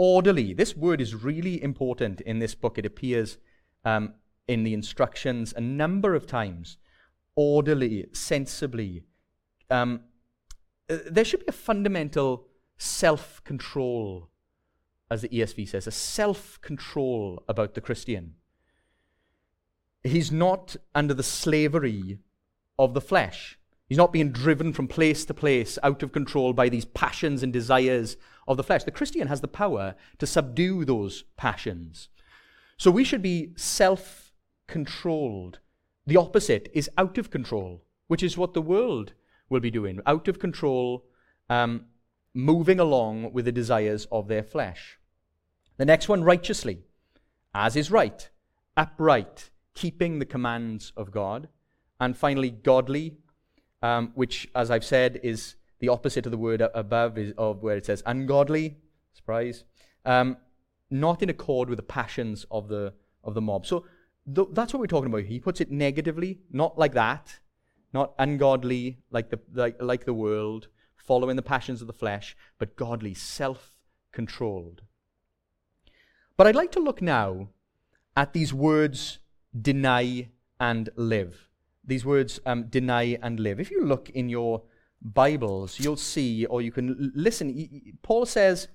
orderly. 0.00 0.54
This 0.54 0.74
word 0.74 1.00
is 1.00 1.14
really 1.14 1.62
important 1.62 2.22
in 2.22 2.38
this 2.38 2.54
book. 2.54 2.78
It 2.78 2.86
appears 2.86 3.36
um, 3.84 4.14
in 4.48 4.64
the 4.64 4.74
instructions 4.74 5.52
a 5.54 5.60
number 5.60 6.14
of 6.14 6.26
times 6.26 6.78
orderly, 7.36 8.06
sensibly. 8.12 9.02
Um, 9.70 10.00
uh, 10.88 10.98
there 11.10 11.24
should 11.24 11.40
be 11.40 11.46
a 11.48 11.52
fundamental 11.52 12.46
self 12.78 13.44
control, 13.44 14.30
as 15.10 15.20
the 15.20 15.28
ESV 15.28 15.68
says, 15.68 15.86
a 15.86 15.92
self 15.92 16.58
control 16.62 17.44
about 17.46 17.74
the 17.74 17.80
Christian. 17.80 18.34
He's 20.02 20.32
not 20.32 20.76
under 20.94 21.14
the 21.14 21.22
slavery 21.22 22.18
of 22.78 22.94
the 22.94 23.00
flesh. 23.00 23.58
He's 23.86 23.98
not 23.98 24.12
being 24.12 24.32
driven 24.32 24.72
from 24.72 24.88
place 24.88 25.24
to 25.26 25.34
place 25.34 25.78
out 25.82 26.02
of 26.02 26.12
control 26.12 26.52
by 26.52 26.68
these 26.68 26.84
passions 26.84 27.42
and 27.42 27.52
desires 27.52 28.16
of 28.46 28.56
the 28.56 28.62
flesh. 28.62 28.84
The 28.84 28.90
Christian 28.90 29.28
has 29.28 29.40
the 29.40 29.48
power 29.48 29.94
to 30.18 30.26
subdue 30.26 30.84
those 30.84 31.24
passions. 31.36 32.08
So 32.76 32.90
we 32.90 33.04
should 33.04 33.20
be 33.20 33.52
self 33.56 34.32
controlled 34.66 35.58
the 36.10 36.16
opposite 36.16 36.68
is 36.72 36.90
out 36.98 37.18
of 37.18 37.30
control, 37.30 37.84
which 38.08 38.24
is 38.24 38.36
what 38.36 38.52
the 38.52 38.60
world 38.60 39.12
will 39.48 39.60
be 39.60 39.70
doing. 39.70 40.00
Out 40.06 40.26
of 40.26 40.40
control, 40.40 41.04
um, 41.48 41.84
moving 42.34 42.80
along 42.80 43.32
with 43.32 43.44
the 43.44 43.52
desires 43.52 44.08
of 44.10 44.26
their 44.26 44.42
flesh. 44.42 44.98
The 45.76 45.84
next 45.84 46.08
one, 46.08 46.24
righteously, 46.24 46.82
as 47.54 47.76
is 47.76 47.92
right, 47.92 48.28
upright, 48.76 49.49
keeping 49.74 50.18
the 50.18 50.24
commands 50.24 50.92
of 50.96 51.10
God. 51.10 51.48
And 51.98 52.16
finally, 52.16 52.50
godly, 52.50 53.16
um, 53.82 54.12
which, 54.14 54.48
as 54.54 54.70
I've 54.70 54.84
said, 54.84 55.20
is 55.22 55.56
the 55.78 55.88
opposite 55.88 56.26
of 56.26 56.32
the 56.32 56.38
word 56.38 56.62
above, 56.74 57.18
is 57.18 57.32
of 57.36 57.62
where 57.62 57.76
it 57.76 57.86
says 57.86 58.02
ungodly. 58.06 58.76
Surprise. 59.12 59.64
Um, 60.04 60.36
not 60.90 61.22
in 61.22 61.30
accord 61.30 61.68
with 61.68 61.76
the 61.78 61.82
passions 61.82 62.46
of 62.50 62.68
the 62.68 62.92
of 63.22 63.34
the 63.34 63.40
mob. 63.40 63.66
So 63.66 63.84
th- 64.34 64.48
that's 64.52 64.72
what 64.72 64.80
we're 64.80 64.86
talking 64.86 65.12
about. 65.12 65.24
He 65.24 65.40
puts 65.40 65.60
it 65.60 65.70
negatively, 65.70 66.40
not 66.50 66.78
like 66.78 66.94
that, 66.94 67.38
not 67.92 68.14
ungodly 68.18 68.98
like 69.10 69.30
the, 69.30 69.40
like, 69.52 69.80
like 69.80 70.04
the 70.04 70.14
world, 70.14 70.68
following 70.96 71.36
the 71.36 71.42
passions 71.42 71.80
of 71.80 71.86
the 71.86 71.92
flesh, 71.92 72.36
but 72.58 72.76
godly, 72.76 73.14
self 73.14 73.76
controlled. 74.12 74.82
But 76.36 76.46
I'd 76.46 76.56
like 76.56 76.72
to 76.72 76.80
look 76.80 77.02
now 77.02 77.50
at 78.16 78.32
these 78.32 78.52
words 78.52 79.18
deny 79.58 80.28
and 80.58 80.90
live. 80.96 81.48
These 81.84 82.04
words 82.04 82.40
um, 82.46 82.64
deny 82.64 83.18
and 83.22 83.40
live. 83.40 83.58
If 83.58 83.70
you 83.70 83.84
look 83.84 84.10
in 84.10 84.28
your 84.28 84.62
Bibles, 85.02 85.80
you'll 85.80 85.96
see, 85.96 86.44
or 86.46 86.60
you 86.60 86.70
can 86.70 87.12
listen, 87.14 87.98
Paul 88.02 88.26
says, 88.26 88.68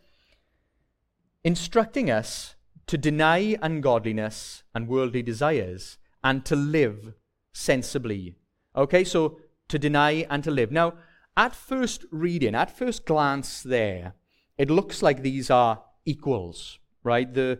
instructing 1.43 2.09
us 2.09 2.55
to 2.87 2.97
deny 2.97 3.55
ungodliness 3.61 4.63
and 4.73 4.87
worldly 4.87 5.21
desires 5.21 5.97
and 6.23 6.43
to 6.45 6.55
live 6.55 7.13
sensibly. 7.53 8.35
Okay, 8.75 9.03
so 9.03 9.39
to 9.67 9.79
deny 9.79 10.25
and 10.29 10.43
to 10.43 10.51
live. 10.51 10.71
Now, 10.71 10.95
at 11.37 11.55
first 11.55 12.05
reading, 12.11 12.55
at 12.55 12.75
first 12.75 13.05
glance 13.05 13.61
there, 13.61 14.13
it 14.57 14.69
looks 14.69 15.03
like 15.03 15.21
these 15.21 15.49
are 15.49 15.83
equals, 16.05 16.79
right? 17.03 17.31
The, 17.31 17.59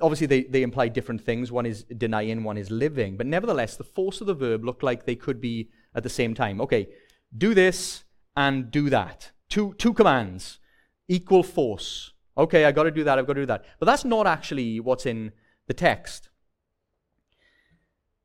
obviously, 0.00 0.26
they, 0.26 0.42
they 0.44 0.62
imply 0.62 0.88
different 0.88 1.22
things. 1.22 1.50
One 1.50 1.66
is 1.66 1.84
denying, 1.84 2.44
one 2.44 2.58
is 2.58 2.70
living. 2.70 3.16
But 3.16 3.26
nevertheless, 3.26 3.76
the 3.76 3.84
force 3.84 4.20
of 4.20 4.26
the 4.26 4.34
verb 4.34 4.64
look 4.64 4.82
like 4.82 5.04
they 5.04 5.16
could 5.16 5.40
be 5.40 5.70
at 5.94 6.02
the 6.02 6.08
same 6.08 6.34
time. 6.34 6.60
Okay, 6.60 6.88
do 7.36 7.54
this 7.54 8.04
and 8.36 8.70
do 8.70 8.90
that. 8.90 9.32
Two, 9.48 9.74
two 9.78 9.92
commands, 9.92 10.58
equal 11.08 11.42
force. 11.42 12.12
Okay, 12.38 12.64
I 12.64 12.72
got 12.72 12.84
to 12.84 12.90
do 12.90 13.04
that, 13.04 13.18
I've 13.18 13.26
got 13.26 13.34
to 13.34 13.42
do 13.42 13.46
that. 13.46 13.64
But 13.78 13.86
that's 13.86 14.04
not 14.04 14.26
actually 14.26 14.80
what's 14.80 15.06
in 15.06 15.32
the 15.66 15.74
text. 15.74 16.30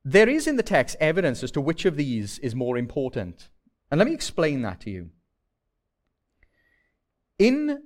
There 0.04 0.30
is 0.30 0.46
in 0.46 0.56
the 0.56 0.64
text 0.64 0.96
evidence 1.00 1.42
as 1.44 1.52
to 1.52 1.62
which 1.62 1.86
of 1.86 1.96
these 1.96 2.38
is 2.40 2.54
more 2.54 2.78
important. 2.78 3.50
And 3.90 3.98
let 3.98 4.08
me 4.08 4.14
explain 4.14 4.62
that 4.62 4.82
to 4.82 4.92
you. 4.92 5.10
In 7.40 7.82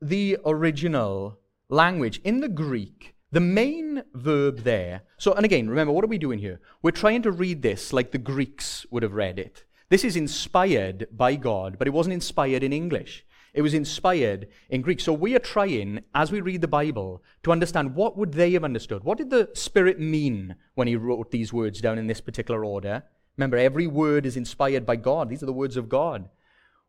the 0.00 0.38
original 0.44 1.40
language, 1.68 2.20
in 2.24 2.40
the 2.40 2.48
Greek, 2.48 3.14
the 3.32 3.40
main 3.40 4.02
verb 4.14 4.60
there, 4.60 5.02
so, 5.18 5.32
and 5.32 5.44
again, 5.44 5.68
remember, 5.68 5.92
what 5.92 6.04
are 6.04 6.08
we 6.08 6.18
doing 6.18 6.38
here? 6.38 6.60
We're 6.82 6.90
trying 6.90 7.22
to 7.22 7.32
read 7.32 7.62
this 7.62 7.92
like 7.92 8.12
the 8.12 8.18
Greeks 8.18 8.86
would 8.90 9.02
have 9.02 9.14
read 9.14 9.38
it. 9.38 9.64
This 9.88 10.04
is 10.04 10.16
inspired 10.16 11.06
by 11.12 11.36
God, 11.36 11.78
but 11.78 11.86
it 11.86 11.92
wasn't 11.94 12.14
inspired 12.14 12.62
in 12.62 12.72
English. 12.72 13.24
It 13.54 13.62
was 13.62 13.72
inspired 13.72 14.48
in 14.68 14.82
Greek. 14.82 15.00
So 15.00 15.12
we 15.12 15.34
are 15.34 15.40
trying, 15.40 16.00
as 16.14 16.30
we 16.30 16.42
read 16.42 16.60
the 16.60 16.68
Bible, 16.68 17.22
to 17.42 17.52
understand 17.52 17.94
what 17.94 18.16
would 18.16 18.32
they 18.32 18.52
have 18.52 18.64
understood. 18.64 19.02
What 19.02 19.16
did 19.16 19.30
the 19.30 19.48
Spirit 19.54 19.98
mean 19.98 20.56
when 20.74 20.88
he 20.88 20.96
wrote 20.96 21.30
these 21.30 21.54
words 21.54 21.80
down 21.80 21.98
in 21.98 22.06
this 22.06 22.20
particular 22.20 22.64
order? 22.64 23.04
Remember, 23.36 23.56
every 23.56 23.86
word 23.86 24.26
is 24.26 24.36
inspired 24.36 24.84
by 24.84 24.96
God. 24.96 25.30
These 25.30 25.42
are 25.42 25.46
the 25.46 25.52
words 25.52 25.76
of 25.76 25.88
God. 25.88 26.28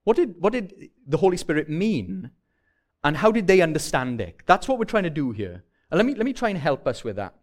What 0.04 0.18
did, 0.18 0.36
what 0.40 0.54
did 0.54 0.90
the 1.06 1.18
Holy 1.18 1.38
Spirit 1.38 1.70
mean? 1.70 2.32
And 3.04 3.18
how 3.18 3.32
did 3.32 3.48
they 3.48 3.62
understand 3.62 4.20
it? 4.22 4.42
That's 4.46 4.68
what 4.68 4.80
we're 4.80 4.86
trying 4.86 5.04
to 5.04 5.10
do 5.10 5.32
here. 5.32 5.64
And 5.92 5.98
let 5.98 6.06
me, 6.06 6.16
let 6.16 6.26
me 6.26 6.34
try 6.34 6.50
and 6.50 6.58
help 6.58 6.88
us 6.88 7.04
with 7.04 7.16
that. 7.16 7.36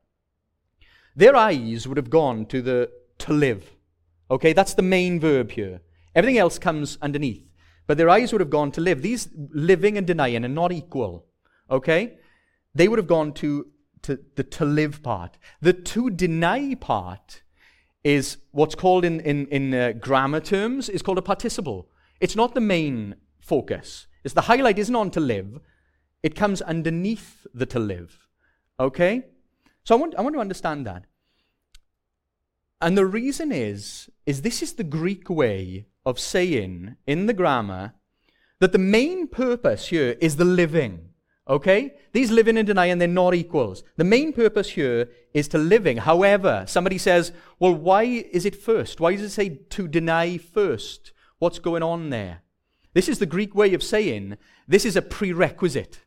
Their 1.17 1.37
eyes 1.37 1.87
would 1.87 1.97
have 1.97 2.11
gone 2.11 2.47
to 2.47 2.61
the 2.61 2.91
to 3.19 3.33
live. 3.33 3.77
Okay, 4.31 4.53
that's 4.53 4.75
the 4.75 4.83
main 4.83 5.21
verb 5.21 5.53
here. 5.53 5.81
Everything 6.15 6.39
else 6.39 6.59
comes 6.59 6.99
underneath. 7.01 7.45
But 7.87 7.99
their 7.99 8.09
eyes 8.09 8.33
would 8.33 8.41
have 8.41 8.51
gone 8.51 8.73
to 8.73 8.81
live. 8.81 9.03
These 9.03 9.29
living 9.35 9.99
and 9.99 10.07
denying 10.07 10.45
are 10.45 10.49
not 10.49 10.73
equal. 10.73 11.27
Okay? 11.71 12.19
They 12.75 12.89
would 12.89 12.99
have 12.99 13.07
gone 13.07 13.33
to, 13.35 13.67
to 14.03 14.19
the 14.37 14.43
to 14.43 14.65
live 14.65 15.03
part. 15.03 15.39
The 15.61 15.73
to 15.73 16.11
deny 16.11 16.75
part 16.75 17.43
is 18.03 18.39
what's 18.53 18.75
called 18.75 19.05
in, 19.05 19.21
in, 19.21 19.47
in 19.49 19.75
uh, 19.75 19.93
grammar 19.93 20.41
terms 20.41 20.89
is 20.89 21.03
called 21.03 21.19
a 21.19 21.23
participle. 21.23 21.89
It's 22.21 22.37
not 22.37 22.55
the 22.55 22.61
main 22.61 23.17
focus. 23.41 24.07
It's 24.25 24.35
the 24.35 24.43
highlight 24.43 24.79
isn't 24.79 24.97
on 24.97 25.11
to 25.13 25.21
live. 25.21 25.61
It 26.23 26.35
comes 26.35 26.63
underneath 26.63 27.47
the 27.53 27.67
to 27.67 27.79
live. 27.79 28.27
Okay? 28.81 29.25
So 29.85 29.95
I 29.95 30.01
want, 30.01 30.15
I 30.17 30.23
want 30.23 30.35
to 30.35 30.41
understand 30.41 30.87
that. 30.87 31.05
And 32.81 32.97
the 32.97 33.07
reason 33.07 33.53
is, 33.53 34.11
is 34.27 34.43
this 34.43 34.63
is 34.63 34.75
the 34.75 34.85
Greek 34.85 35.29
way 35.31 35.87
of 36.05 36.19
saying 36.19 36.97
in 37.07 37.27
the 37.27 37.33
grammar 37.35 37.95
that 38.61 38.73
the 38.73 38.79
main 38.79 39.27
purpose 39.27 39.89
here 39.89 40.17
is 40.21 40.37
the 40.37 40.45
living. 40.45 41.11
Okay? 41.47 41.95
These 42.13 42.31
living 42.31 42.57
and 42.57 42.67
denying, 42.67 42.99
they're 42.99 43.09
not 43.09 43.35
equals. 43.35 43.85
The 43.97 44.05
main 44.05 44.33
purpose 44.33 44.71
here 44.71 45.11
is 45.35 45.49
to 45.49 45.59
living. 45.59 45.99
However, 45.99 46.65
somebody 46.67 46.97
says, 46.97 47.33
well, 47.59 47.75
why 47.75 48.05
is 48.05 48.47
it 48.47 48.57
first? 48.57 49.01
Why 49.01 49.13
does 49.13 49.23
it 49.23 49.31
say 49.31 49.49
to 49.51 49.87
deny 49.87 50.39
first? 50.39 51.13
What's 51.39 51.59
going 51.59 51.83
on 51.83 52.09
there? 52.09 52.44
This 52.95 53.09
is 53.09 53.19
the 53.19 53.27
Greek 53.27 53.55
way 53.55 53.75
of 53.75 53.83
saying 53.83 54.37
this 54.67 54.85
is 54.85 54.97
a 54.97 55.03
prerequisite. 55.03 56.01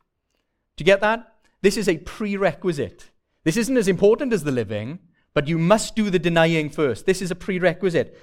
Do 0.76 0.82
you 0.82 0.86
get 0.86 1.00
that? 1.00 1.34
This 1.62 1.76
is 1.76 1.88
a 1.88 1.98
prerequisite. 1.98 3.10
This 3.44 3.56
isn't 3.56 3.76
as 3.76 3.88
important 3.88 4.32
as 4.32 4.44
the 4.44 4.50
living, 4.50 4.98
but 5.34 5.48
you 5.48 5.58
must 5.58 5.94
do 5.94 6.10
the 6.10 6.18
denying 6.18 6.70
first. 6.70 7.06
This 7.06 7.22
is 7.22 7.30
a 7.30 7.36
prerequisite. 7.36 8.18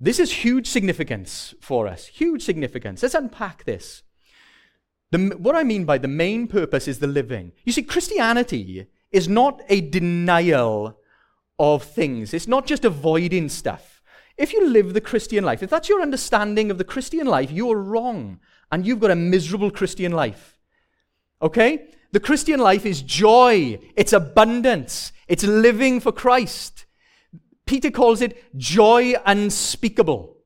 This 0.00 0.18
is 0.18 0.32
huge 0.32 0.66
significance 0.66 1.54
for 1.60 1.86
us. 1.86 2.06
Huge 2.06 2.42
significance. 2.42 3.02
Let's 3.02 3.14
unpack 3.14 3.64
this. 3.64 4.02
The, 5.12 5.36
what 5.38 5.54
I 5.54 5.62
mean 5.62 5.84
by 5.84 5.98
the 5.98 6.08
main 6.08 6.48
purpose 6.48 6.88
is 6.88 6.98
the 6.98 7.06
living. 7.06 7.52
You 7.64 7.72
see, 7.72 7.82
Christianity 7.82 8.86
is 9.10 9.28
not 9.28 9.60
a 9.68 9.82
denial 9.82 10.98
of 11.58 11.84
things, 11.84 12.34
it's 12.34 12.48
not 12.48 12.66
just 12.66 12.84
avoiding 12.84 13.48
stuff. 13.48 13.91
If 14.36 14.52
you 14.52 14.66
live 14.66 14.94
the 14.94 15.00
Christian 15.00 15.44
life, 15.44 15.62
if 15.62 15.70
that's 15.70 15.88
your 15.88 16.00
understanding 16.00 16.70
of 16.70 16.78
the 16.78 16.84
Christian 16.84 17.26
life, 17.26 17.50
you're 17.50 17.78
wrong. 17.78 18.40
And 18.70 18.86
you've 18.86 19.00
got 19.00 19.10
a 19.10 19.16
miserable 19.16 19.70
Christian 19.70 20.12
life. 20.12 20.58
Okay? 21.40 21.88
The 22.12 22.20
Christian 22.20 22.60
life 22.60 22.84
is 22.84 23.02
joy, 23.02 23.78
it's 23.96 24.12
abundance, 24.12 25.12
it's 25.28 25.44
living 25.44 26.00
for 26.00 26.12
Christ. 26.12 26.84
Peter 27.64 27.90
calls 27.90 28.20
it 28.20 28.56
joy 28.56 29.14
unspeakable. 29.24 30.36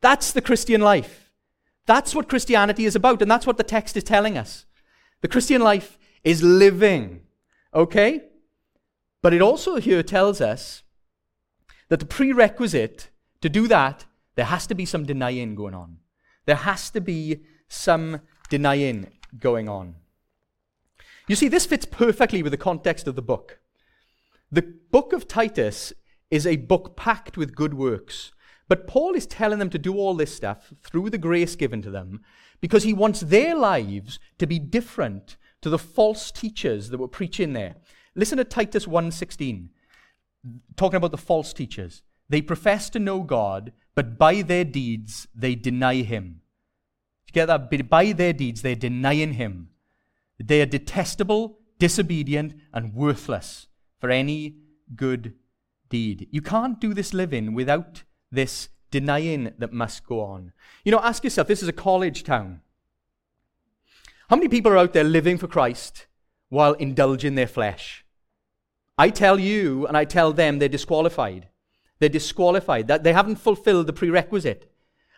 That's 0.00 0.32
the 0.32 0.40
Christian 0.40 0.80
life. 0.80 1.30
That's 1.86 2.14
what 2.14 2.28
Christianity 2.28 2.84
is 2.84 2.96
about, 2.96 3.20
and 3.20 3.30
that's 3.30 3.46
what 3.46 3.56
the 3.56 3.62
text 3.62 3.96
is 3.96 4.04
telling 4.04 4.38
us. 4.38 4.64
The 5.20 5.28
Christian 5.28 5.60
life 5.60 5.98
is 6.24 6.42
living, 6.42 7.22
okay? 7.74 8.22
But 9.20 9.34
it 9.34 9.42
also 9.42 9.76
here 9.76 10.02
tells 10.02 10.40
us 10.40 10.82
that 11.88 12.00
the 12.00 12.06
prerequisite 12.06 13.10
to 13.42 13.48
do 13.48 13.68
that, 13.68 14.06
there 14.34 14.46
has 14.46 14.66
to 14.68 14.74
be 14.74 14.86
some 14.86 15.04
denying 15.04 15.54
going 15.54 15.74
on. 15.74 15.98
There 16.46 16.56
has 16.56 16.90
to 16.90 17.00
be 17.00 17.42
some 17.68 18.20
denying 18.48 19.12
going 19.38 19.68
on. 19.68 19.96
You 21.28 21.36
see, 21.36 21.48
this 21.48 21.66
fits 21.66 21.84
perfectly 21.84 22.42
with 22.42 22.52
the 22.52 22.56
context 22.56 23.06
of 23.06 23.14
the 23.14 23.22
book. 23.22 23.60
The 24.50 24.62
book 24.62 25.12
of 25.12 25.28
Titus 25.28 25.92
is 26.30 26.46
a 26.46 26.56
book 26.56 26.96
packed 26.96 27.36
with 27.36 27.54
good 27.54 27.74
works. 27.74 28.32
But 28.68 28.86
Paul 28.86 29.14
is 29.14 29.26
telling 29.26 29.58
them 29.58 29.70
to 29.70 29.78
do 29.78 29.96
all 29.96 30.14
this 30.14 30.34
stuff 30.34 30.72
through 30.82 31.10
the 31.10 31.18
grace 31.18 31.56
given 31.56 31.82
to 31.82 31.90
them 31.90 32.22
because 32.60 32.84
he 32.84 32.92
wants 32.92 33.20
their 33.20 33.54
lives 33.54 34.18
to 34.38 34.46
be 34.46 34.58
different 34.58 35.36
to 35.60 35.68
the 35.68 35.78
false 35.78 36.30
teachers 36.30 36.90
that 36.90 36.98
were 36.98 37.08
preaching 37.08 37.52
there. 37.52 37.76
Listen 38.14 38.38
to 38.38 38.44
Titus 38.44 38.86
1:16. 38.86 39.70
Talking 40.76 40.96
about 40.96 41.10
the 41.10 41.18
false 41.18 41.52
teachers. 41.52 42.02
They 42.28 42.42
profess 42.42 42.88
to 42.90 42.98
know 42.98 43.20
God, 43.22 43.72
but 43.94 44.18
by 44.18 44.42
their 44.42 44.64
deeds 44.64 45.28
they 45.34 45.54
deny 45.54 45.96
him. 46.02 46.40
You 47.26 47.32
get 47.32 47.46
that? 47.46 47.88
By 47.88 48.12
their 48.12 48.32
deeds 48.32 48.62
they're 48.62 48.74
denying 48.74 49.34
him. 49.34 49.68
They 50.38 50.60
are 50.60 50.66
detestable, 50.66 51.58
disobedient, 51.78 52.54
and 52.72 52.94
worthless 52.94 53.68
for 54.00 54.10
any 54.10 54.56
good 54.96 55.34
deed. 55.88 56.28
You 56.30 56.42
can't 56.42 56.80
do 56.80 56.94
this 56.94 57.14
living 57.14 57.54
without 57.54 58.02
this 58.30 58.68
denying 58.90 59.52
that 59.58 59.72
must 59.72 60.06
go 60.06 60.20
on. 60.20 60.52
You 60.84 60.92
know, 60.92 61.00
ask 61.00 61.22
yourself 61.24 61.48
this 61.48 61.62
is 61.62 61.68
a 61.68 61.72
college 61.72 62.24
town. 62.24 62.60
How 64.28 64.36
many 64.36 64.48
people 64.48 64.72
are 64.72 64.78
out 64.78 64.92
there 64.92 65.04
living 65.04 65.38
for 65.38 65.46
Christ 65.46 66.06
while 66.48 66.72
indulging 66.74 67.34
their 67.34 67.46
flesh? 67.46 68.04
I 68.96 69.10
tell 69.10 69.38
you 69.38 69.86
and 69.86 69.96
I 69.96 70.04
tell 70.04 70.32
them 70.32 70.58
they're 70.58 70.68
disqualified. 70.68 71.48
They're 72.02 72.08
disqualified, 72.08 72.88
that 72.88 73.04
they 73.04 73.12
haven't 73.12 73.36
fulfilled 73.36 73.86
the 73.86 73.92
prerequisite. 73.92 74.68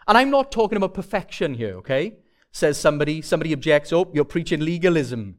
And 0.06 0.18
I'm 0.18 0.28
not 0.28 0.52
talking 0.52 0.76
about 0.76 0.92
perfection 0.92 1.54
here, 1.54 1.76
okay? 1.76 2.18
Says 2.52 2.76
somebody, 2.76 3.22
somebody 3.22 3.54
objects, 3.54 3.90
oh, 3.90 4.10
you're 4.12 4.26
preaching 4.26 4.60
legalism. 4.60 5.38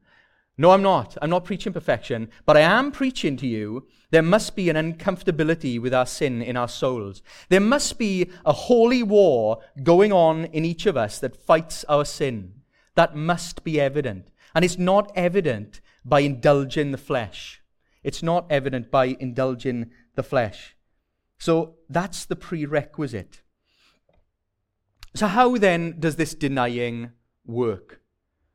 No, 0.58 0.72
I'm 0.72 0.82
not. 0.82 1.16
I'm 1.22 1.30
not 1.30 1.46
preaching 1.46 1.72
perfection, 1.72 2.32
but 2.48 2.58
I 2.58 2.62
am 2.62 2.92
preaching 2.92 3.38
to 3.38 3.46
you 3.46 3.86
there 4.10 4.24
must 4.24 4.56
be 4.56 4.72
an 4.72 4.76
uncomfortability 4.76 5.80
with 5.80 5.94
our 5.94 6.08
sin 6.08 6.42
in 6.42 6.58
our 6.58 6.68
souls. 6.68 7.22
There 7.50 7.60
must 7.60 8.00
be 8.00 8.32
a 8.44 8.52
holy 8.52 9.04
war 9.04 9.60
going 9.84 10.12
on 10.12 10.46
in 10.46 10.66
each 10.66 10.88
of 10.88 10.98
us 10.98 11.20
that 11.20 11.46
fights 11.46 11.84
our 11.84 12.06
sin. 12.06 12.56
That 12.96 13.16
must 13.16 13.64
be 13.64 13.80
evident. 13.80 14.32
And 14.56 14.66
it's 14.66 14.80
not 14.80 15.12
evident 15.16 15.80
by 16.04 16.22
indulging 16.22 16.90
the 16.90 16.98
flesh. 16.98 17.62
It's 18.04 18.24
not 18.24 18.48
evident 18.50 18.90
by 18.90 19.16
indulging 19.20 19.92
the 20.16 20.24
flesh. 20.24 20.75
So 21.38 21.76
that's 21.90 22.26
the 22.26 22.36
prerequisite. 22.36 23.42
So, 25.16 25.28
how 25.28 25.58
then 25.58 26.00
does 26.00 26.18
this 26.18 26.34
denying 26.34 27.12
work? 27.46 28.02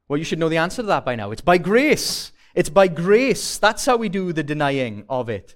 Well, 0.09 0.18
you 0.18 0.24
should 0.24 0.39
know 0.39 0.49
the 0.49 0.59
answer 0.59 0.83
to 0.83 0.89
that 0.89 1.05
by 1.05 1.14
now. 1.14 1.31
It's 1.31 1.41
by 1.41 1.57
grace. 1.57 2.33
It's 2.55 2.68
by 2.68 2.89
grace. 2.89 3.59
That's 3.59 3.87
how 3.87 3.97
we 3.97 4.09
do 4.09 4.33
the 4.33 4.43
denying 4.43 5.05
of 5.09 5.28
it. 5.28 5.55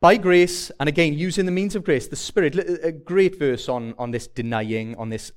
By 0.00 0.16
grace, 0.16 0.70
and 0.78 0.88
again, 0.88 1.14
using 1.14 1.46
the 1.46 1.52
means 1.52 1.74
of 1.74 1.84
grace, 1.84 2.08
the 2.08 2.16
Spirit, 2.16 2.56
a 2.82 2.92
great 2.92 3.38
verse 3.38 3.68
on, 3.68 3.94
on 3.98 4.10
this 4.10 4.26
denying, 4.26 4.96
on 4.96 5.10
this 5.10 5.32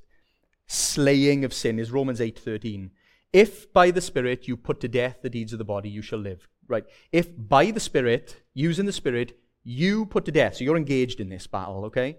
slaying 0.66 1.44
of 1.44 1.54
sin 1.54 1.78
is 1.78 1.92
Romans 1.92 2.20
8.13. 2.20 2.90
If 3.32 3.72
by 3.72 3.90
the 3.90 4.00
Spirit 4.00 4.48
you 4.48 4.56
put 4.56 4.80
to 4.80 4.88
death 4.88 5.18
the 5.22 5.30
deeds 5.30 5.52
of 5.52 5.58
the 5.58 5.64
body, 5.64 5.88
you 5.88 6.02
shall 6.02 6.18
live. 6.18 6.48
Right. 6.68 6.84
If 7.12 7.28
by 7.36 7.70
the 7.70 7.80
Spirit, 7.80 8.42
using 8.54 8.86
the 8.86 8.92
Spirit, 8.92 9.38
you 9.68 10.06
put 10.06 10.24
to 10.26 10.32
death, 10.32 10.56
so 10.56 10.64
you're 10.64 10.76
engaged 10.76 11.18
in 11.18 11.28
this 11.28 11.48
battle, 11.48 11.86
okay? 11.86 12.18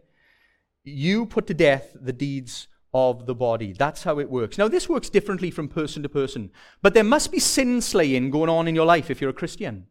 You 0.84 1.26
put 1.26 1.48
to 1.48 1.54
death 1.54 1.96
the 1.96 2.12
deeds 2.12 2.68
of 2.94 3.26
the 3.26 3.34
body. 3.34 3.72
That's 3.72 4.04
how 4.04 4.20
it 4.20 4.30
works. 4.30 4.58
Now, 4.58 4.68
this 4.68 4.90
works 4.90 5.10
differently 5.10 5.50
from 5.50 5.70
person 5.70 6.04
to 6.04 6.10
person, 6.10 6.52
but 6.82 6.94
there 6.94 7.06
must 7.06 7.32
be 7.32 7.40
sin 7.40 7.80
slaying 7.80 8.32
going 8.32 8.50
on 8.50 8.68
in 8.68 8.76
your 8.76 8.86
life 8.86 9.10
if 9.10 9.22
you're 9.22 9.30
a 9.30 9.34
Christian. 9.34 9.88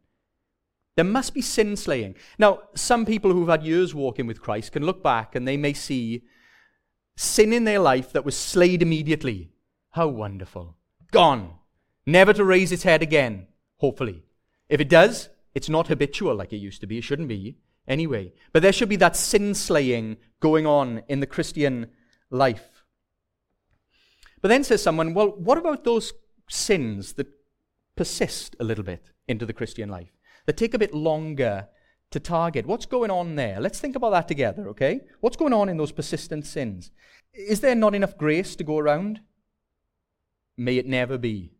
There 0.96 1.04
must 1.04 1.32
be 1.32 1.40
sin 1.40 1.76
slaying. 1.76 2.16
Now, 2.38 2.60
some 2.74 3.06
people 3.06 3.32
who've 3.32 3.48
had 3.48 3.62
years 3.62 3.94
walking 3.94 4.26
with 4.26 4.42
Christ 4.42 4.72
can 4.72 4.84
look 4.84 5.02
back 5.02 5.34
and 5.34 5.48
they 5.48 5.56
may 5.56 5.72
see 5.72 6.24
sin 7.16 7.54
in 7.54 7.64
their 7.64 7.80
life 7.80 8.12
that 8.12 8.24
was 8.24 8.36
slayed 8.36 8.82
immediately. 8.82 9.50
How 9.92 10.08
wonderful. 10.08 10.76
Gone. 11.10 11.54
Never 12.04 12.34
to 12.34 12.44
raise 12.44 12.70
its 12.70 12.82
head 12.82 13.02
again, 13.02 13.46
hopefully. 13.78 14.24
If 14.68 14.78
it 14.78 14.90
does, 14.90 15.30
it's 15.56 15.70
not 15.70 15.86
habitual 15.88 16.34
like 16.34 16.52
it 16.52 16.58
used 16.58 16.82
to 16.82 16.86
be. 16.86 16.98
It 16.98 17.04
shouldn't 17.04 17.28
be 17.28 17.56
anyway. 17.88 18.34
But 18.52 18.60
there 18.62 18.74
should 18.74 18.90
be 18.90 18.96
that 18.96 19.16
sin 19.16 19.54
slaying 19.54 20.18
going 20.38 20.66
on 20.66 21.02
in 21.08 21.20
the 21.20 21.26
Christian 21.26 21.86
life. 22.30 22.84
But 24.42 24.48
then 24.48 24.64
says 24.64 24.82
someone, 24.82 25.14
well, 25.14 25.28
what 25.28 25.56
about 25.56 25.82
those 25.82 26.12
sins 26.50 27.14
that 27.14 27.28
persist 27.96 28.54
a 28.60 28.64
little 28.64 28.84
bit 28.84 29.12
into 29.28 29.46
the 29.46 29.54
Christian 29.54 29.88
life, 29.88 30.12
that 30.44 30.58
take 30.58 30.74
a 30.74 30.78
bit 30.78 30.92
longer 30.92 31.68
to 32.10 32.20
target? 32.20 32.66
What's 32.66 32.84
going 32.84 33.10
on 33.10 33.36
there? 33.36 33.58
Let's 33.58 33.80
think 33.80 33.96
about 33.96 34.10
that 34.10 34.28
together, 34.28 34.68
okay? 34.68 35.00
What's 35.20 35.38
going 35.38 35.54
on 35.54 35.70
in 35.70 35.78
those 35.78 35.90
persistent 35.90 36.44
sins? 36.44 36.90
Is 37.32 37.60
there 37.60 37.74
not 37.74 37.94
enough 37.94 38.18
grace 38.18 38.56
to 38.56 38.64
go 38.64 38.76
around? 38.76 39.20
May 40.58 40.76
it 40.76 40.86
never 40.86 41.16
be. 41.16 41.54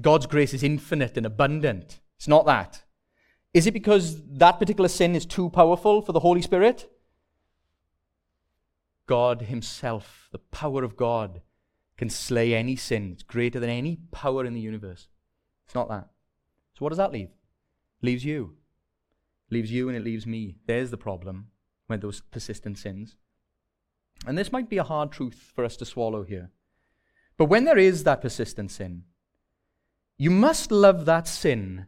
God's 0.00 0.26
grace 0.26 0.52
is 0.52 0.64
infinite 0.64 1.16
and 1.16 1.26
abundant. 1.26 2.00
It's 2.16 2.26
not 2.26 2.44
that. 2.46 2.82
Is 3.52 3.66
it 3.66 3.74
because 3.74 4.22
that 4.24 4.58
particular 4.58 4.88
sin 4.88 5.16
is 5.16 5.26
too 5.26 5.50
powerful 5.50 6.02
for 6.02 6.12
the 6.12 6.20
Holy 6.20 6.42
Spirit? 6.42 6.90
God 9.06 9.42
Himself, 9.42 10.28
the 10.30 10.38
power 10.38 10.84
of 10.84 10.96
God, 10.96 11.42
can 11.96 12.08
slay 12.08 12.54
any 12.54 12.76
sin. 12.76 13.10
It's 13.12 13.24
greater 13.24 13.58
than 13.58 13.70
any 13.70 13.98
power 14.12 14.44
in 14.44 14.54
the 14.54 14.60
universe. 14.60 15.08
It's 15.66 15.74
not 15.74 15.88
that. 15.88 16.08
So 16.74 16.84
what 16.84 16.90
does 16.90 16.98
that 16.98 17.12
leave? 17.12 17.28
It 18.02 18.06
Leaves 18.06 18.24
you. 18.24 18.54
It 19.50 19.54
Leaves 19.54 19.72
you 19.72 19.88
and 19.88 19.96
it 19.96 20.04
leaves 20.04 20.26
me. 20.26 20.56
There's 20.66 20.90
the 20.90 20.96
problem 20.96 21.48
with 21.88 22.02
those 22.02 22.20
persistent 22.20 22.78
sins. 22.78 23.16
And 24.26 24.38
this 24.38 24.52
might 24.52 24.70
be 24.70 24.78
a 24.78 24.84
hard 24.84 25.10
truth 25.10 25.52
for 25.54 25.64
us 25.64 25.76
to 25.78 25.84
swallow 25.84 26.22
here. 26.22 26.50
But 27.36 27.46
when 27.46 27.64
there 27.64 27.78
is 27.78 28.04
that 28.04 28.22
persistent 28.22 28.70
sin, 28.70 29.04
you 30.16 30.30
must 30.30 30.70
love 30.70 31.04
that 31.06 31.26
sin 31.26 31.86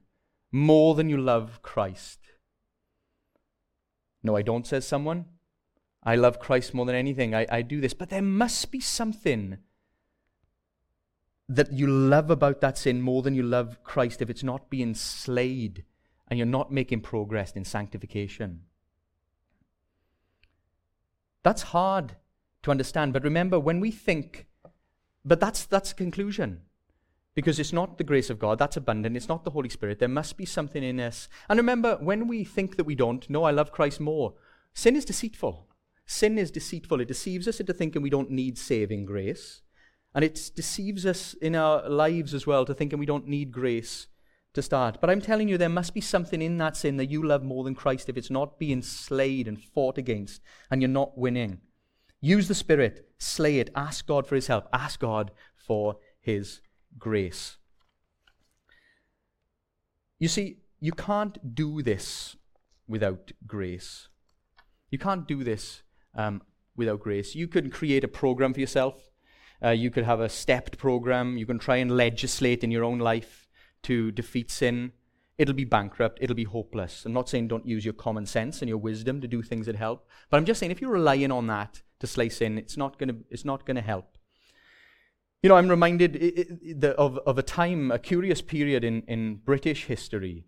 more 0.53 0.95
than 0.95 1.09
you 1.09 1.17
love 1.17 1.63
Christ. 1.63 2.21
No, 4.23 4.37
I 4.37 4.43
don't, 4.43 4.67
says 4.67 4.87
someone. 4.87 5.25
I 6.05 6.15
love 6.17 6.39
Christ 6.39 6.75
more 6.75 6.87
than 6.87 6.95
anything. 6.95 7.35
I, 7.35 7.47
I 7.51 7.63
do 7.63 7.81
this. 7.81 7.95
But 7.95 8.11
there 8.11 8.23
must 8.23 8.71
be 8.71 8.81
something 8.81 9.59
that 11.49 11.73
you 11.73 11.87
love 11.87 12.31
about 12.31 12.61
that 12.61 12.79
sin 12.79 13.03
more 13.03 13.23
than 13.23 13.35
you 13.35 13.43
love 13.43 13.83
Christ 13.83 14.23
if 14.23 14.31
it's 14.31 14.43
not 14.43 14.71
being 14.71 14.95
slayed 14.95 15.85
and 16.29 16.39
you're 16.39 16.47
not 16.47 16.73
making 16.73 17.01
progress 17.01 17.53
in 17.53 17.65
sanctification. 17.65 18.63
That's 21.43 21.63
hard 21.63 22.17
to 22.63 22.71
understand. 22.71 23.13
But 23.13 23.25
remember, 23.25 23.59
when 23.59 23.81
we 23.81 23.91
think, 23.91 24.47
but 25.25 25.41
that's, 25.41 25.67
that's 25.67 25.93
a 25.93 25.97
conclusion. 25.97 26.63
Because 27.35 27.59
it's 27.59 27.73
not 27.73 27.97
the 27.97 28.05
grace 28.05 28.29
of 28.29 28.39
God, 28.39 28.59
that's 28.59 28.77
abundant. 28.77 29.17
It's 29.17 29.29
not 29.29 29.45
the 29.45 29.51
Holy 29.51 29.71
Spirit. 29.71 29.99
There 29.99 30.09
must 30.09 30.37
be 30.37 30.45
something 30.45 30.83
in 30.83 31.01
us. 31.01 31.29
And 31.49 31.57
remember, 31.57 31.97
when 32.01 32.29
we 32.29 32.45
think 32.45 32.77
that 32.77 32.85
we 32.85 32.95
don't, 32.95 33.29
no, 33.31 33.45
I 33.45 33.51
love 33.51 33.73
Christ 33.73 34.01
more, 34.01 34.35
sin 34.75 34.97
is 34.97 35.05
deceitful. 35.05 35.67
Sin 36.05 36.37
is 36.37 36.51
deceitful. 36.51 37.01
It 37.01 37.09
deceives 37.09 37.49
us 37.49 37.61
into 37.61 37.73
thinking 37.73 38.03
we 38.03 38.11
don't 38.11 38.31
need 38.31 38.59
saving 38.59 39.07
grace. 39.07 39.63
And 40.15 40.25
it 40.25 40.51
deceives 40.55 41.07
us 41.07 41.33
in 41.35 41.57
our 41.57 41.89
lives 41.89 42.35
as 42.35 42.47
well 42.47 42.67
to 42.67 42.75
thinking 42.75 42.99
we 42.99 43.07
don't 43.07 43.29
need 43.29 43.51
grace 43.51 44.09
to 44.55 44.61
start. 44.61 45.01
But 45.01 45.09
I'm 45.09 45.23
telling 45.23 45.49
you, 45.49 45.57
there 45.57 45.69
must 45.69 45.95
be 45.95 46.01
something 46.03 46.43
in 46.43 46.59
that 46.59 46.77
sin 46.77 46.99
that 46.99 47.11
you 47.11 47.27
love 47.27 47.43
more 47.43 47.65
than 47.65 47.75
Christ 47.75 48.09
if 48.09 48.17
it's 48.17 48.31
not 48.31 48.59
being 48.59 48.83
slayed 48.83 49.49
and 49.49 49.63
fought 49.63 49.97
against 49.97 50.43
and 50.71 50.83
you're 50.83 50.89
not 50.89 51.17
winning. 51.17 51.61
Use 52.21 52.49
the 52.49 52.55
Spirit, 52.55 53.09
slay 53.19 53.59
it, 53.59 53.71
ask 53.75 54.07
God 54.07 54.27
for 54.27 54.35
His 54.35 54.49
help, 54.49 54.69
ask 54.73 55.01
God 55.01 55.31
for 55.57 55.97
His 56.21 56.61
grace. 56.99 57.57
You 60.19 60.29
see, 60.29 60.59
you 60.81 60.93
can't 60.93 61.55
do 61.55 61.83
this 61.83 62.37
without 62.87 63.33
grace. 63.47 64.09
You 64.91 64.99
can't 64.99 65.27
do 65.27 65.43
this 65.43 65.83
um, 66.15 66.43
without 66.77 67.01
grace. 67.01 67.35
You 67.35 67.49
could 67.49 67.73
create 67.73 68.05
a 68.05 68.09
program 68.09 68.55
for 68.55 68.61
yourself. 68.61 69.11
Uh, 69.65 69.71
you 69.71 69.91
could 69.91 70.05
have 70.05 70.21
a 70.21 70.29
stepped 70.29 70.79
program. 70.79 71.37
You 71.37 71.47
can 71.47 71.59
try 71.59 71.77
and 71.77 71.97
legislate 71.97 72.65
in 72.65 72.71
your 72.71 72.85
own 72.85 72.99
life 72.99 73.49
to 73.85 74.11
defeat 74.13 74.51
sin. 74.51 74.93
It'll 75.39 75.55
be 75.55 75.65
bankrupt. 75.65 76.19
It'll 76.21 76.37
be 76.37 76.45
hopeless. 76.45 77.05
I'm 77.05 77.13
not 77.13 77.29
saying 77.29 77.49
don't 77.49 77.67
use 77.67 77.85
your 77.85 77.95
common 77.95 78.27
sense 78.27 78.61
and 78.61 78.69
your 78.69 78.79
wisdom 78.79 79.21
to 79.21 79.29
do 79.29 79.43
things 79.43 79.67
that 79.67 79.77
help, 79.77 80.07
but 80.31 80.37
I'm 80.37 80.45
just 80.45 80.61
saying 80.61 80.73
if 80.73 80.81
you're 80.81 80.91
relying 80.91 81.33
on 81.33 81.47
that 81.47 81.83
to 82.01 82.07
slay 82.07 82.29
sin, 82.29 82.59
it's 82.59 82.77
not 82.77 82.99
going 82.99 83.09
to 83.09 83.17
it's 83.31 83.45
not 83.45 83.65
going 83.65 83.77
to 83.77 83.83
help. 83.83 84.12
You 85.43 85.49
know, 85.49 85.57
I'm 85.57 85.69
reminded 85.69 86.85
of, 86.85 87.19
of 87.19 87.37
a 87.37 87.43
time, 87.43 87.91
a 87.91 87.99
curious 87.99 88.41
period 88.41 88.85
in, 88.85 89.03
in 89.09 89.37
British 89.45 89.87
history. 89.87 90.45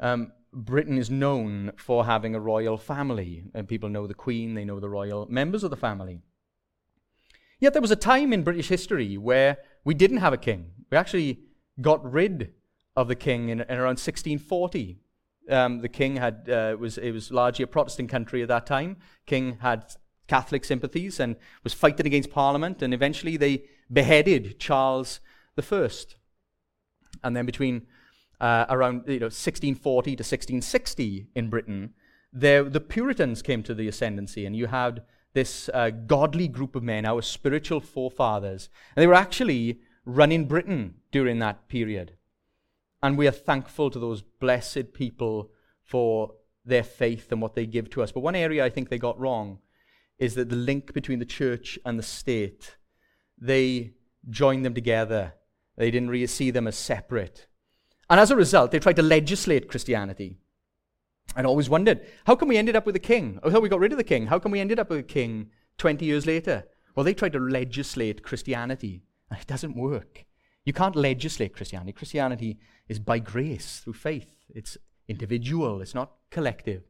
Um, 0.00 0.30
Britain 0.52 0.98
is 0.98 1.10
known 1.10 1.72
for 1.76 2.04
having 2.04 2.36
a 2.36 2.40
royal 2.40 2.76
family, 2.76 3.42
and 3.54 3.66
people 3.66 3.88
know 3.88 4.06
the 4.06 4.14
Queen, 4.14 4.54
they 4.54 4.64
know 4.64 4.78
the 4.78 4.88
royal 4.88 5.26
members 5.28 5.64
of 5.64 5.70
the 5.70 5.76
family. 5.76 6.20
Yet 7.58 7.72
there 7.72 7.82
was 7.82 7.90
a 7.90 7.96
time 7.96 8.32
in 8.32 8.44
British 8.44 8.68
history 8.68 9.18
where 9.18 9.58
we 9.84 9.94
didn't 9.94 10.18
have 10.18 10.32
a 10.32 10.38
king. 10.38 10.70
We 10.90 10.96
actually 10.96 11.40
got 11.80 12.00
rid 12.10 12.54
of 12.94 13.08
the 13.08 13.16
king 13.16 13.48
in, 13.48 13.60
in 13.60 13.78
around 13.78 13.98
1640. 13.98 15.00
Um, 15.50 15.80
the 15.80 15.88
king 15.88 16.16
had 16.16 16.48
uh, 16.48 16.76
was 16.78 16.98
it 16.98 17.10
was 17.10 17.32
largely 17.32 17.64
a 17.64 17.66
Protestant 17.66 18.08
country 18.08 18.42
at 18.42 18.48
that 18.48 18.66
time. 18.66 18.98
King 19.26 19.58
had 19.60 19.92
Catholic 20.28 20.64
sympathies 20.64 21.18
and 21.18 21.34
was 21.64 21.74
fighting 21.74 22.06
against 22.06 22.30
Parliament, 22.30 22.80
and 22.82 22.94
eventually 22.94 23.36
they 23.36 23.64
beheaded 23.92 24.58
Charles 24.58 25.20
I. 25.58 25.90
And 27.22 27.36
then 27.36 27.46
between 27.46 27.86
uh, 28.40 28.66
around 28.68 29.04
you 29.06 29.20
know, 29.20 29.26
1640 29.26 30.10
to 30.10 30.22
1660 30.22 31.28
in 31.34 31.50
Britain, 31.50 31.94
there, 32.32 32.64
the 32.64 32.80
Puritans 32.80 33.42
came 33.42 33.62
to 33.64 33.74
the 33.74 33.88
ascendancy, 33.88 34.46
and 34.46 34.54
you 34.54 34.66
had 34.66 35.02
this 35.32 35.68
uh, 35.74 35.90
godly 35.90 36.48
group 36.48 36.74
of 36.74 36.82
men, 36.82 37.04
our 37.04 37.22
spiritual 37.22 37.80
forefathers, 37.80 38.68
and 38.94 39.02
they 39.02 39.06
were 39.06 39.14
actually 39.14 39.80
running 40.04 40.46
Britain 40.46 40.94
during 41.12 41.38
that 41.40 41.68
period. 41.68 42.16
And 43.02 43.16
we 43.16 43.26
are 43.26 43.32
thankful 43.32 43.90
to 43.90 43.98
those 43.98 44.22
blessed 44.22 44.92
people 44.92 45.50
for 45.82 46.34
their 46.64 46.82
faith 46.82 47.32
and 47.32 47.40
what 47.40 47.54
they 47.54 47.66
give 47.66 47.90
to 47.90 48.02
us. 48.02 48.12
But 48.12 48.20
one 48.20 48.36
area 48.36 48.64
I 48.64 48.70
think 48.70 48.88
they 48.88 48.98
got 48.98 49.18
wrong 49.18 49.58
is 50.18 50.34
that 50.34 50.50
the 50.50 50.56
link 50.56 50.92
between 50.92 51.18
the 51.18 51.24
church 51.24 51.78
and 51.84 51.98
the 51.98 52.02
state 52.02 52.76
they 53.40 53.94
joined 54.28 54.64
them 54.64 54.74
together. 54.74 55.34
They 55.76 55.90
didn't 55.90 56.10
really 56.10 56.26
see 56.26 56.50
them 56.50 56.66
as 56.66 56.76
separate. 56.76 57.46
And 58.08 58.20
as 58.20 58.30
a 58.30 58.36
result, 58.36 58.70
they 58.70 58.78
tried 58.78 58.96
to 58.96 59.02
legislate 59.02 59.68
Christianity. 59.68 60.38
And 61.36 61.46
always 61.46 61.70
wondered, 61.70 62.04
how 62.26 62.34
come 62.34 62.48
we 62.48 62.58
ended 62.58 62.76
up 62.76 62.86
with 62.86 62.96
a 62.96 63.00
king? 63.00 63.38
Oh, 63.42 63.50
how 63.50 63.60
we 63.60 63.68
got 63.68 63.80
rid 63.80 63.92
of 63.92 63.98
the 63.98 64.04
king? 64.04 64.26
How 64.26 64.38
come 64.38 64.52
we 64.52 64.60
ended 64.60 64.80
up 64.80 64.90
with 64.90 64.98
a 64.98 65.04
king 65.04 65.50
20 65.78 66.04
years 66.04 66.26
later? 66.26 66.64
Well, 66.94 67.04
they 67.04 67.14
tried 67.14 67.32
to 67.34 67.38
legislate 67.38 68.24
Christianity, 68.24 69.04
and 69.30 69.40
it 69.40 69.46
doesn't 69.46 69.76
work. 69.76 70.24
You 70.64 70.72
can't 70.72 70.96
legislate 70.96 71.54
Christianity. 71.54 71.92
Christianity 71.92 72.58
is 72.88 72.98
by 72.98 73.20
grace, 73.20 73.80
through 73.82 73.94
faith. 73.94 74.34
It's 74.48 74.76
individual, 75.08 75.80
it's 75.80 75.94
not 75.94 76.12
collective. 76.30 76.82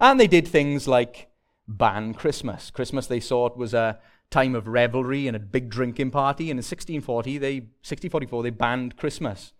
And 0.00 0.18
they 0.18 0.26
did 0.26 0.48
things 0.48 0.88
like 0.88 1.28
ban 1.68 2.14
Christmas. 2.14 2.70
Christmas, 2.70 3.06
they 3.06 3.20
saw 3.20 3.46
it 3.46 3.56
was 3.56 3.74
a, 3.74 3.98
time 4.32 4.56
of 4.56 4.66
revelry 4.66 5.28
and 5.28 5.36
a 5.36 5.40
big 5.40 5.70
drinking 5.70 6.10
party. 6.10 6.44
And 6.44 6.58
in 6.58 6.64
1640, 6.64 7.38
they, 7.38 7.54
1644, 7.54 8.42
they 8.42 8.50
banned 8.50 8.96
Christmas. 8.96 9.52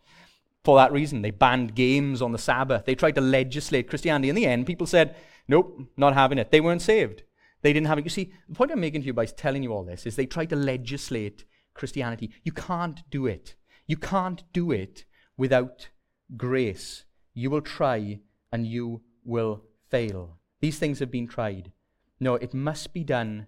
For 0.64 0.76
that 0.76 0.92
reason, 0.92 1.22
they 1.22 1.30
banned 1.30 1.74
games 1.74 2.22
on 2.22 2.32
the 2.32 2.38
Sabbath. 2.38 2.84
They 2.84 2.94
tried 2.94 3.14
to 3.16 3.20
legislate 3.20 3.88
Christianity. 3.88 4.28
In 4.28 4.34
the 4.34 4.46
end, 4.46 4.66
people 4.66 4.86
said, 4.86 5.14
nope, 5.46 5.80
not 5.96 6.14
having 6.14 6.38
it. 6.38 6.50
They 6.50 6.60
weren't 6.60 6.82
saved. 6.82 7.22
They 7.62 7.72
didn't 7.72 7.86
have 7.86 7.98
it. 7.98 8.04
You 8.04 8.10
see, 8.10 8.32
the 8.48 8.54
point 8.54 8.72
I'm 8.72 8.80
making 8.80 9.02
to 9.02 9.06
you 9.06 9.12
by 9.12 9.26
telling 9.26 9.62
you 9.62 9.72
all 9.72 9.84
this 9.84 10.06
is 10.06 10.16
they 10.16 10.26
tried 10.26 10.50
to 10.50 10.56
legislate 10.56 11.44
Christianity. 11.74 12.32
You 12.42 12.52
can't 12.52 13.02
do 13.10 13.26
it. 13.26 13.54
You 13.86 13.96
can't 13.96 14.42
do 14.52 14.72
it 14.72 15.04
without 15.36 15.88
grace. 16.36 17.04
You 17.34 17.50
will 17.50 17.60
try 17.60 18.20
and 18.52 18.66
you 18.66 19.02
will 19.24 19.64
fail. 19.90 20.38
These 20.60 20.78
things 20.78 20.98
have 21.00 21.10
been 21.10 21.26
tried. 21.26 21.72
No, 22.20 22.34
it 22.36 22.54
must 22.54 22.92
be 22.92 23.02
done 23.02 23.46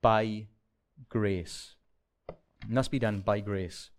by 0.00 0.46
grace. 1.08 1.74
It 2.28 2.70
must 2.70 2.90
be 2.90 2.98
done 2.98 3.20
by 3.20 3.40
grace. 3.40 3.90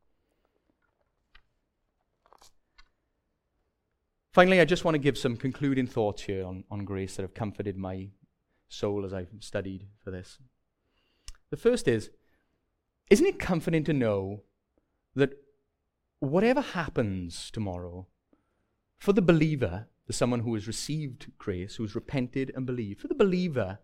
Finally, 4.32 4.60
I 4.60 4.66
just 4.66 4.84
want 4.84 4.95
to 4.95 4.99
give 4.99 5.18
some 5.18 5.38
concluding 5.38 5.86
thoughts 5.86 6.24
here 6.24 6.43
on, 6.43 6.64
on 6.72 6.86
grace 6.86 7.16
that 7.16 7.22
have 7.22 7.36
comforted 7.36 7.78
my 7.78 8.10
soul 8.68 9.06
as 9.06 9.14
I've 9.14 9.30
studied 9.39 9.88
for 10.04 10.10
this. 10.10 10.39
The 11.51 11.58
first 11.58 11.88
is 11.88 12.10
Isn't 13.12 13.28
it 13.28 13.39
comforting 13.39 13.84
to 13.84 13.93
know 13.93 14.41
that 15.16 15.34
whatever 16.20 16.62
happens 16.62 17.51
tomorrow, 17.51 18.08
for 18.97 19.14
the 19.14 19.22
believer, 19.22 19.88
the 20.08 20.14
someone 20.14 20.39
who 20.39 20.56
has 20.56 20.66
received 20.66 21.32
grace, 21.38 21.76
who 21.76 21.84
has 21.84 21.93
repented 21.93 22.51
and 22.56 22.66
believed, 22.66 23.01
for 23.01 23.08
the 23.08 23.14
believer, 23.14 23.80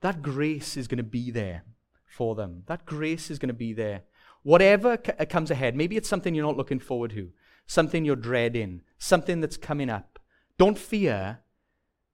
that 0.00 0.22
grace 0.22 0.76
is 0.76 0.88
going 0.88 0.96
to 0.98 1.02
be 1.04 1.30
there 1.30 1.64
for 2.08 2.34
them. 2.34 2.62
That 2.66 2.86
grace 2.86 3.30
is 3.30 3.38
going 3.38 3.48
to 3.48 3.54
be 3.54 3.72
there. 3.72 4.02
Whatever 4.42 4.98
c- 5.04 5.12
uh, 5.18 5.24
comes 5.26 5.50
ahead, 5.50 5.76
maybe 5.76 5.96
it's 5.96 6.08
something 6.08 6.34
you're 6.34 6.46
not 6.46 6.56
looking 6.56 6.78
forward 6.78 7.10
to, 7.12 7.30
something 7.66 8.04
you're 8.04 8.16
dreading, 8.16 8.82
something 8.98 9.40
that's 9.40 9.56
coming 9.56 9.90
up. 9.90 10.18
Don't 10.56 10.78
fear. 10.78 11.40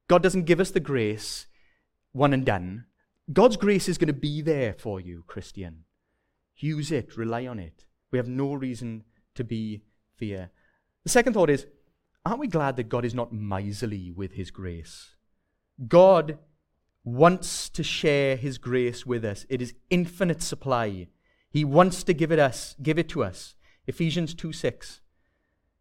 God 0.07 0.21
doesn't 0.21 0.45
give 0.45 0.59
us 0.59 0.71
the 0.71 0.79
grace, 0.79 1.47
one 2.11 2.33
and 2.33 2.45
done. 2.45 2.85
God's 3.31 3.57
grace 3.57 3.89
is 3.89 3.97
going 3.97 4.07
to 4.07 4.13
be 4.13 4.41
there 4.41 4.73
for 4.73 4.99
you, 4.99 5.23
Christian. 5.27 5.85
Use 6.57 6.91
it, 6.91 7.17
rely 7.17 7.47
on 7.47 7.59
it. 7.59 7.85
We 8.11 8.17
have 8.17 8.27
no 8.27 8.53
reason 8.53 9.03
to 9.33 9.43
be 9.43 9.81
fear. 10.15 10.51
The 11.03 11.09
second 11.09 11.33
thought 11.33 11.49
is 11.49 11.65
aren't 12.25 12.39
we 12.39 12.47
glad 12.47 12.75
that 12.75 12.89
God 12.89 13.05
is 13.05 13.13
not 13.13 13.33
miserly 13.33 14.11
with 14.11 14.33
his 14.33 14.51
grace? 14.51 15.15
God 15.87 16.37
wants 17.05 17.69
to 17.69 17.83
share 17.83 18.35
his 18.35 18.57
grace 18.57 19.05
with 19.05 19.23
us. 19.23 19.45
It 19.47 19.61
is 19.61 19.75
infinite 19.89 20.41
supply. 20.41 21.07
He 21.49 21.63
wants 21.63 22.03
to 22.03 22.13
give 22.13 22.31
it 22.31 22.39
us, 22.39 22.75
give 22.81 22.97
it 22.97 23.07
to 23.09 23.23
us. 23.23 23.55
Ephesians 23.87 24.33
2 24.33 24.51
6 24.51 25.01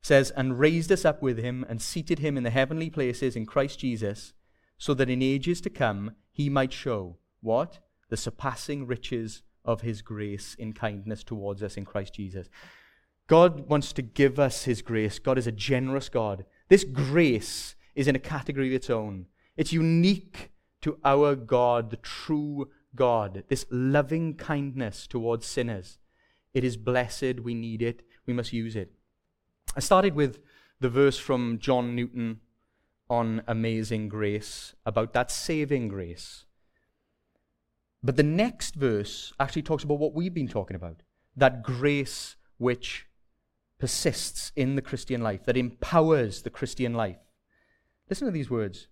says, 0.03 0.31
And 0.33 0.59
raised 0.59 0.93
us 0.93 1.05
up 1.05 1.23
with 1.23 1.39
him 1.39 1.65
and 1.69 1.81
seated 1.81 2.19
him 2.19 2.37
in 2.37 2.45
the 2.45 2.51
heavenly 2.51 2.91
places 2.91 3.35
in 3.35 3.47
Christ 3.47 3.79
Jesus, 3.79 4.35
so 4.77 4.93
that 4.95 5.09
in 5.09 5.23
ages 5.23 5.63
to 5.63 5.71
come 5.71 6.13
he 6.31 6.51
might 6.51 6.73
show 6.73 7.17
what? 7.41 7.79
The 8.11 8.17
surpassing 8.19 8.87
riches 8.87 9.43
of 9.65 9.81
his 9.81 10.03
grace 10.03 10.55
in 10.59 10.75
kindness 10.75 11.25
towards 11.25 11.63
us 11.63 11.79
in 11.79 11.87
Christ 11.87 12.15
Jesus. 12.15 12.51
God 13.27 13.67
wants 13.71 13.95
to 13.95 14.03
give 14.03 14.39
us 14.39 14.65
his 14.65 14.83
grace. 14.83 15.19
God 15.19 15.39
is 15.39 15.47
a 15.47 15.53
generous 15.53 16.11
God. 16.11 16.45
This 16.69 16.85
grace 16.85 17.75
is 17.95 18.07
in 18.07 18.15
a 18.15 18.21
category 18.21 18.69
of 18.69 18.75
its 18.75 18.91
own. 18.91 19.27
It's 19.57 19.73
unique 19.73 20.51
to 20.85 20.99
our 21.03 21.35
God, 21.35 21.89
the 21.89 21.97
true 21.97 22.69
God, 22.95 23.45
this 23.49 23.65
loving 23.71 24.35
kindness 24.35 25.07
towards 25.07 25.47
sinners. 25.47 25.99
It 26.53 26.63
is 26.63 26.77
blessed. 26.77 27.41
We 27.41 27.55
need 27.55 27.81
it. 27.81 28.03
We 28.27 28.35
must 28.35 28.53
use 28.53 28.77
it. 28.77 28.93
I 29.75 29.81
started 29.81 30.15
with 30.15 30.41
the 30.81 30.91
verse 30.91 31.19
from 31.19 31.59
John 31.59 31.97
Newton 31.97 32.41
on 33.09 33.43
amazing 33.47 34.11
grace, 34.11 34.75
about 34.85 35.15
that 35.15 35.31
saving 35.31 35.89
grace. 35.89 36.45
But 38.03 38.17
the 38.17 38.23
next 38.23 38.75
verse 38.75 39.33
actually 39.41 39.63
talks 39.63 39.85
about 39.85 39.99
what 39.99 40.15
we've 40.15 40.35
been 40.35 40.49
talking 40.49 40.77
about 40.77 41.03
that 41.35 41.63
grace 41.63 42.37
which 42.59 43.07
persists 43.79 44.53
in 44.55 44.77
the 44.77 44.83
Christian 44.83 45.23
life, 45.23 45.45
that 45.47 45.57
empowers 45.57 46.43
the 46.43 46.51
Christian 46.51 46.93
life. 46.93 47.17
Listen 48.09 48.27
to 48.27 48.33
these 48.33 48.51
words 48.51 48.89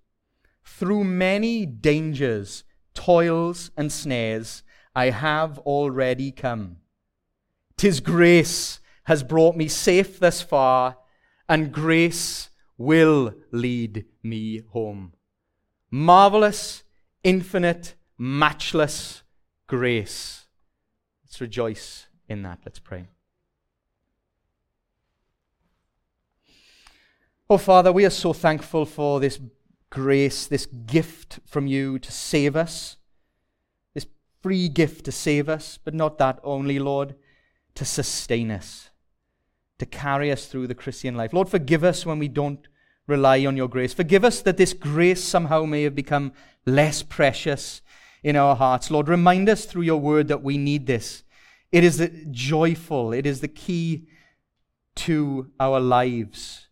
through 0.64 1.04
many 1.04 1.66
dangers, 1.66 2.64
toils, 2.94 3.70
and 3.76 3.90
snares, 3.90 4.62
I 4.94 5.10
have 5.10 5.58
already 5.60 6.32
come. 6.32 6.78
Tis 7.76 8.00
grace 8.00 8.80
has 9.04 9.22
brought 9.22 9.56
me 9.56 9.68
safe 9.68 10.20
thus 10.20 10.42
far, 10.42 10.98
and 11.48 11.72
grace 11.72 12.50
will 12.76 13.34
lead 13.50 14.04
me 14.22 14.62
home. 14.70 15.14
Marvelous, 15.90 16.84
infinite, 17.24 17.94
matchless 18.16 19.22
grace. 19.66 20.46
Let's 21.24 21.40
rejoice 21.40 22.06
in 22.28 22.42
that. 22.42 22.60
Let's 22.64 22.78
pray. 22.78 23.08
Oh, 27.50 27.58
Father, 27.58 27.92
we 27.92 28.04
are 28.06 28.10
so 28.10 28.32
thankful 28.32 28.86
for 28.86 29.20
this 29.20 29.38
grace, 29.92 30.46
this 30.46 30.64
gift 30.66 31.38
from 31.46 31.66
you 31.66 31.98
to 31.98 32.10
save 32.10 32.56
us, 32.56 32.96
this 33.92 34.06
free 34.42 34.68
gift 34.68 35.04
to 35.04 35.12
save 35.12 35.50
us, 35.50 35.78
but 35.84 35.92
not 35.92 36.16
that 36.16 36.40
only, 36.42 36.78
Lord, 36.78 37.14
to 37.74 37.84
sustain 37.84 38.50
us, 38.50 38.88
to 39.78 39.84
carry 39.84 40.32
us 40.32 40.46
through 40.46 40.66
the 40.66 40.74
Christian 40.74 41.14
life. 41.14 41.34
Lord, 41.34 41.50
forgive 41.50 41.84
us 41.84 42.06
when 42.06 42.18
we 42.18 42.28
don't 42.28 42.66
rely 43.06 43.44
on 43.44 43.56
your 43.56 43.68
grace. 43.68 43.92
Forgive 43.92 44.24
us 44.24 44.40
that 44.40 44.56
this 44.56 44.72
grace 44.72 45.22
somehow 45.22 45.64
may 45.64 45.82
have 45.82 45.94
become 45.94 46.32
less 46.64 47.02
precious 47.02 47.82
in 48.22 48.34
our 48.34 48.56
hearts. 48.56 48.90
Lord, 48.90 49.08
remind 49.10 49.50
us 49.50 49.66
through 49.66 49.82
your 49.82 50.00
word 50.00 50.28
that 50.28 50.42
we 50.42 50.56
need 50.56 50.86
this. 50.86 51.22
It 51.70 51.84
is 51.84 52.10
joyful, 52.30 53.12
it 53.12 53.26
is 53.26 53.40
the 53.42 53.48
key 53.48 54.06
to 54.94 55.50
our 55.60 55.80
lives 55.80 56.68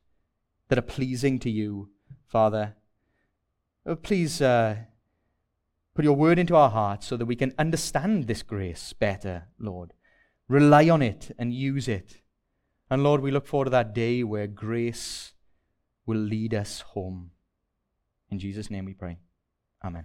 that 0.69 0.79
are 0.79 0.83
pleasing 0.83 1.39
to 1.41 1.51
you, 1.51 1.91
Father. 2.27 2.77
Oh, 3.91 3.97
please 3.97 4.41
uh, 4.41 4.77
put 5.97 6.05
your 6.05 6.15
word 6.15 6.39
into 6.39 6.55
our 6.55 6.71
hearts 6.71 7.09
so 7.09 7.17
that 7.17 7.27
we 7.27 7.35
can 7.35 7.53
understand 7.59 8.29
this 8.29 8.45
grace 8.45 8.93
better, 8.93 9.49
Lord. 9.59 9.95
Rely 10.47 10.89
on 10.89 11.03
it 11.03 11.35
and 11.41 11.53
use 11.53 11.89
it. 11.89 12.19
And 12.89 13.03
Lord, 13.03 13.21
we 13.21 13.33
look 13.33 13.49
forward 13.49 13.65
to 13.65 13.71
that 13.73 13.93
day 13.93 14.23
where 14.23 14.47
grace 14.47 15.33
will 16.07 16.21
lead 16.21 16.55
us 16.55 16.83
home. 16.83 17.33
In 18.31 18.39
Jesus' 18.39 18.71
name 18.71 18.85
we 18.85 18.95
pray. 18.95 19.19
Amen. 19.85 20.05